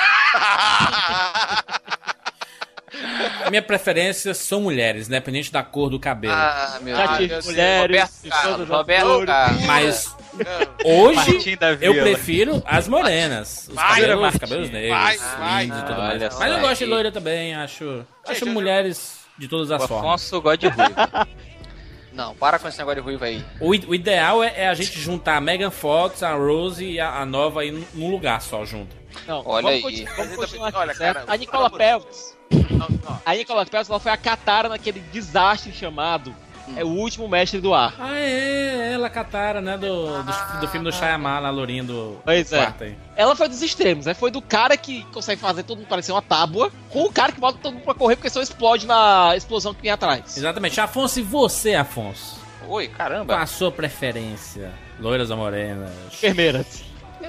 [3.44, 6.34] A minha preferência são mulheres, independente da cor do cabelo.
[6.34, 7.18] Ah, meu Já Deus.
[7.18, 9.26] tive mulheres, Roberto Carlos, Roberto.
[9.26, 9.64] Carlos.
[9.64, 10.16] Mas
[10.84, 13.68] Hoje Martim da eu prefiro as morenas.
[13.68, 15.64] Os Vai, cabelos, Martim, os cabelos negros, vai, vai.
[15.64, 16.38] lindos e tudo mais.
[16.38, 18.04] Mas eu gosto de loira também, acho.
[18.26, 20.06] Acho mulheres de todas as O formas.
[20.06, 20.94] Afonso gosta de ruivo.
[22.12, 23.44] Não, para com esse negócio de ruivo aí.
[23.60, 27.10] O, o ideal é, é a gente juntar a Megan Fox, a Rose e a,
[27.20, 28.94] a nova aí num lugar só junto.
[29.26, 30.06] Não, Olha vamos, aí.
[30.16, 32.36] vamos continuar aqui, olha, cara, a Nicola Peltz.
[33.24, 36.34] A Nicola Peltz ela foi a Katara naquele desastre chamado
[36.76, 37.94] É o último mestre do ar.
[37.98, 39.76] Ah, é, ela Katara, né?
[39.76, 42.56] Do, do, do filme do Shyamalan, a lourinha do Pois é.
[42.58, 42.96] quarto aí.
[43.16, 44.14] Ela foi dos extremos, né?
[44.14, 47.40] Foi do cara que consegue fazer todo mundo parecer uma tábua, com o cara que
[47.40, 50.36] bota todo mundo pra correr porque só explode na explosão que vem atrás.
[50.36, 50.80] Exatamente.
[50.80, 52.40] Afonso, e você, Afonso?
[52.66, 53.36] Oi, Qual caramba.
[53.36, 54.72] a sua preferência?
[54.98, 55.90] Loiras ou morenas?
[56.06, 56.82] Enfermeiras.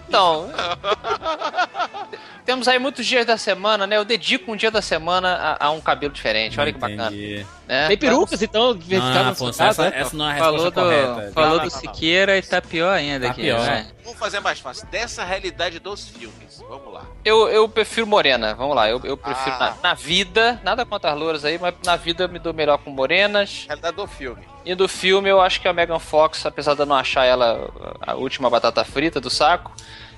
[0.08, 0.50] Então,
[2.46, 3.98] temos aí muitos dias da semana, né?
[3.98, 6.60] Eu dedico um dia da semana a, a um cabelo diferente.
[6.60, 7.08] Olha que bacana.
[7.08, 7.46] Entendi.
[7.68, 7.88] né?
[7.88, 10.30] Tem perucas, então, de vez em Não, quando, Afonso, na sua essa, essa não é
[10.30, 10.82] a resposta Falou do,
[11.16, 11.32] correta.
[11.34, 11.94] falou Não, do não, não.
[11.94, 13.42] Siqueira e tá pior ainda Tá aqui.
[13.42, 13.60] pior.
[13.66, 13.88] né?
[14.06, 14.88] Vamos fazer mais fácil.
[14.88, 16.64] Dessa realidade dos filmes.
[16.70, 17.04] Vamos lá.
[17.26, 18.88] Eu, eu prefiro morena, vamos lá.
[18.88, 19.76] Eu, eu prefiro Ah.
[19.82, 22.78] na, na vida, nada contra as louras aí, mas na vida eu me dou melhor
[22.78, 23.66] com morenas.
[23.68, 24.48] Realidade do filme.
[24.64, 27.70] E do filme eu acho que a Megan Fox, apesar de eu não achar ela
[28.00, 29.72] a última batata frita do saco,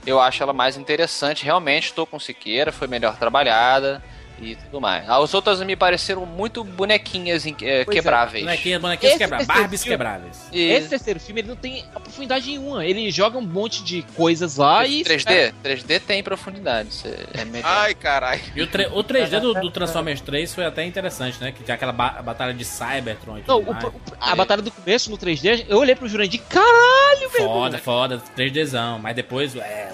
[0.06, 1.44] eu acho ela mais interessante.
[1.46, 4.04] Realmente estou com Siqueira, foi melhor trabalhada
[4.40, 5.10] e tudo mais.
[5.10, 8.44] As outras me pareceram muito bonequinhas em- Pois é, quebráveis.
[8.44, 9.48] Bonequinhas, bonequinhas Esse quebráveis.
[9.48, 10.48] Barbies filme- quebráveis.
[10.52, 12.86] E Esse terceiro filme ele não tem profundidade nenhuma.
[12.86, 15.04] Ele joga um monte de coisas lá e.
[15.04, 15.54] 3D?
[15.64, 16.90] 3D tem profundidade.
[17.34, 17.68] É melhor.
[17.68, 18.42] Ai, caralho.
[18.56, 21.52] E o, o 3D do, do Transformers 3 foi até interessante, né?
[21.52, 23.86] Que tinha aquela ba- batalha de Cybertron e Não, tudo o- mais.
[23.86, 27.54] o- a batalha do começo no 3D, eu olhei pro Jurandir, caralho, meu irmão.
[27.62, 29.00] Foda, foda, 3Dzão.
[29.00, 29.56] Mas depois.
[29.56, 29.92] É,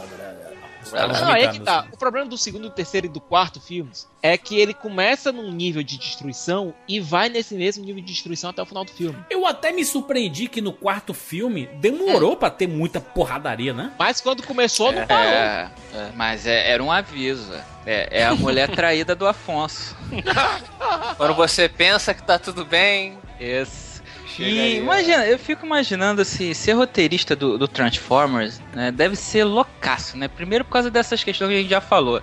[0.94, 1.80] caras Não, é que tá.
[1.82, 1.90] assim.
[1.92, 5.52] O problema do segundo, do terceiro e do quarto filmes é que ele começa num
[5.52, 9.18] nível de destruição e vai nesse mesmo nível de destruição até o final do filme.
[9.30, 13.92] Eu até me surpreendi que no quarto filme demorou pra ter muita porradaria, né?
[14.00, 15.26] Mas quando começou, não parou.
[15.32, 17.52] É, é, mas é- era um aviso.
[17.86, 19.96] É, é a mulher traída do Afonso.
[21.18, 23.93] Quando você pensa que tá tudo bem, Isso.
[24.36, 29.16] Chega E aí, imagina, eu fico imaginando se ser roteirista do, do Transformers né, deve
[29.16, 30.28] ser loucaço, né?
[30.28, 32.22] Primeiro por causa dessas questões que a gente já falou.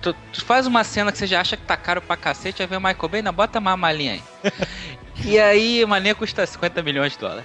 [0.00, 2.68] Tu, tu faz uma cena que você já acha que tá caro pra cacete, aí
[2.68, 4.22] vem o Michael Bay, não, bota uma linha aí.
[5.24, 7.44] e aí uma linha custa 50 milhões de dólares.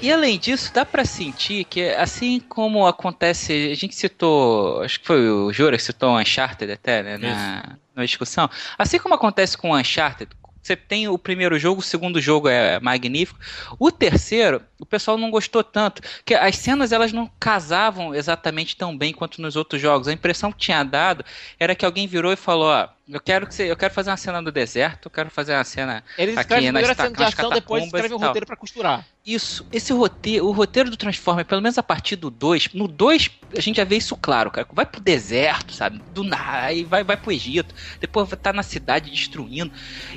[0.00, 5.06] E além disso, dá pra sentir que, assim como acontece, a gente citou, acho que
[5.06, 8.50] foi o Jura que citou o Uncharted até, né, na, na discussão.
[8.76, 10.30] Assim como acontece com o Uncharted,
[10.64, 13.38] você tem o primeiro jogo, o segundo jogo é magnífico.
[13.78, 18.96] O terceiro, o pessoal não gostou tanto, que as cenas elas não casavam exatamente tão
[18.96, 20.08] bem quanto nos outros jogos.
[20.08, 21.22] A impressão que tinha dado
[21.60, 24.16] era que alguém virou e falou, ó, eu quero que você, eu quero fazer uma
[24.16, 27.10] cena no deserto, eu quero fazer uma cena Eles aqui escrevem primeiro a nas cena
[27.16, 28.28] de ação, depois escrevem e o tal.
[28.28, 29.04] roteiro pra costurar.
[29.26, 33.30] Isso, esse roteiro, o roteiro do Transformer, pelo menos a partir do 2, no 2
[33.56, 34.66] a gente já vê isso claro, cara.
[34.72, 36.00] Vai pro deserto, sabe?
[36.14, 39.70] Do nada, aí vai, vai pro Egito, depois estar na cidade destruindo.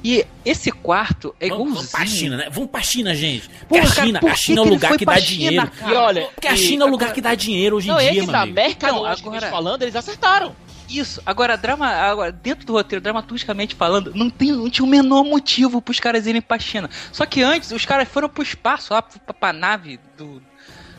[0.04, 1.80] E esse quarto é Vamos, igualzinho.
[1.80, 2.50] vamos pra China, né?
[2.50, 3.48] Vamos pra China, gente.
[3.50, 5.16] Porque Porra, a cara, China, por a que China é o que lugar que dá
[5.20, 5.72] China, dinheiro.
[5.88, 8.00] E olha, Porque a e- China é o lugar que dá dinheiro hoje em Não,
[8.00, 8.56] é dia, que meu tá, amigo.
[8.56, 10.56] mercadologicamente agora- falando, eles acertaram.
[10.90, 15.24] Isso, agora, drama, agora, dentro do roteiro, dramaturgicamente falando, não, tem, não tinha o menor
[15.24, 16.90] motivo pros caras irem pra China.
[17.12, 20.42] Só que antes, os caras foram pro espaço, lá pra, pra nave do.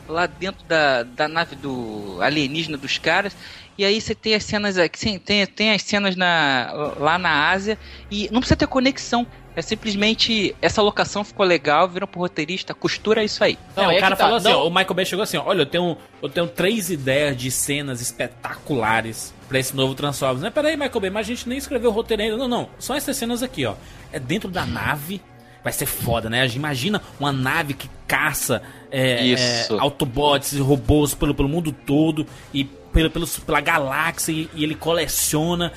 [0.07, 3.35] lá dentro da, da nave do alienígena dos caras.
[3.79, 7.79] E aí você tem as cenas aqui, tem, tem as cenas na, lá na Ásia
[8.11, 9.25] e não precisa ter conexão.
[9.55, 13.57] É simplesmente essa locação ficou legal, viram pro roteirista, costura isso aí.
[13.75, 15.37] Não, Não, é o cara tá, falou assim, não- ó, o Michael Bay chegou assim,
[15.37, 20.41] ó, olha, eu tenho, eu tenho três ideias de cenas espetaculares pra esse novo Transformers.
[20.43, 22.37] Não, peraí, Michael Bay, mas a gente nem escreveu o roteiro ainda.
[22.37, 23.73] Não, não, são essas cenas aqui, ó.
[24.13, 25.21] É dentro da nave,
[25.63, 26.47] vai ser foda, né?
[26.49, 28.61] Imagina uma nave que caça
[28.91, 34.49] é, é, Autobots e robôs pelo, pelo mundo todo e pelo, pelos- pela galáxia e,
[34.53, 35.71] e ele coleciona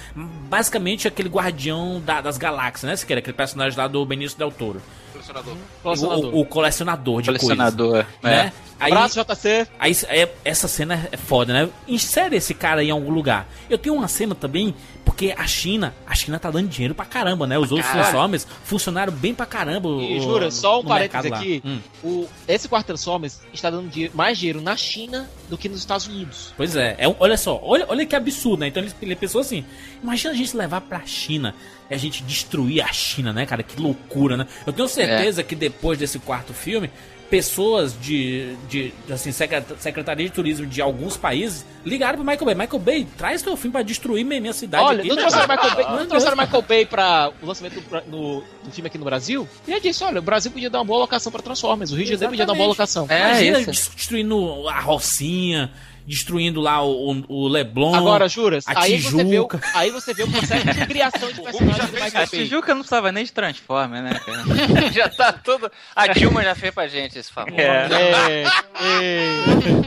[0.49, 2.97] basicamente aquele guardião da- das galáxias, né?
[2.97, 4.81] Se quer, aquele personagem lá do Benício Del Toro.
[5.27, 5.57] Colecionador.
[5.83, 6.35] Colecionador.
[6.35, 8.53] O, o colecionador de Colecionador, coisas, né?
[8.81, 9.69] Aí, Abraço, JC.
[9.79, 11.69] aí é- essa cena é foda, né?
[11.87, 13.47] Insere esse cara aí em algum lugar.
[13.71, 14.75] Eu tenho uma cena também,
[15.05, 17.57] porque a China, a China tá dando dinheiro pra caramba, né?
[17.57, 18.03] Os outros Caralho.
[18.09, 19.89] Transformers funcionaram bem pra caramba.
[19.89, 21.63] E o- jura, só um parênteses aqui.
[21.65, 21.79] Hum.
[22.03, 26.09] O, esse quarto Transformers está dando dinheiro- mais dinheiro na China do que nos Estados
[26.09, 26.53] Unidos.
[26.57, 28.67] Pois é, é um- olha só, olha, olha que absurdo, né?
[28.67, 29.65] Então ele, ele pensou assim:
[30.03, 31.55] imagina a gente levar pra China
[31.93, 33.63] é a gente destruir a China, né, cara?
[33.63, 34.47] Que loucura, né?
[34.67, 36.91] Eu tenho certeza que depois desse quarto filme,
[37.29, 42.55] pessoas de, de assim, secret- secretaria de turismo de alguns países ligaram pro Michael Bay.
[42.55, 45.09] Michael Bay, traz teu filme pra destruir minha, minha cidade Olha, aqui.
[45.09, 45.63] não né, trouxeram cara?
[45.63, 46.37] Michael Bay, não trouxeram.
[46.37, 49.49] Michael Bay pra o lançamento do, no, do filme aqui no Brasil?
[49.67, 52.05] E eu disse, olha, o Brasil podia dar uma boa locação pra Transformers, o Rio
[52.05, 53.07] de Janeiro podia dar uma boa locação.
[53.07, 55.71] Imagina destruindo a Rocinha,
[56.07, 57.95] destruindo lá o, o- Leblon.
[57.95, 59.61] Agora, juras, a aí você, vê o, Tijuca.
[59.75, 62.27] aí você vê o processo de criação de personagens do A Michael Bay.
[62.27, 64.21] Tijuca não precisava nem de Transformer, né,
[64.93, 65.71] já tá tudo.
[65.95, 67.53] A Dilma já fez pra gente esse favor.
[67.59, 67.89] É.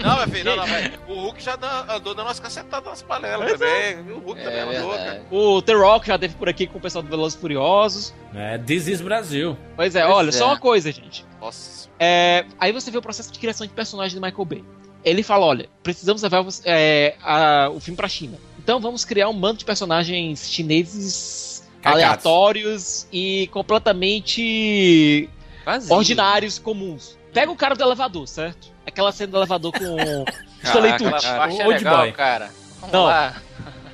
[0.03, 0.91] Não, meu filho, não, não, velho.
[1.07, 1.53] O Hulk já
[1.89, 3.99] andou dando umas cacetadas nas panelas também.
[4.11, 5.25] O Hulk também andou, cara.
[5.31, 8.13] O The Rock já teve por aqui com o pessoal do Velozes e Furiosos.
[8.33, 9.57] É, This is Brasil.
[9.75, 10.31] Pois é, Pois olha, é.
[10.31, 11.25] só uma coisa, gente.
[11.39, 11.89] Nossa.
[11.99, 14.63] É, aí você vê o processo de criação de personagem do Michael Bay.
[15.05, 18.37] Ele fala, olha, precisamos levar é, a- o filme pra China.
[18.57, 22.03] Então vamos criar um bando de personagens chineses Cagados.
[22.03, 25.29] aleatórios e completamente
[25.63, 25.93] Vazio.
[25.95, 27.17] ordinários, comuns.
[27.33, 28.73] Pega o cara do elevador, certo?
[28.87, 30.33] Aquela cena do elevador com Ah,
[30.63, 31.27] Stanley aquela Tucci.
[31.27, 32.11] parte é Old legal, boy.
[32.11, 32.49] cara.
[32.79, 33.03] Vamos Não.
[33.05, 33.35] lá.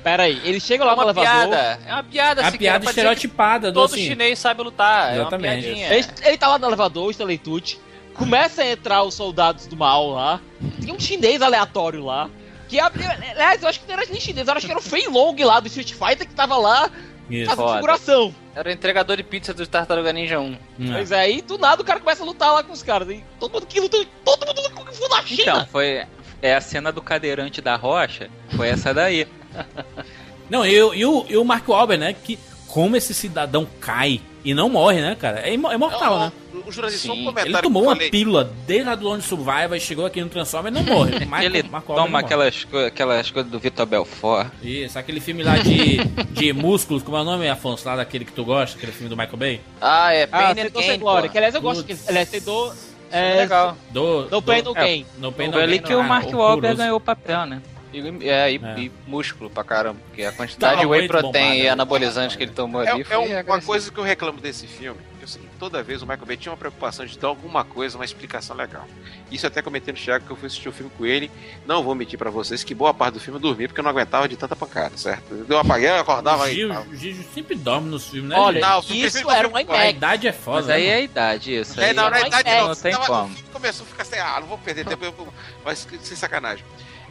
[0.02, 1.22] Pera aí, ele chega lá É no elevador.
[1.30, 1.80] piada.
[1.86, 5.14] É uma piada, assim, piada estereotipada que do, Todo assim, chinês sabe lutar.
[5.14, 5.54] Exatamente.
[5.54, 5.94] É uma piadinha.
[5.94, 7.78] Ele, ele tá lá no elevador, o Stanley Tucci.
[8.24, 10.40] Começa a entrar os soldados do mal lá.
[10.80, 12.28] Tem um chinês aleatório lá.
[12.68, 15.06] Que, aliás, eu acho que não era nem chinês, eu acho que era o Fei
[15.08, 16.90] Long lá do Street Fighter que tava lá
[17.28, 17.44] Isso.
[17.50, 17.74] fazendo Foda.
[17.74, 18.34] figuração.
[18.54, 20.56] Era o entregador de pizza do Tartaruga Ninja 1.
[20.92, 23.08] Pois é, aí do nada o cara começa a lutar lá com os caras.
[23.10, 25.42] E todo mundo que luta, todo mundo luta com na China.
[25.42, 26.02] Então, foi.
[26.40, 28.28] É a cena do cadeirante da rocha.
[28.56, 29.26] Foi essa daí.
[30.50, 32.12] Não, e, o- e o, e o Mark Wahlberg, né?
[32.14, 32.38] Que
[32.72, 35.40] como esse cidadão cai e não morre, né, cara?
[35.46, 36.32] É, imo- é mortal, né?
[36.66, 37.50] O Jurandir, só um comentário.
[37.52, 40.74] Ele tomou uma pílula desde a do Lone Survivor e chegou aqui no Transformer e
[40.74, 41.12] não morre.
[41.24, 44.48] O Mark, Ele Wahlberg toma aquelas, co- aquelas coisas do Vitor Belfort.
[44.62, 45.98] Isso, aquele filme lá de,
[46.32, 47.86] de músculos, como é o nome, Afonso?
[47.86, 49.60] Lá daquele que tu gosta, aquele filme do Michael Bay?
[49.80, 51.28] Ah, é Ah, Pain and Sentou Sem Gain, Glória.
[51.28, 51.84] Que aliás eu gosto.
[51.84, 52.02] Putz.
[52.02, 52.72] Que, aliás, tem do.
[53.10, 53.76] É É, legal.
[53.90, 55.06] Do, No Pain, No é, Gain.
[55.18, 56.46] No Pain, No Foi ali que o ah, Mark horroroso.
[56.48, 57.60] Wahlberg ganhou o papel, né?
[57.92, 58.78] E, é, e, É.
[58.80, 60.00] e músculo pra caramba.
[60.08, 61.68] Porque a quantidade Tava de whey protein bombado, e né?
[61.68, 63.66] anabolizante que ele tomou É, ali é foi um- uma agressivo.
[63.66, 65.00] coisa que eu reclamo desse filme.
[65.20, 67.96] É o seguinte, toda vez o Michael Bay tinha uma preocupação de dar alguma coisa,
[67.96, 68.84] uma explicação legal.
[69.30, 71.30] Isso eu até comentei no Thiago que eu fui assistir o filme com ele.
[71.64, 73.90] Não vou mentir pra vocês que boa parte do filme eu dormi porque eu não
[73.92, 75.46] aguentava de tanta pancada, certo?
[75.48, 76.64] Eu apaguei, eu acordava O aí.
[76.64, 78.36] O Gil sempre dorme nos filmes, né?
[78.36, 78.60] Olha?
[78.60, 79.90] Não, isso era um ver com a IMAX.
[79.96, 80.62] idade é foda.
[80.62, 80.88] Mas aí né?
[80.88, 81.80] é a idade, isso.
[81.80, 82.68] É, aí não, na não idade é, não.
[82.68, 83.36] não tem como.
[83.52, 85.32] Começou a ficar assim, ah, não vou perder tempo, eu vou-
[85.64, 86.64] mas sem sacanagem.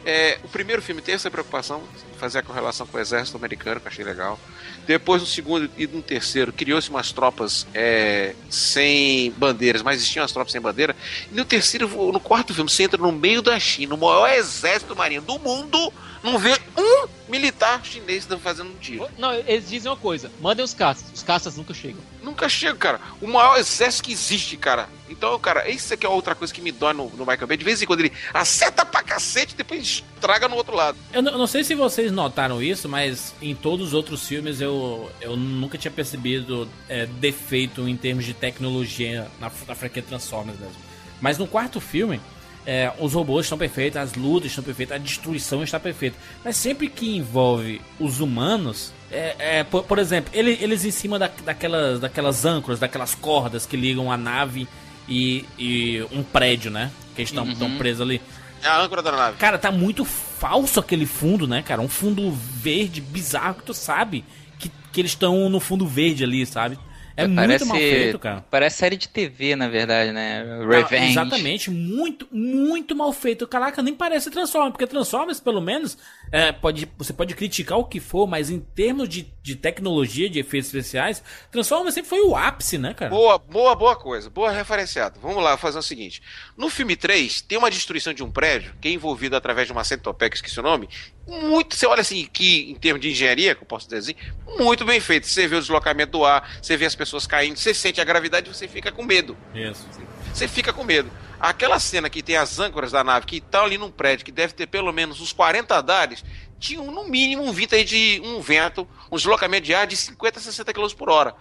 [0.04, 1.82] É, o primeiro filme tem essa preocupação,
[2.18, 4.38] fazer a correlação com o exército americano, que eu achei legal.
[4.86, 10.32] Depois, no segundo e no terceiro, criou-se umas tropas é, sem bandeiras, mas existiam as
[10.32, 10.96] tropas sem bandeira.
[11.30, 14.96] E no terceiro, no quarto filme, você entra no meio da China, o maior exército
[14.96, 15.92] marinho do mundo,
[16.22, 19.08] não vê um militar chinês fazendo um tiro.
[19.18, 21.04] Não, eles dizem uma coisa: mandem os caças.
[21.12, 22.00] Os caças nunca chegam.
[22.22, 23.00] Nunca chega, cara.
[23.20, 24.88] O maior exército que existe, cara.
[25.08, 27.56] Então, cara, isso aqui é outra coisa que me dói no, no Michael Bay.
[27.56, 30.96] De vez em quando ele acerta pra cacete e depois estraga no outro lado.
[31.12, 34.60] Eu não, eu não sei se vocês notaram isso, mas em todos os outros filmes
[34.60, 40.58] eu, eu nunca tinha percebido é, defeito em termos de tecnologia na, na franquia Transformers
[40.58, 40.76] mesmo.
[41.20, 42.20] Mas no quarto filme,
[42.66, 46.16] é, os robôs estão perfeitos, as lutas estão perfeitas, a destruição está perfeita.
[46.44, 51.18] Mas sempre que envolve os humanos, é, é, por, por exemplo, ele- eles em cima
[51.18, 54.68] da- daquelas, daquelas âncoras, daquelas cordas que ligam a nave
[55.08, 56.90] e, e um prédio, né?
[57.16, 57.78] Que estão Uhum.
[57.78, 58.20] presos ali.
[58.62, 59.36] É a âncora da nave.
[59.38, 61.80] Cara, tá muito falso aquele fundo, né, cara?
[61.82, 64.24] Um fundo verde bizarro que tu sabe
[64.58, 66.78] que, que eles estão no fundo verde ali, sabe?
[67.16, 68.44] É muito mal feito, cara.
[68.50, 70.42] Parece série de TV, na verdade, né?
[70.42, 71.10] Ah, Revenge.
[71.12, 73.46] exatamente, muito, muito mal feito.
[73.46, 75.98] Caraca, nem parece Transformers, porque Transformers, pelo menos,
[76.30, 80.38] é, pode, você pode criticar o que for, mas em termos de, de tecnologia, de
[80.38, 83.10] efeitos especiais, Transformers sempre foi o ápice, né, cara?
[83.10, 84.30] Boa, boa, boa coisa.
[84.30, 85.20] Boa referenciado.
[85.20, 86.22] Vamos lá fazer o seguinte.
[86.56, 89.84] No filme 3, tem uma destruição de um prédio que é envolvido através de uma
[89.84, 90.88] centopeia, que esqueci o nome.
[91.26, 94.14] Muito, você olha assim, que em termos de engenharia, que eu posso dizer assim,
[94.58, 95.26] muito bem feito.
[95.26, 98.48] Você vê o deslocamento do ar, você vê as pessoas caindo, você sente a gravidade
[98.48, 99.36] e você fica com medo.
[99.54, 99.86] Isso.
[100.32, 101.10] Você fica com medo.
[101.42, 104.52] Aquela cena que tem as âncoras da nave que estão ali num prédio que deve
[104.52, 106.24] ter pelo menos uns 40 andares,
[106.56, 110.38] tinha no mínimo um vento aí de um vento, um deslocamento de ar de 50
[110.38, 111.34] a 60 km por hora.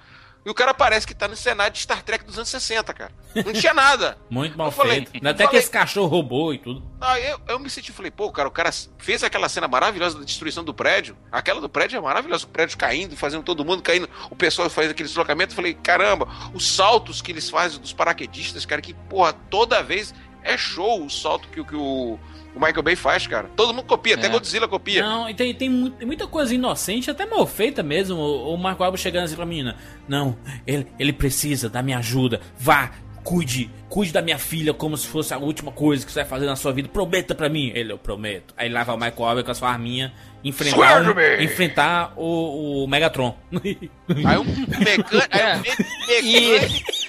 [0.43, 3.11] E o cara parece que tá no cenário de Star Trek dos anos 60, cara.
[3.45, 4.18] Não tinha nada.
[4.27, 5.27] Muito mal Eu falei- feito.
[5.27, 6.84] Até que falei- esse cachorro roubou e tudo.
[6.99, 10.26] Ah, eu, eu me senti, falei, pô, cara, o cara fez aquela cena maravilhosa da
[10.26, 11.15] destruição do prédio.
[11.31, 14.91] Aquela do prédio é maravilhosa, o prédio caindo, fazendo todo mundo caindo, o pessoal fazendo
[14.91, 15.51] aquele deslocamento.
[15.51, 20.11] Eu falei, caramba, os saltos que eles fazem dos paraquedistas, cara, que, porra, toda vez
[20.43, 22.19] É show o salto que, que o,
[22.55, 23.49] o Michael Bay faz, cara.
[23.55, 24.29] Todo mundo copia, até É.
[24.29, 25.01] Godzilla copia.
[25.01, 28.17] Não, e tem, tem mu- tem muita coisa inocente, até mal feita mesmo.
[28.17, 30.37] O, o Marco Albo chegando assim pra menina: Não,
[30.67, 32.41] ele, ele precisa da minha ajuda.
[32.57, 32.91] Vá,
[33.23, 36.45] cuide, cuide da minha filha como se fosse a última coisa que você vai fazer
[36.45, 36.89] na sua vida.
[36.89, 37.71] Prometa pra mim.
[37.75, 38.53] Ele, eu prometo.
[38.57, 40.11] Aí lá vai o Michael Albo com a sua arminha
[40.43, 43.35] enfrentar, um- enfrentar o, o Megatron.
[43.53, 45.15] Aí um mecânico.
[45.29, 45.51] É.
[45.53, 47.00] aí um me- mecânico.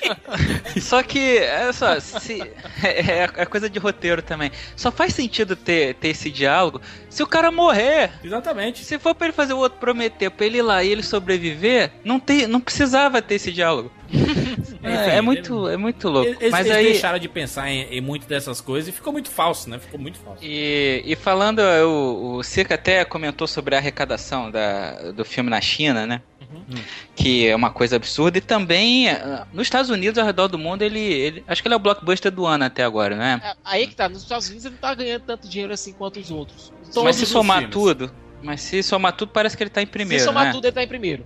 [0.81, 2.41] Só que, olha só, se,
[2.83, 4.51] é, é coisa de roteiro também.
[4.77, 8.11] Só faz sentido ter, ter esse diálogo se o cara morrer.
[8.25, 8.85] Exatamente.
[8.85, 11.91] Se for pra ele fazer o outro prometer pra ele ir lá e ele sobreviver,
[12.05, 13.91] não, tem, não precisava ter esse diálogo.
[14.85, 16.29] É, é muito, é muito louco.
[16.41, 19.31] Eles, Mas eles aí, deixaram de pensar em, em muito dessas coisas e ficou muito
[19.31, 19.79] falso, né?
[19.79, 20.43] Ficou muito falso.
[20.43, 25.61] E, e falando, o, o Circa até comentou sobre a arrecadação da, do filme na
[25.61, 26.21] China, né?
[27.15, 28.39] Que é uma coisa absurda.
[28.39, 31.45] E também, ah, nos Estados Unidos, ao redor do mundo, ele, ele.
[31.47, 33.41] Acho que ele é o blockbuster do ano até agora, né?
[33.45, 36.19] É, Aí que tá, nos Estados Unidos ele não tá ganhando tanto dinheiro assim quanto
[36.19, 36.73] os outros.
[37.03, 37.75] mas se somar filmes.
[37.75, 38.13] tudo.
[38.43, 40.21] Mas se somar tudo, parece que ele tá em primeiro.
[40.21, 40.53] Se somar né?
[40.53, 41.25] tudo, ele tá em primeiro.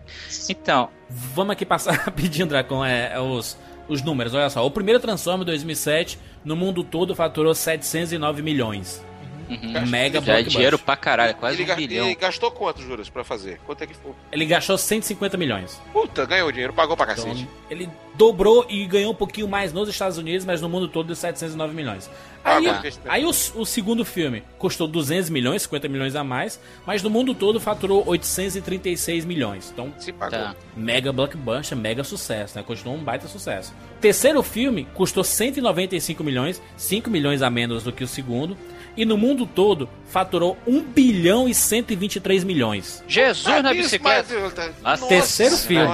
[0.51, 3.57] Então, Vamos aqui passar rapidinho, Dracon, é, é os,
[3.89, 4.35] os números.
[4.35, 9.05] Olha só, o primeiro Transformer 2007 no mundo todo faturou 709 milhões.
[9.48, 12.06] Uhum, Mega já é dinheiro pra caralho, quase Ele, um bilhão.
[12.06, 13.60] ele gastou quanto, Juras, pra fazer?
[13.66, 14.12] Quanto é que foi?
[14.32, 15.81] Ele gastou 150 milhões.
[15.93, 17.48] Puta, ganhou dinheiro, pagou pra Então, cacete.
[17.70, 21.16] ele dobrou e ganhou um pouquinho mais nos Estados Unidos, mas no mundo todo deu
[21.16, 22.10] 709 milhões.
[22.43, 27.02] Aí, Ah, aí o, o segundo filme custou 200 milhões, 50 milhões a mais, mas
[27.02, 29.70] no mundo todo faturou 836 milhões.
[29.73, 30.39] Então, Se pagou.
[30.39, 30.55] Tá.
[30.77, 32.64] mega blockbuster, mega sucesso, né?
[32.64, 33.74] Continuou um baita sucesso.
[34.01, 38.56] Terceiro filme custou 195 milhões, 5 milhões a menos do que o segundo.
[38.97, 43.02] E no mundo todo faturou 1 bilhão e 123 milhões.
[43.06, 44.35] Jesus na bicicleta.
[44.82, 45.86] mas- Nossa Terceiro filme.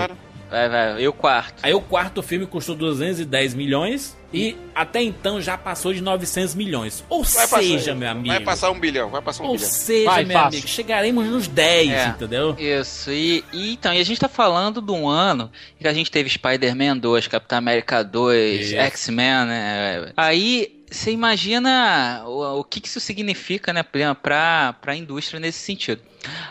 [0.50, 1.02] Vai, vai.
[1.02, 1.54] E o quarto?
[1.62, 7.02] Aí o quarto filme custou 210 milhões e até então já passou de 900 milhões.
[7.08, 8.28] Ou Vai seja, passar, meu amigo.
[8.28, 9.68] Vai passar um bilhão, vai passar um Ou bilhão.
[9.70, 10.48] seja, Vai, meu fácil.
[10.58, 12.06] amigo, chegaremos nos 10, É.
[12.08, 12.54] entendeu?
[12.58, 15.50] Isso, e, e então, e a gente tá falando de um ano
[15.80, 18.76] que a gente teve Spider-Man 2, Capitão América 2, Isso.
[18.76, 20.12] X-Men, né?
[20.14, 26.02] Aí você imagina o, o que, que isso significa, né, pra, pra indústria nesse sentido.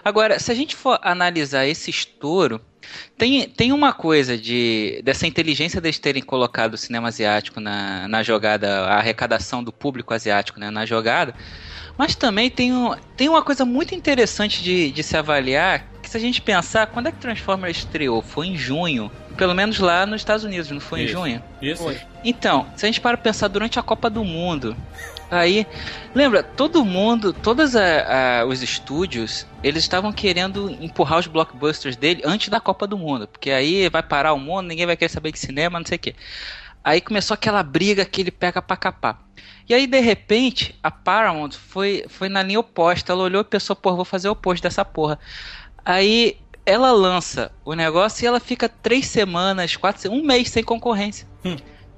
[0.04, 2.60] Agora, se a gente for analisar esse estouro,
[3.18, 8.24] tem, tem uma coisa de dessa inteligência deles terem colocado o cinema asiático na, na
[8.24, 11.34] jogada, a arrecadação do público asiático né, na jogada,
[11.98, 16.18] mas também tem, um, tem uma coisa muito interessante de, de se avaliar, que se
[16.18, 18.22] a gente pensar, quando é que Transformers estreou?
[18.22, 21.10] Foi em junho, pelo menos lá nos Estados Unidos, não foi Isso.
[21.12, 21.44] em junho?
[21.62, 21.96] Isso.
[22.24, 24.76] Então, se a gente para pensar durante a Copa do Mundo,
[25.30, 25.66] aí,
[26.14, 32.22] lembra, todo mundo, todos a- a- os estúdios, eles estavam querendo empurrar os blockbusters dele
[32.26, 35.32] antes da Copa do Mundo, porque aí vai parar o mundo, ninguém vai querer saber
[35.32, 36.16] de cinema, não sei o quê.
[36.84, 39.20] Aí começou aquela briga que ele pega pra capar.
[39.70, 43.14] E aí, de repente, a Paramount foi, foi na linha oposta.
[43.14, 45.20] Ela olhou e pensou, porra, vou fazer o oposto dessa porra.
[45.86, 51.28] Aí ela lança o negócio e ela fica três semanas, quatro, um mês sem concorrência.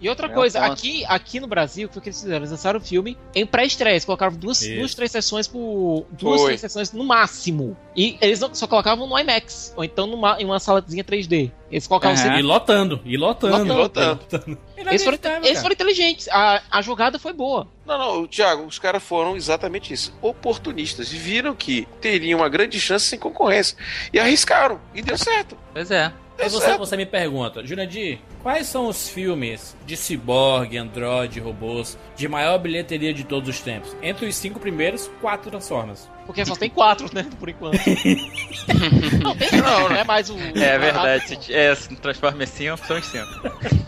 [0.04, 2.40] E outra É coisa, aqui, aqui no Brasil, o que foi que eles fizeram?
[2.40, 3.94] Eles lançaram o filme em pré-estreia.
[3.94, 4.76] Eles colocaram duas, Isso.
[4.76, 6.06] duas, três sessões por.
[6.12, 6.48] Duas, Foi.
[6.50, 7.78] três sessões no máximo.
[7.96, 11.52] E eles só colocavam no IMAX, ou então numa, em uma salazinha 3D.
[11.72, 12.24] Eles colocavam Aham.
[12.24, 12.40] sempre.
[12.40, 13.74] E lotando, e lotando.
[13.74, 14.20] Lotando.
[14.30, 14.58] Lotando.
[14.76, 16.28] Eles foram, eles foram inteligentes.
[16.30, 17.68] A, a jogada foi boa.
[17.86, 20.14] Não, não, Thiago, os caras foram exatamente isso.
[20.22, 21.14] Oportunistas.
[21.14, 23.78] E viram que teriam uma grande chance sem concorrência.
[24.12, 24.82] E arriscaram.
[24.94, 25.58] E deu certo.
[25.74, 26.12] Pois é.
[26.38, 32.28] Aí você, você me pergunta, Jurandir, quais são os filmes de ciborgue, android, robôs de
[32.28, 33.96] maior bilheteria de todos os tempos?
[34.04, 36.08] Entre os cinco primeiros, quatro Transformers.
[36.26, 37.26] Porque só tem quatro, né?
[37.40, 37.78] Por enquanto.
[39.24, 40.04] não, tem não, né?
[40.04, 40.38] Mais o.
[40.56, 41.28] É verdade.
[41.28, 43.26] se- É, Transformers 5, são os 5.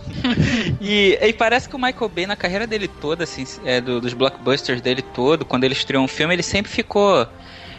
[0.82, 4.14] e, e parece que o Michael Bay, na carreira dele toda, assim, é, do- dos
[4.14, 7.27] blockbusters dele todo, quando ele estreou um filme, ele sempre ficou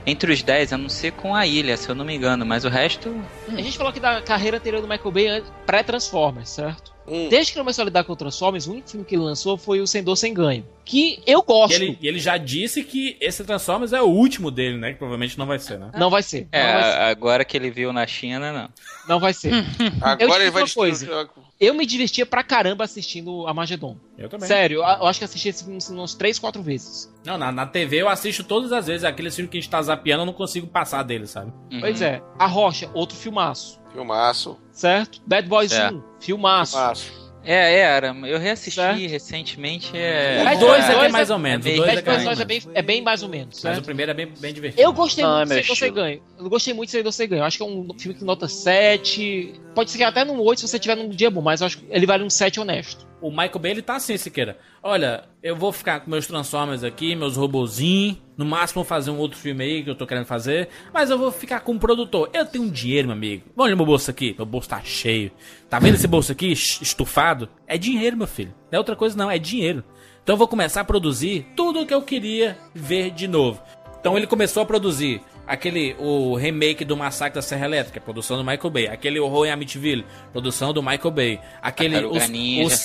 [0.07, 2.65] entre os 10, a não ser com a ilha, se eu não me engano, mas
[2.65, 3.15] o resto.
[3.49, 6.95] A gente falou aqui da carreira anterior do Michael Bay an- pré-Transformers, certo?
[7.09, 7.29] Hum.
[7.29, 9.57] Desde que ele começou a lidar com o Transformers, o único filme que ele lançou
[9.57, 10.67] foi o Sem Dor Sem Ganho.
[10.85, 11.73] Que eu gosto.
[11.73, 14.93] E ele, e ele já disse que esse Transformers é o último dele, né?
[14.93, 15.91] Que provavelmente não vai ser, né?
[15.97, 16.49] Não vai ser.
[16.51, 16.99] É, Não vai ser.
[17.03, 18.69] agora que ele viu na China, não.
[19.09, 19.53] Não vai ser.
[20.03, 21.29] Agora ele vai destruir coisa.
[21.59, 23.97] Eu me divertia pra caramba assistindo Armageddon.
[24.19, 24.47] Eu também.
[24.47, 27.13] Sério, eu, eu acho que assisti esse filme umas 3, 4 vezes.
[27.25, 29.05] Não, na, na TV eu assisto todas as vezes.
[29.05, 31.51] Aquele filme que a gente tá zapeando, eu não consigo passar dele, sabe?
[31.73, 31.81] Uhum.
[31.81, 32.23] Pois é.
[32.39, 33.81] A Rocha, outro filmaço.
[33.93, 34.59] Filmaço.
[34.71, 35.23] Certo?
[35.27, 35.91] Bad Boys É.
[35.91, 36.73] 1, filmaço.
[36.77, 37.13] Filmaço.
[37.47, 38.09] É, é, era.
[38.27, 38.99] Eu reassisti Certo.
[39.09, 39.93] recentemente.
[39.93, 41.65] O É, dois Boys é, que é dois mais é- ou menos.
[41.67, 43.03] é o bem- dois Bad é, Boys que é 2 é mais- bem, é bem
[43.03, 43.49] mais ou menos.
[43.55, 43.79] Mas certo?
[43.79, 44.83] o primeiro é bem, bem divertido.
[44.83, 45.93] Eu gostei Não, muito é de estilo.
[45.95, 46.23] Ganho.
[46.39, 47.41] Eu gostei muito de Sem Dor Sem Ganho.
[47.41, 49.55] Eu acho que é um filme que nota 7.
[49.75, 51.79] Pode ser que até num 8 se você tiver num dia bom, mas eu acho
[51.79, 53.06] que ele vale um 7 honesto.
[53.27, 54.59] O Michael Bay ele tá assim, Siqueira.
[54.83, 58.17] Olha, eu vou ficar com meus Transformers aqui, meus robozinhos.
[58.37, 60.69] No máximo fazer um outro filme aí que eu tô querendo fazer.
[60.93, 62.29] Mas eu vou ficar com um produtor.
[62.35, 63.45] Eu tenho dinheiro, meu amigo.
[63.57, 64.35] Olha meu bolso aqui.
[64.37, 65.31] Meu bolso tá cheio.
[65.71, 67.49] Tá vendo esse bolso aqui es- estufado?
[67.67, 68.53] É dinheiro, meu filho.
[68.71, 69.31] Não é outra coisa, não.
[69.31, 69.83] É dinheiro.
[70.23, 73.63] Então eu vou começar a produzir tudo o que eu queria ver de novo.
[73.99, 78.45] Então ele começou a produzir aquele o remake do Massacre da Serra Elétrica, produção do
[78.45, 81.97] Michael Bay, aquele Horror em Amityville, produção do Michael Bay, aquele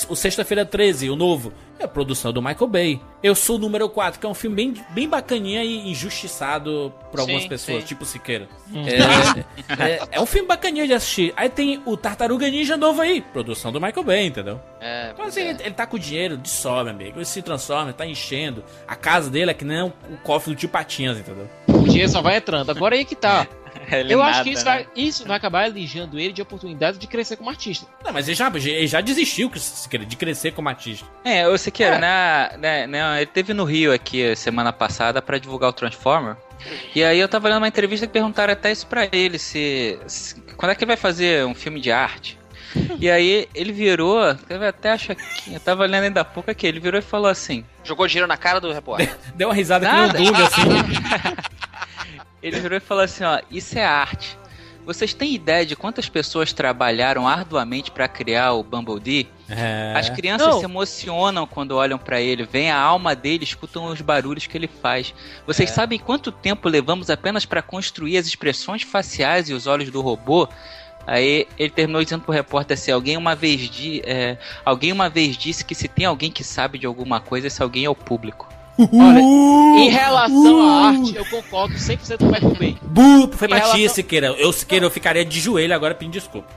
[0.10, 3.02] o Sexta-feira 13, o novo, é produção do Michael Bay.
[3.24, 7.20] Eu sou o número 4, que é um filme bem, bem bacaninha e injustiçado por
[7.20, 7.86] algumas Sim, pessoas, sim.
[7.88, 8.48] tipo Siqueira.
[8.72, 8.84] Hum.
[8.88, 11.34] É, é- é um filme bacaninha de assistir.
[11.36, 14.60] Aí tem o Tartaruga Ninja novo aí, produção do Michael Bay, entendeu?
[14.80, 17.18] É, Então assim, ele, ele tá com dinheiro de sobra, amigo.
[17.18, 18.64] Ele se transforma, tá enchendo.
[18.88, 21.48] A casa dele é que nem o, o cofre do tio Patinhas, entendeu?
[21.68, 22.70] O dinheiro só vai entrando.
[22.70, 23.48] Agora aí que tá.
[23.90, 24.72] Ele Eu acho nada, que isso, né?
[24.72, 27.88] vai, isso vai acabar elegendo ele de oportunidade de crescer como artista.
[28.04, 31.08] Não, mas ele já, ele já desistiu de crescer como artista.
[31.24, 35.70] É, o Siqueira, na, na, na- ele teve no Rio aqui semana passada pra divulgar
[35.70, 36.36] o Transformer.
[36.94, 40.36] E aí eu tava lendo uma entrevista que perguntaram até isso pra ele, se, se-
[40.58, 42.38] quando é que ele vai fazer um filme de arte.
[43.00, 44.20] E aí ele virou,
[44.50, 47.30] eu até acho que eu tava lendo ainda há pouco aqui, ele virou e falou
[47.30, 49.14] assim: Jogou dinheiro na cara do repórter.
[49.36, 50.14] Deu uma risada Nada.
[50.14, 50.62] que nem o Dunga, assim.
[52.42, 54.38] Ele virou e falou assim, ó, isso é arte.
[54.84, 59.30] Vocês têm ideia de quantas pessoas trabalharam arduamente pra criar o Bumblebee?
[59.48, 59.94] É.
[59.96, 60.60] As crianças Não.
[60.60, 64.68] se emocionam quando olham pra ele, veem a alma dele, escutam os barulhos que ele
[64.68, 65.14] faz.
[65.46, 65.74] Vocês É.
[65.74, 70.50] sabem quanto tempo levamos apenas pra construir as expressões faciais e os olhos do robô?
[71.06, 75.38] Aí ele terminou dizendo pro repórter assim: alguém uma vez di é, alguém uma vez
[75.38, 78.48] disse que se tem alguém que sabe de alguma coisa, esse alguém é o público.
[78.80, 82.78] Olha, em relação à arte, eu concordo 100% com o Michael Bay.
[82.82, 84.28] Bu, foi pra ti, relação- Siqueira.
[84.38, 86.48] Eu, Siqueira, eu ficaria de joelho agora pedindo desculpa.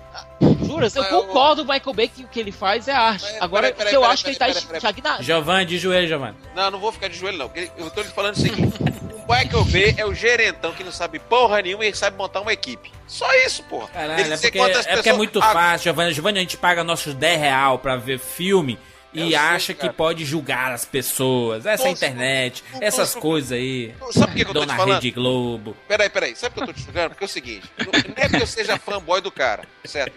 [0.64, 3.24] Juras, eu concordo com o Michael Bay que o que ele faz é arte.
[3.40, 4.90] Agora, peraí, que eu peraí, acho que ele peraí, tá peraí, peraí.
[4.92, 5.22] estagnado.
[5.22, 6.36] Giovanni, de joelho, Giovanni.
[6.54, 7.50] Não, não vou ficar de joelho, não.
[7.76, 11.18] Eu tô lhe falando o seguinte: o Michael Bay é o gerentão que não sabe
[11.18, 12.90] porra nenhuma e sabe montar uma equipe.
[13.06, 13.88] Só isso, porra.
[13.88, 16.12] Caralho, Ele é dizer porque, é porque é muito Ah, fácil, Giovanni.
[16.12, 18.78] Giovanni, a gente paga nossos 10 real pra ver filme
[19.14, 21.64] e Eu sei, acha que pode julgar as pessoas.
[21.64, 23.94] Essa Tô- internet, essas coisas aí.
[24.10, 24.94] Sabe por que que eu tô Dona te falando?
[24.96, 25.76] Rede Globo.
[25.88, 27.10] Peraí, peraí, sabe o que eu tô te explicando?
[27.10, 30.12] Porque é o seguinte, não é porque eu seja fanboy do cara, certo?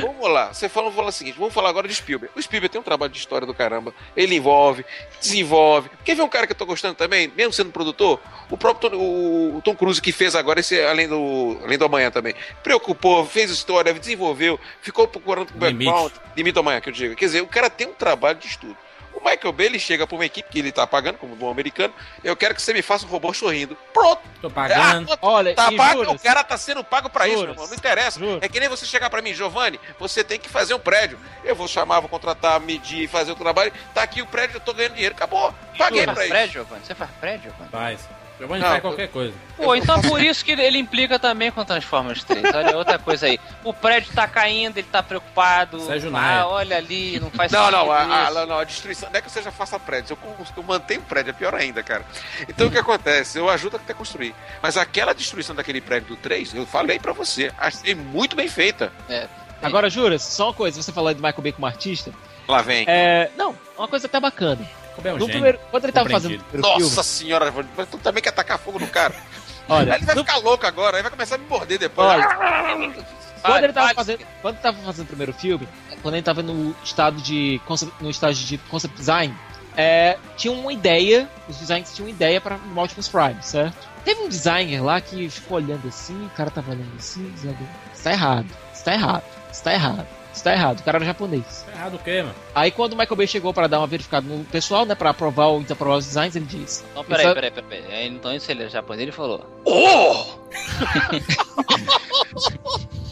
[0.00, 2.32] Vamos lá, você fala, vamos falar o seguinte, vamos falar agora de Spielberg.
[2.36, 4.84] O Spielberg tem um trabalho de história do caramba, ele envolve,
[5.20, 5.90] desenvolve.
[6.04, 8.20] Quer ver um cara que eu tô gostando também, mesmo sendo produtor?
[8.50, 11.84] O próprio Tom, o, o Tom Cruise que fez agora esse Além do, Além do
[11.84, 12.34] Amanhã também.
[12.62, 15.90] Preocupou, fez história, desenvolveu, ficou procurando o Limite.
[15.90, 17.14] background, limite do amanhã que eu digo.
[17.14, 18.76] Quer dizer, o cara tem um trabalho de estudo.
[19.12, 21.92] O Michael Bay, ele chega pra uma equipe que ele tá pagando, como bom americano,
[22.22, 23.76] eu quero que você me faça um robô sorrindo.
[23.92, 24.20] Pronto!
[24.40, 25.12] Tô pagando.
[25.12, 27.66] Ah, Olha, tá pago, o cara tá sendo pago pra isso, meu irmão.
[27.66, 28.18] Não interessa.
[28.20, 28.38] Juras?
[28.40, 31.18] É que nem você chegar pra mim, Giovanni, você tem que fazer um prédio.
[31.44, 33.72] Eu vou chamar, vou contratar, medir, fazer o trabalho.
[33.92, 35.14] Tá aqui o prédio, eu tô ganhando dinheiro.
[35.14, 35.52] Acabou.
[35.76, 36.28] Paguei faz isso.
[36.28, 36.84] prédio, Giovanni?
[36.84, 37.70] Você faz prédio, Giovanni?
[37.70, 38.19] Faz.
[38.40, 39.34] Giovanni faz qualquer coisa.
[39.54, 42.42] Pô, então por isso que ele, implica também com Transformers 3.
[42.54, 43.38] Olha, outra coisa aí.
[43.62, 45.78] O prédio tá caindo, ele tá preocupado.
[45.80, 46.40] Sérgio Naia.
[46.40, 49.10] ah, olha ali, não faz Não, sentido não, a, a, não, não, a destruição.
[49.10, 51.82] Não é que você já faça prédio, eu, eu mantenho o prédio, é pior ainda,
[51.82, 52.02] cara.
[52.48, 53.38] Então o que acontece?
[53.38, 54.34] Eu ajudo até a construir.
[54.62, 58.90] Mas aquela destruição daquele prédio do 3, eu falei pra você, achei muito bem feita.
[59.08, 59.28] É,
[59.62, 62.10] Agora, Juras, só uma coisa, você falou do Michael Bay como artista.
[62.48, 62.86] Lá vem.
[62.88, 64.66] É, não, uma coisa até bacana.
[64.94, 65.32] Como é um No gênio.
[65.32, 66.62] primeiro, quando ele tava fazendo o Compreendido.
[66.64, 69.14] primeiro Nossa filme, senhora, mas tu também quer tacar fogo no cara.
[69.68, 72.08] olha, Aí ele vai no- ficar louco agora, aí vai começar a me morder depois.
[72.08, 72.28] Olha,
[73.42, 75.68] quando ele tava fazendo, quando ele tava fazendo o primeiro filme,
[76.02, 79.34] quando ele tava no estado de concept, no estágio de concept design,
[79.76, 83.88] é, tinha uma ideia, os designers tinham uma ideia para Optimus Prime, certo?
[84.04, 87.58] Teve um designer lá que ficou olhando assim, o cara tava olhando assim, dizendo,
[87.94, 90.06] está errado, está errado, está errado,
[90.40, 90.80] está errado.
[90.80, 91.64] O cara era japonês.
[91.66, 92.34] Tá errado o quê, mano?
[92.54, 95.46] Aí quando o Michael Bay chegou para dar uma verificada no pessoal, né, para aprovar
[95.46, 97.94] ou desaprovar os designs, ele disse: Não, peraí, Essa- peraí, peraí, peraí.
[97.94, 99.46] Aí, Então isso ele é japonês, ele falou.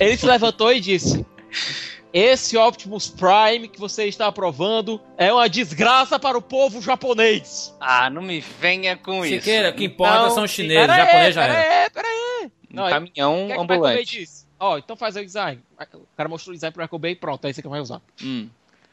[0.00, 1.24] Ele se levantou e disse:
[2.12, 7.74] Esse Optimus Prime que você está aprovando é uma desgraça para o povo japonês.
[7.80, 9.36] Ah, não me venha com isso.
[9.36, 11.82] Siqueira, o que importa Então, são os chineses, japonês já era.
[11.84, 12.50] aí, pera aí.
[12.70, 14.24] Um Não, caminhão O que é que
[14.58, 15.62] Ó, então faz o design.
[15.94, 18.00] O cara mostrou o design pro Michael Bay, pronto, é esse que vai usar.
[18.22, 18.48] Hum.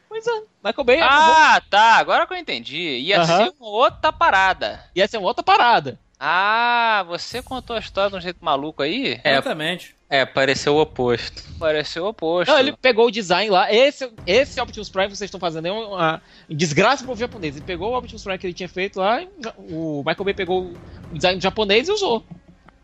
[0.08, 1.34] Pois é, Michael Bay aprovou.
[1.36, 1.96] Ah, tá.
[1.96, 2.98] Agora que eu entendi.
[2.98, 3.44] Ia Aham.
[3.44, 4.84] ser uma outra parada.
[4.94, 5.98] E essa é uma outra parada.
[6.18, 9.20] Ah, você contou a história de um jeito maluco aí?
[9.22, 9.94] Exatamente.
[10.08, 11.42] É, pareceu o oposto.
[11.58, 12.50] Pareceu o oposto.
[12.50, 13.70] Não, ele pegou o design lá.
[13.70, 17.56] Esse, esse Optimus Prime que vocês estão fazendo é uma desgraça pro japonês.
[17.56, 19.20] Ele pegou o Optimus Prime que ele tinha feito lá,
[19.68, 20.72] o Michael Bay pegou
[21.10, 22.24] o design japonês e usou.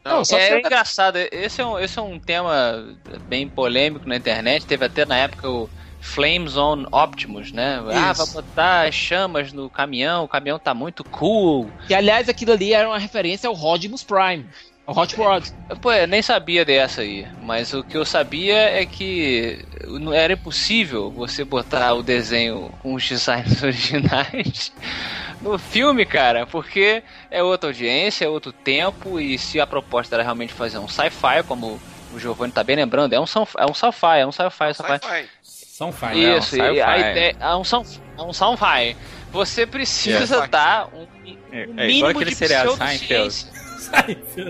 [0.04, 4.16] Não, só é pra- engraçado, esse é, um, esse é um tema bem polêmico na
[4.16, 4.66] internet.
[4.66, 5.70] Teve até na época o
[6.00, 7.76] Flames on Optimus, né?
[7.92, 8.26] Ah, Isso.
[8.32, 11.72] vai botar chamas no caminhão, o caminhão tá muito cool.
[11.86, 14.48] Que aliás aquilo ali era uma referência ao Rodimus Prime.
[14.84, 15.44] Ao Hot Rod.
[15.80, 19.64] Pô, eu nem sabia dessa aí, mas o que eu sabia é que
[19.98, 24.72] não era impossível você botar o desenho com os designs originais
[25.40, 30.22] no filme, cara, porque é outra audiência, é outro tempo, e se a proposta era
[30.22, 31.80] realmente fazer um sci-fi, como
[32.14, 35.28] o Giovanni tá bem lembrando, é um sci- é um sci-fi, é um sci-fi, sci-fi.
[35.42, 36.36] São fire.
[36.38, 37.10] Isso, É um e a sci-fi.
[37.10, 38.96] ideia é um sci- é um sci-fi.
[39.32, 40.46] Você precisa Yeah.
[40.46, 41.06] dar um,
[41.50, 43.61] É, um é igual mínimo aquele de pseudociência.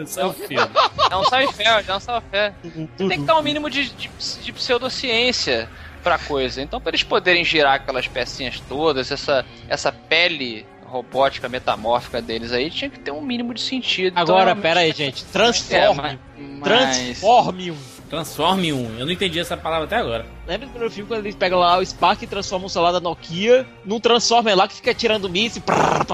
[0.06, 0.70] Seinfeld.
[1.10, 2.88] É um sci-fi, é um sci-fi.
[2.96, 4.10] Tem que dar um mínimo de, de,
[4.42, 5.68] de pseudociência
[6.02, 6.60] pra coisa.
[6.62, 12.70] Então, pra eles poderem girar aquelas pecinhas todas, essa, essa pele robótica metamórfica deles aí,
[12.70, 14.12] tinha que ter um mínimo de sentido.
[14.12, 15.24] Então, Agora, realmente- pera aí, gente.
[15.24, 16.18] Transforme.
[16.38, 17.76] É, Transforme um.
[18.10, 18.98] Transforme um.
[18.98, 20.26] Eu não entendi essa palavra até agora.
[20.46, 23.00] Lembra do primeiro filme quando eles pegam lá o Spark e transformam o celular da
[23.00, 25.62] Nokia num Transformer lá que fica tirando míssil.
[25.62, 26.04] pá,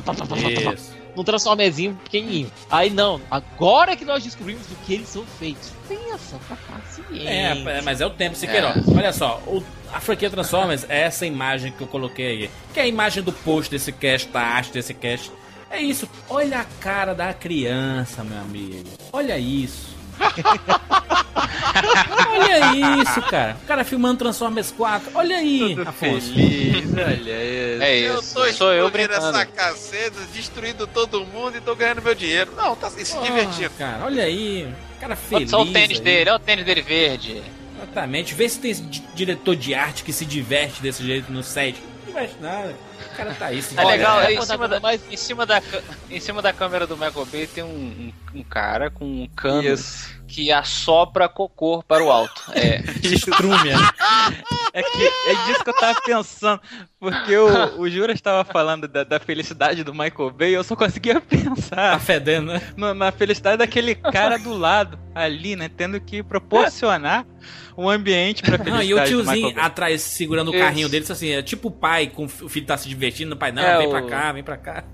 [0.74, 0.96] Isso.
[1.18, 2.50] Num Transformerzinho pequenininho.
[2.70, 5.72] Aí não, agora que nós descobrimos do que eles são feitos.
[5.88, 7.28] Tenha santa paciência.
[7.28, 8.68] É, é, mas é o tempo, Siqueiro.
[8.96, 9.62] Olha só, o-
[9.92, 12.50] a franquia Transformers é essa imagem que eu coloquei aí.
[12.72, 15.32] Que é a imagem do post desse cast, da arte desse cast.
[15.70, 16.08] É isso.
[16.30, 18.88] Olha a cara da criança, meu amigo.
[19.12, 19.97] Olha isso.
[22.30, 23.56] Olha isso, cara.
[23.62, 25.10] O cara filmando Transformers 4.
[25.14, 26.32] Olha aí, Afonso.
[26.32, 27.16] Feliz, olha
[27.76, 27.82] isso.
[27.82, 28.34] É Eu isso.
[28.34, 29.26] tô Sou eu brincando.
[29.28, 32.52] essa caceta, destruindo todo mundo e tô ganhando meu dinheiro.
[32.56, 33.70] Não, tá se Porra, divertindo.
[33.78, 34.64] Cara, olha aí.
[34.96, 35.50] O cara Olha feliz.
[35.50, 36.04] só o tênis aí.
[36.04, 37.42] dele, olha o tênis dele verde.
[37.76, 38.34] Exatamente.
[38.34, 38.74] Vê se tem
[39.14, 41.76] diretor de arte que se diverte desse jeito no set.
[42.18, 42.74] Não diverte nada.
[43.12, 43.62] O cara tá aí.
[43.62, 43.90] se diverte.
[43.90, 45.62] legal, é, em cima, da, em, cima da,
[46.10, 49.62] em cima da câmera do Michael Bay tem um, um, um cara com um cano
[49.62, 50.17] Isso.
[50.28, 52.42] Que assopra cocô para o alto.
[52.54, 52.82] É.
[53.02, 53.70] Estrume.
[54.72, 56.60] É que é disso que eu tava pensando.
[57.00, 61.14] Porque o, o Jura estava falando da, da felicidade do Michael Bay, eu só conseguia
[61.14, 62.62] Tá pensar fedendo, né?
[62.76, 65.70] no- na felicidade daquele cara do lado, ali, né?
[65.74, 67.24] Tendo que proporcionar
[67.76, 70.62] um ambiente pra Não, felicidade e o do tiozinho atrás segurando o Isso.
[70.64, 73.38] carrinho dele, disse assim, é tipo o pai com o filho tá se divertindo, o
[73.38, 74.84] pai não, É, vem o- pra cá, vem pra cá.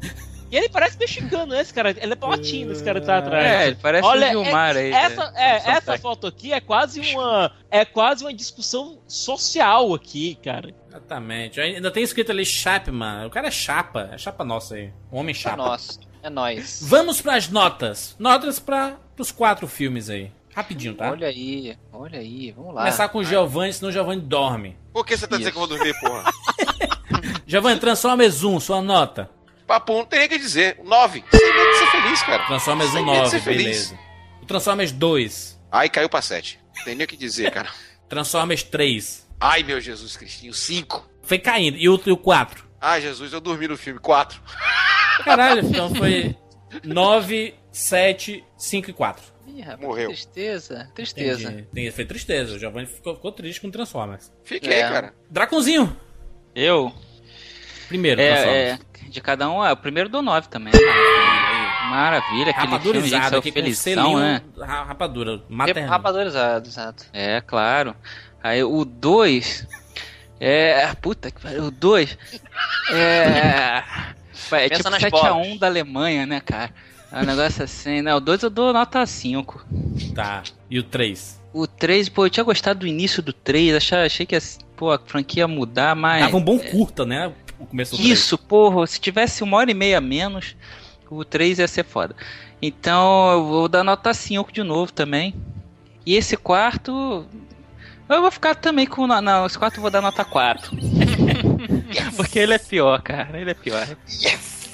[0.55, 1.60] E ele parece mexicano, né?
[1.60, 3.44] Esse cara, ele é latino, esse cara que tá atrás.
[3.44, 4.93] É, ele parece Olha, o Gilmar é- aí.
[4.93, 5.32] Essa, né?
[5.35, 7.51] é, essa foto aqui é quase uma.
[7.68, 10.72] É quase uma discussão social aqui, cara.
[10.89, 11.60] Exatamente.
[11.60, 13.26] Ainda tem escrito ali Chapman.
[13.26, 14.93] O cara é chapa, é chapa nossa aí.
[15.10, 15.56] Um homem É chapa.
[15.56, 15.98] nosso.
[16.22, 16.78] É nóis.
[16.85, 18.14] Vamos pras notas.
[18.16, 20.31] Notas para os quatro filmes aí.
[20.55, 21.10] Rapidinho, tá?
[21.10, 22.82] Olha aí, olha aí, vamos lá.
[22.82, 24.76] Começar com o Giovanni, senão o Giovanni dorme.
[24.93, 26.31] Por que você tá dizendo que eu vou dormir, porra?
[27.44, 29.28] Giovanni, Transformers 1, sua nota.
[29.66, 30.78] Papo, não tem nem o que dizer.
[30.85, 31.24] Nove.
[31.31, 32.47] Sem medo de ser feliz, cara.
[32.47, 33.62] Transformers 1, Sem medo de 9, ser feliz.
[33.65, 33.99] beleza.
[34.43, 35.61] O Transformers 2.
[35.73, 36.61] Ai, caiu pra sete.
[36.77, 37.69] Não tem nem o que dizer, cara.
[38.09, 39.27] Transformers 3.
[39.41, 40.53] Ai, meu Jesus Cristinho.
[40.55, 41.09] Cinco.
[41.23, 41.77] Foi caindo.
[41.78, 42.65] E o, e o 4?
[42.81, 43.99] Ai, Jesus, eu dormi no filme.
[43.99, 44.41] Quatro.
[45.24, 46.36] Caralho, então foi
[46.85, 49.24] 9, 7, 5 e 4.
[49.47, 50.09] Ih, rapaz, Morreu.
[50.09, 51.43] Tristeza, tristeza.
[51.51, 51.69] Entendi.
[51.73, 52.55] Tem- Foi tristeza.
[52.57, 54.31] O Giovanni ficou, ficou triste com Transformers.
[54.45, 54.89] Fiquei, É.
[54.89, 55.15] cara.
[55.31, 55.97] Draconzinho.
[56.55, 56.93] Eu?
[57.89, 58.57] Primeiro, Transformers.
[58.57, 58.78] É, é,
[59.15, 60.73] de cada um, é o primeiro do 9 também.
[61.89, 64.43] Maravilha, aquele filme, Rapadurizado saiu felizão, selinho né?
[64.59, 65.89] ra- rapadura, maternal.
[65.91, 67.05] Rapadorizado, exato.
[67.12, 67.95] É, claro.
[68.43, 69.69] Aí o 2.
[70.41, 70.93] É.
[71.01, 71.65] Puta que pariu.
[71.66, 72.19] O 2.
[72.91, 73.85] É.
[74.53, 76.70] É Pensa tipo nas 7x1 da Alemanha, né, cara?
[77.12, 78.12] É um negócio assim, né?
[78.15, 79.65] O 2 eu dou nota 5.
[80.15, 80.43] Tá.
[80.69, 81.41] E o 3?
[81.53, 83.77] O 3, pô, eu tinha gostado do início do 3.
[83.77, 84.36] Achei, achei que
[84.77, 86.24] pô, a franquia ia mudar, mas.
[86.24, 87.32] Tava um bom curta, né?
[87.65, 88.11] O começo do 3.
[88.11, 90.55] Isso, porra, se tivesse uma hora e meia menos,
[91.11, 92.15] o 3 ia ser foda.
[92.61, 95.35] Então eu vou dar nota 5 de novo também.
[96.05, 97.27] E esse quarto.
[98.09, 99.07] Eu vou ficar também com.
[99.07, 100.77] Não, não esse quarto eu vou dar nota 4.
[102.16, 103.41] Porque ele é pior, cara.
[103.41, 103.86] Ele é pior.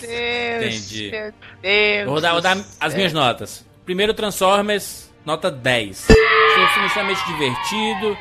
[0.03, 1.11] Entendi.
[1.11, 3.65] Deus Eu vou dar, vou dar as minhas notas.
[3.85, 6.07] Primeiro Transformers, nota 10.
[6.07, 8.19] Foi um filme extremamente divertido,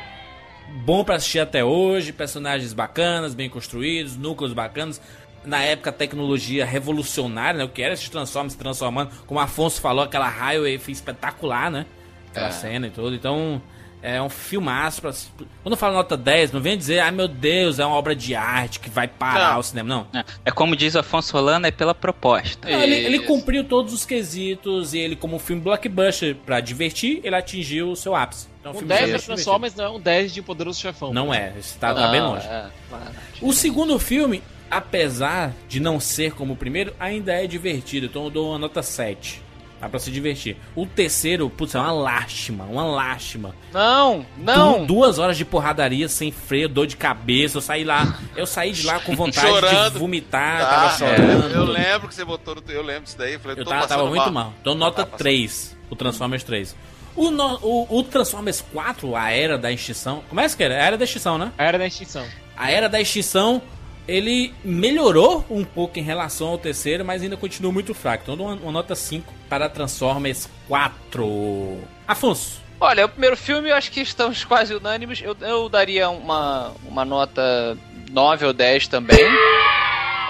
[0.84, 5.00] bom pra assistir até hoje, personagens bacanas, bem construídos, núcleos bacanas.
[5.44, 7.64] Na época, tecnologia revolucionária, né?
[7.64, 9.10] O que era esses Transformers se transformando.
[9.26, 11.86] Como Afonso falou, aquela Highway foi espetacular, né?
[12.30, 12.52] Aquela É.
[12.52, 13.14] cena e tudo.
[13.14, 13.60] Então,
[14.02, 15.00] é um filmaço.
[15.02, 15.12] Pra...
[15.62, 18.34] Quando eu falo nota 10, não vem dizer, ai meu Deus, é uma obra de
[18.34, 19.60] arte que vai parar Não.
[19.60, 19.88] o cinema.
[20.12, 20.20] Não.
[20.20, 22.68] É, é como diz o Afonso Solano, é pela proposta.
[22.68, 27.36] Não, ele, ele cumpriu todos os quesitos e ele, como filme blockbuster pra divertir, ele
[27.36, 28.48] atingiu o seu ápice.
[28.60, 31.12] Então, Um filme 10 de Transformers não é um 10 de Poderoso Chefão.
[31.12, 32.46] Não é, esse tá, bem longe.
[32.46, 33.04] é, claro.
[33.40, 38.06] O segundo filme, apesar de não ser como o primeiro, ainda é divertido.
[38.06, 39.42] Então eu dou uma nota 7.
[39.80, 40.56] Dá pra se divertir.
[40.76, 43.54] O terceiro, putz, é uma lástima, uma lástima.
[43.72, 44.80] Não, não.
[44.80, 47.56] Du- duas horas de porradaria sem freio, dor de cabeça.
[47.56, 49.92] Eu saí lá, eu saí de lá com vontade Chorando.
[49.94, 51.52] de vomitar, Tá, tava chorando.
[51.54, 52.62] é, eu lembro que você botou no.
[52.68, 53.34] Eu lembro disso daí.
[53.34, 54.52] Eu, falei, Eu tô tava, tava muito mal.
[54.60, 56.76] Então nota Tá 3, o Transformers 3.
[57.16, 60.22] O, no- o, o Transformers 4, a Era da Extinção.
[60.28, 60.74] Como é que era?
[60.74, 61.52] A Era da Extinção, né?
[61.56, 62.24] A Era da Extinção.
[62.56, 63.62] A Era da Extinção,
[64.06, 68.24] ele melhorou um pouco em relação ao terceiro, mas ainda continua muito fraco.
[68.24, 71.78] Então uma, uma nota 5 para Transformers 4.
[72.06, 72.60] Afonso.
[72.80, 75.20] Olha, o primeiro filme eu acho que estamos quase unânimes.
[75.22, 77.76] Eu, eu daria uma, uma nota
[78.10, 79.18] 9 ou 10 também.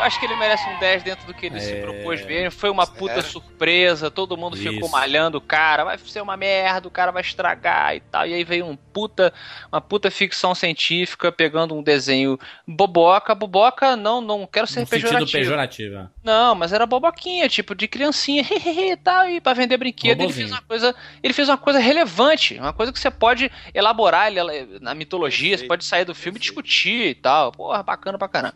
[0.00, 1.80] Eu acho que ele merece um 10 dentro do que ele se É.
[1.82, 2.50] propôs ver.
[2.50, 4.88] Foi uma puta surpresa, todo mundo ficou Isso.
[4.90, 8.26] malhando o cara, vai ser uma merda, o cara vai estragar e tal.
[8.26, 9.30] E aí veio um puta,
[9.70, 13.34] uma puta ficção científica pegando um desenho boboca.
[13.34, 15.30] Boboca, não, não quero ser No pejorativo.
[15.32, 15.96] pejorativo.
[15.96, 16.06] é.
[16.24, 20.22] Não, mas era boboquinha, tipo, de criancinha, e tal, e pra vender brinquedo.
[20.22, 20.94] Ele fez uma coisa.
[21.22, 25.66] Ele fez uma coisa relevante, uma coisa que você pode elaborar ele- na mitologia, você
[25.66, 27.52] pode sair do filme e discutir e tal.
[27.52, 28.54] Porra, bacana pra caramba.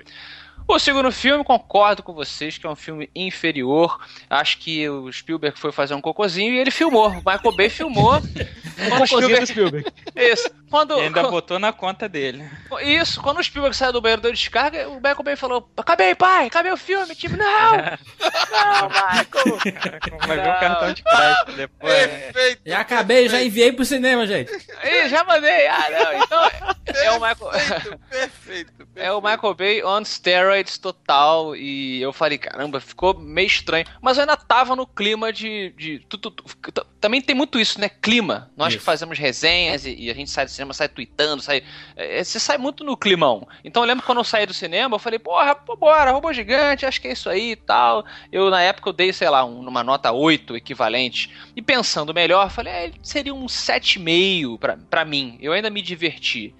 [0.66, 4.01] O segundo filme, concordo com vocês que é um filme inferior.
[4.31, 7.11] Acho que o Spielberg foi fazer um cocôzinho e ele filmou.
[7.11, 8.15] O Michael Bay filmou.
[8.77, 9.86] O do Spielberg.
[10.16, 10.51] Isso.
[10.74, 12.44] Quando, E ainda quando- botou na conta dele.
[12.82, 16.46] isso, quando o Spielberg saiu do banheiro deu descarga, o Michael Bay falou: Acabei, pai,
[16.48, 17.14] acabei o filme.
[17.14, 17.44] Tipo, não!
[18.55, 19.59] Não, Michael!
[20.26, 21.92] Vai ver o cartão de crédito depois.
[22.06, 22.62] Perfeito.
[22.64, 24.51] Já acabei, já enviei pro cinema, gente.
[24.52, 25.66] Ih, já mandei.
[25.66, 26.22] Ah, não.
[26.22, 26.51] Então,
[27.02, 27.51] é o Michael.
[27.51, 28.72] Perfeito, perfeito.
[28.96, 31.56] É o Michael Bay on steroids total.
[31.56, 33.84] E eu falei, caramba, ficou meio estranho.
[34.01, 35.70] Mas eu ainda tava no clima de.
[35.76, 37.88] de tu- tu- tu- t- também tem muito isso, né?
[37.88, 38.51] Clima.
[38.56, 38.84] Nós que Isso.
[38.86, 41.62] fazemos resenhas e, e a gente sai do cinema, sai tweetando, sai.
[41.97, 43.47] é, você sai muito no climão.
[43.65, 46.86] Então eu lembro quando eu saí do cinema, eu falei, porra, pô, bora, robô gigante,
[46.86, 48.05] acho que é isso aí e tal.
[48.32, 51.31] Eu, na época, eu dei, sei lá, um- uma nota 8 equivalente.
[51.57, 55.36] E pensando melhor, falei, é, seria um 7,5 pra, pra mim.
[55.41, 56.55] Eu ainda me diverti.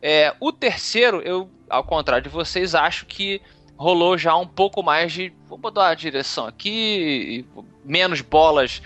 [0.00, 3.40] É, o terceiro, eu, ao contrário de vocês, acho que
[3.82, 5.32] rolou já um pouco mais de.
[5.48, 7.44] Vou botar a direção aqui,
[7.84, 8.80] menos bolas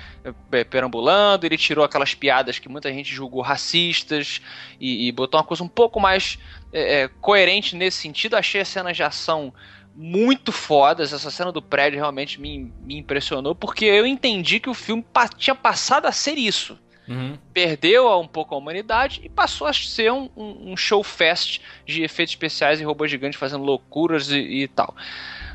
[0.51, 1.47] é, perambulando.
[1.47, 4.41] Ele tirou aquelas piadas que muita gente julgou racistas
[4.81, 6.39] e, e botou uma coisa um pouco mais
[6.73, 8.35] é, coerente nesse sentido.
[8.35, 9.53] Achei as cenas de ação
[9.95, 11.13] muito fodas.
[11.13, 15.05] Essa cena do prédio realmente me, me impressionou, porque eu entendi que o filme
[15.37, 16.79] tinha passado a ser isso
[17.09, 17.39] Uhum.
[17.53, 22.03] perdeu um pouco a humanidade e passou a ser um, um, um show fest de
[22.03, 24.95] efeitos especiais e robôs gigantes fazendo loucuras e, e tal.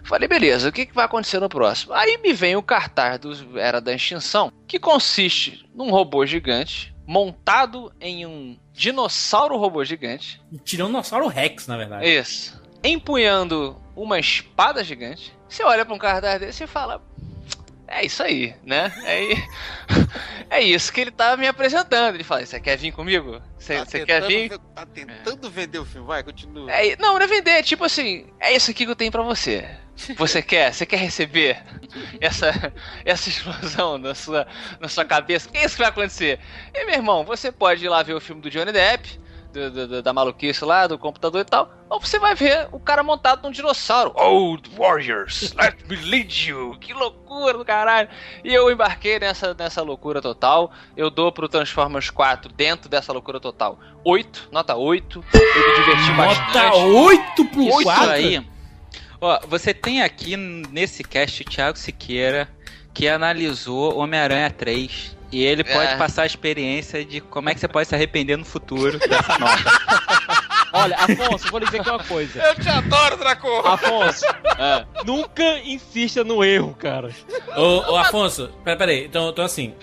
[0.04, 1.94] Falei, beleza, o que, que vai acontecer no próximo?
[1.94, 7.92] Aí me vem o cartaz do Era da Extinção, que consiste num robô gigante montado
[8.00, 10.42] em um dinossauro robô gigante.
[10.64, 12.08] Tiranossauro Rex, na verdade.
[12.08, 12.62] Isso.
[12.84, 15.34] Empunhando uma espada gigante.
[15.48, 17.02] Você olha pra um cartaz desse e fala.
[17.94, 18.92] É isso aí, né?
[19.04, 19.22] É,
[20.60, 22.16] é isso que ele tá me apresentando.
[22.16, 23.42] Ele fala: Você quer vir comigo?
[23.60, 24.58] Você Tá quer vir?
[24.74, 26.72] Tá tentando vender o filme, vai, continua.
[26.72, 29.22] É, não, não é vender, é tipo assim, é isso aqui que eu tenho pra
[29.22, 29.70] você.
[30.18, 30.74] Você quer?
[30.74, 31.62] Você quer receber
[32.22, 32.74] essa,
[33.04, 34.48] essa explosão na sua,
[34.80, 35.50] na sua cabeça?
[35.50, 36.40] O que é isso que vai acontecer?
[36.74, 39.20] E meu irmão, você pode ir lá ver o filme do Johnny Depp,
[39.52, 42.80] do- do- do- da maluquice lá, do computador e tal, ou você vai ver o
[42.80, 44.14] cara montado num dinossauro.
[44.16, 46.78] Old Warriors, let me lead you.
[46.80, 48.08] Que loucura do caralho.
[48.44, 50.72] E eu embarquei nessa, nessa loucura total.
[50.96, 55.24] Eu dou pro Transformers 4, dentro dessa loucura total, 8, nota 8.
[55.34, 56.54] Eu me diverti bastante.
[56.56, 58.10] Nota 8 pro Isso 4?
[58.10, 58.48] aí.
[59.20, 62.50] Ó, você tem aqui nesse cast o Thiago Siqueira,
[62.94, 65.16] que analisou Homem-Aranha 3.
[65.32, 65.98] E ele pode É.
[65.98, 69.64] passar a experiência de como é que você pode se arrepender no futuro dessa nota.
[70.74, 72.42] Olha, Afonso, vou lhe dizer aqui uma coisa.
[72.42, 73.48] Eu te adoro, Draco!
[73.68, 74.26] Afonso,
[74.58, 74.86] É.
[75.06, 77.10] nunca insista no erro, cara.
[77.58, 79.74] Ô, ô Afonso, pera- peraí, então, então assim.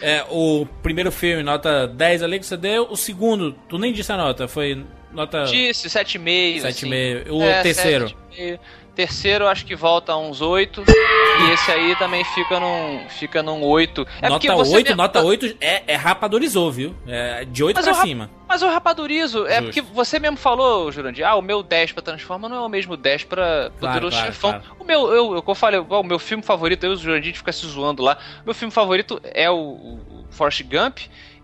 [0.00, 2.86] É, o primeiro filme, nota 10 ali que você deu.
[2.88, 6.60] O segundo, tu nem disse a nota, foi nota Disse, 7,5.
[6.62, 7.30] 7,5.
[7.32, 8.06] O É, terceiro.
[8.06, 8.58] 7,5.
[8.98, 10.82] Terceiro, acho que volta uns 8.
[10.88, 14.04] E esse aí também fica num, fica num 8.
[14.20, 16.96] É nota 8, me- nota 8 é, é rapadorizou, viu?
[17.06, 18.28] É de 8 Mas pra eu rap- cima.
[18.48, 19.46] Mas eu rapadurizo.
[19.46, 19.64] É Justo.
[19.66, 22.96] porque você mesmo falou, Jurandir, ah, o meu 10 pra Transforma não é o mesmo
[22.96, 24.50] 10 pra Poderoso claro, Chefão.
[24.50, 24.64] claro.
[24.80, 27.52] O meu, eu, eu, eu falei, o meu filme favorito, eu e o Jurandir fica
[27.52, 28.18] se zoando lá.
[28.44, 30.98] Meu filme favorito é o, o Forrest Gump.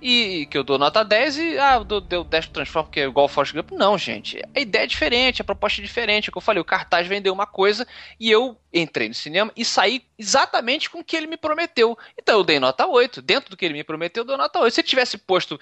[0.06, 3.00] E que eu dou nota 10 e ah, eu dou, deu 10 pro Transformers porque
[3.00, 3.70] é igual o Forrest Gump.
[3.72, 4.38] Não, gente.
[4.54, 6.28] A ideia é diferente, a proposta é diferente.
[6.28, 7.86] É o que eu falei, o cartaz vendeu uma coisa
[8.20, 11.96] e eu entrei no cinema e saí exatamente com o que ele me prometeu.
[12.20, 13.22] Então eu dei nota 8.
[13.22, 14.74] Dentro do que ele me prometeu, eu dou nota 8.
[14.74, 15.60] Se ele tivesse posto,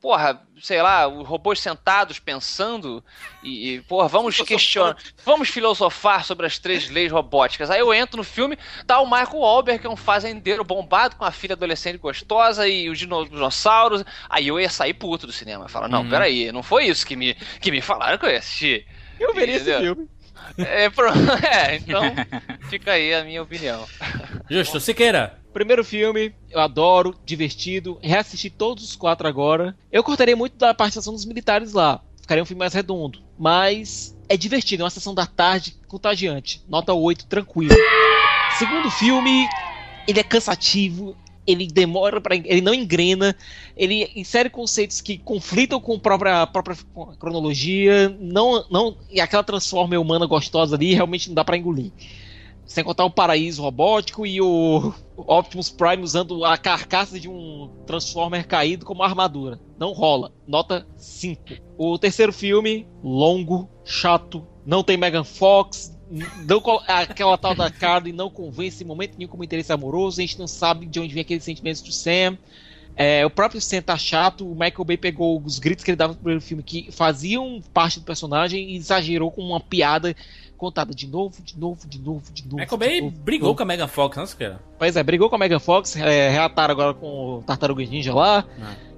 [0.00, 3.02] porra, sei lá, os robôs sentados pensando
[3.42, 7.70] e, e porra, vamos questionar, vamos filosofar sobre as três leis robóticas.
[7.70, 11.24] Aí eu entro no filme, tá o Michael Wahlberg, que é um fazendeiro bombado com
[11.24, 14.04] a filha adolescente gostosa e os dino- dinossauros.
[14.28, 15.68] Aí eu ia sair puto do cinema.
[15.68, 16.10] Falar, não, Uhum.
[16.10, 18.86] peraí, não foi isso que me, que me falaram que eu ia assistir.
[19.18, 20.08] Eu veria esse filme.
[20.58, 21.08] É, pro-
[21.46, 22.02] é, então
[22.68, 23.84] fica aí a minha opinião.
[24.50, 25.38] Justo, Siqueira.
[25.52, 27.98] Primeiro filme, eu adoro, divertido.
[28.02, 29.76] Reassisti todos os quatro agora.
[29.90, 32.00] Eu cortaria muito da participação dos militares lá.
[32.20, 33.20] Ficaria um filme mais redondo.
[33.38, 36.62] Mas é divertido, é uma sessão da tarde contagiante.
[36.68, 37.74] Nota 8, tranquilo.
[38.58, 39.46] Segundo filme,
[40.06, 41.16] ele é cansativo.
[41.46, 43.36] Ele demora para ele não engrena,
[43.76, 46.76] ele insere conceitos que conflitam com a própria, própria
[47.18, 51.90] cronologia, não, não e aquela transforma humana gostosa ali realmente não dá para engolir.
[52.64, 58.46] Sem contar o paraíso robótico e o Optimus Prime usando a carcaça de um Transformer
[58.46, 59.60] caído como armadura.
[59.78, 60.32] Não rola.
[60.46, 61.42] Nota 5.
[61.76, 68.28] O terceiro filme, longo, chato, não tem Megan Fox, não, aquela tal da Carly não
[68.28, 71.44] convence em momento nenhum como interesse amoroso, a gente não sabe de onde vem aqueles
[71.44, 72.36] sentimentos do Sam.
[72.94, 76.12] É, o próprio Sam tá chato, o Michael Bay pegou os gritos que ele dava
[76.12, 80.14] no primeiro filme que faziam parte do personagem e exagerou com uma piada
[80.58, 82.56] contada de novo, de novo, de novo, de novo.
[82.58, 83.56] Michael Bay novo, brigou novo.
[83.56, 84.60] com a Megan Fox, não, Siqueira?
[84.78, 88.44] Pois é, brigou com a Megan Fox, é, reataram agora com o Tartaruga Ninja lá.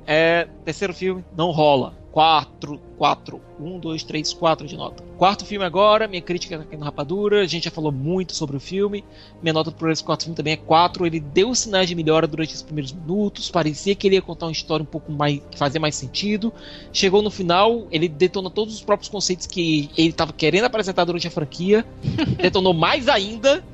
[0.07, 1.95] É, terceiro filme, não rola.
[2.15, 5.03] 4, 4, 1, 2, 3, 4 de nota.
[5.19, 8.61] Quarto filme agora, minha crítica aqui no Rapadura, a gente já falou muito sobre o
[8.61, 9.05] filme.
[9.43, 11.05] Minha nota para esse quarto filme também é 4.
[11.07, 14.53] Ele deu sinais de melhora durante os primeiros minutos, parecia que ele ia contar uma
[14.53, 15.43] história um pouco mais.
[15.51, 16.55] que fazia mais sentido.
[16.93, 21.27] Chegou no final, ele detona todos os próprios conceitos que ele estava querendo apresentar durante
[21.27, 21.85] a franquia.
[22.41, 23.65] detonou mais ainda.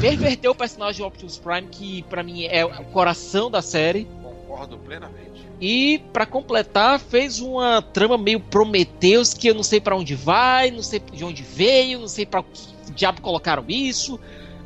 [0.00, 4.08] Perverteu o personagem de Optimus Prime, que pra mim é o coração da série.
[4.22, 5.31] Concordo plenamente.
[5.64, 10.72] E pra completar, fez uma trama meio Prometheus que eu não sei pra onde vai,
[10.72, 14.18] não sei de onde veio, não sei pra que diabo colocaram isso.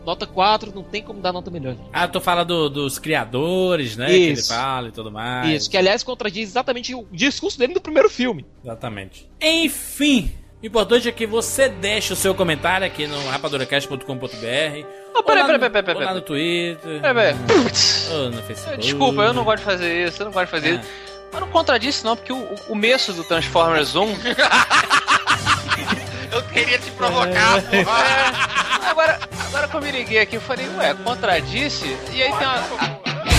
[0.07, 1.77] Nota 4, não tem como dar nota melhor.
[1.93, 4.07] Ah, tu fala do- dos criadores, né?
[4.07, 4.49] Que ele Isso.
[4.55, 5.63] fala e tudo mais.
[5.63, 8.47] Isso, que aliás contradiz exatamente o discurso dele do primeiro filme.
[8.63, 9.29] Exatamente.
[9.43, 10.31] Enfim,
[10.67, 14.87] o importante é que você deixe o seu comentário aqui no rapaduracast.com.br.
[15.15, 16.15] Oh, peraí, no- peraí, peraí, peraí, ou lá peraí.
[16.15, 17.01] no Twitter.
[17.01, 17.37] Peraí, peraí.
[18.11, 18.77] Ou no Facebook.
[18.79, 20.89] Desculpa, eu não gosto de fazer isso, eu não gosto de fazer isso.
[21.31, 24.07] Mas não contradisse não, porque o, o começo do Transformers 1...
[26.33, 28.05] Eu queria te provocar, porra.
[28.05, 31.87] É, agora, agora que eu me liguei aqui, eu falei, ué, contradisse?
[32.13, 33.36] E aí tem uma...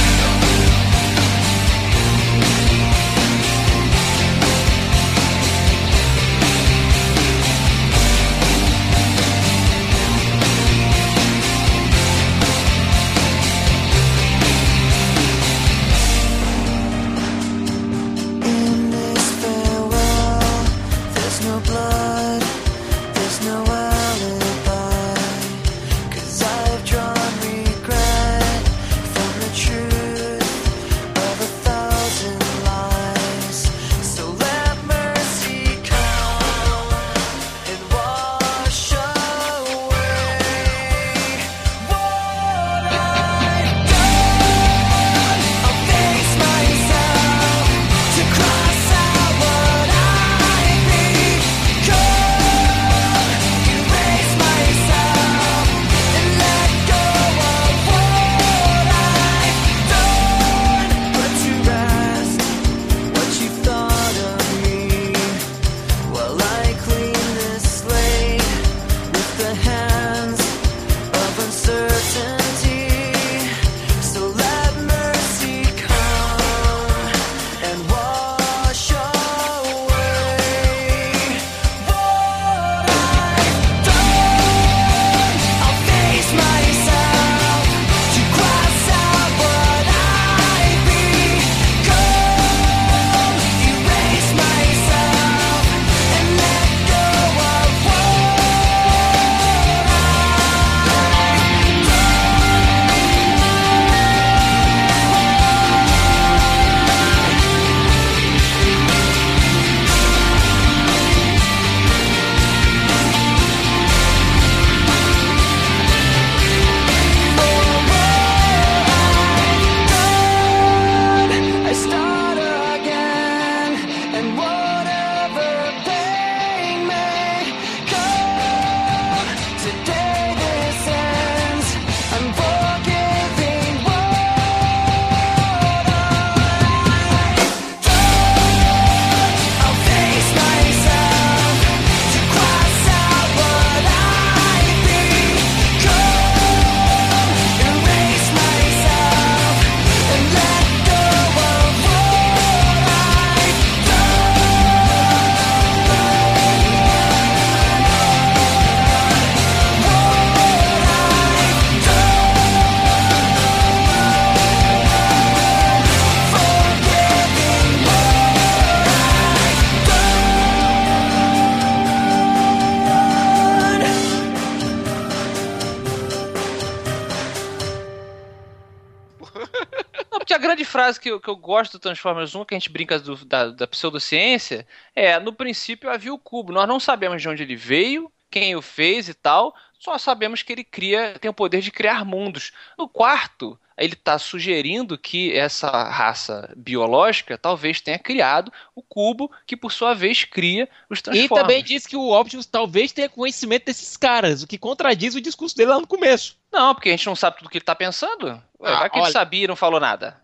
[181.27, 185.19] que eu, gosto do Transformers 1, que a gente brinca do- da, da pseudociência, é:
[185.19, 186.51] no princípio havia o cubo.
[186.53, 190.51] Nós não sabemos de onde ele veio, quem o fez e tal, só sabemos que
[190.53, 192.51] ele cria, tem o poder de criar mundos.
[192.77, 199.55] No quarto, ele está sugerindo que essa raça biológica talvez tenha criado o cubo, que
[199.55, 201.41] por sua vez cria os E Transformers.
[201.41, 205.55] também diz que o Optimus talvez tenha conhecimento desses caras, o que contradiz o discurso
[205.55, 206.37] dele lá no começo.
[206.51, 208.41] Não, porque a gente não sabe tudo que ele tá pensando.
[208.59, 209.11] Ué, Ah, vai que ele olha.
[209.11, 210.19] sabia e não falou nada.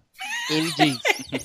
[0.50, 1.00] Ele diz.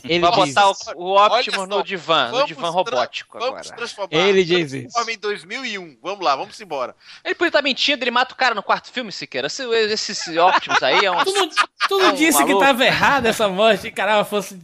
[0.05, 0.55] Ele vai diz.
[0.55, 3.77] botar o, o Optimus no divã, no divã tra- robótico Vamos agora.
[3.77, 4.09] transformar.
[4.17, 5.11] Ele diz isso.
[5.11, 5.99] Em 2001.
[6.03, 6.95] Vamos lá, vamos embora.
[7.25, 9.47] Ele podia estar mentindo, ele mata o cara no quarto filme, Siqueira.
[9.47, 11.25] Esse, esse, esse Optimus aí é um.
[11.25, 12.61] Tu não, tu não É um disse que maluco.
[12.65, 14.59] tava errado essa morte, caramba, fosse.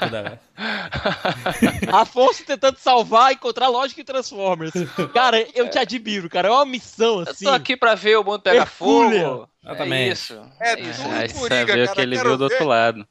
[0.00, 0.40] Agora.
[1.92, 4.72] Afonso tentando salvar, encontrar lógica em Transformers.
[5.12, 6.48] Cara, eu te admiro, cara.
[6.48, 7.44] É uma missão Eu assim.
[7.44, 9.46] tô aqui pra ver o mundo pegar Hercúlea.
[9.68, 10.12] É Exatamente.
[10.12, 10.40] isso.
[10.60, 11.02] É isso.
[11.02, 12.54] tudo Aí Coringa, saber o cara, que ele quero viu do ver.
[12.54, 13.06] outro lado.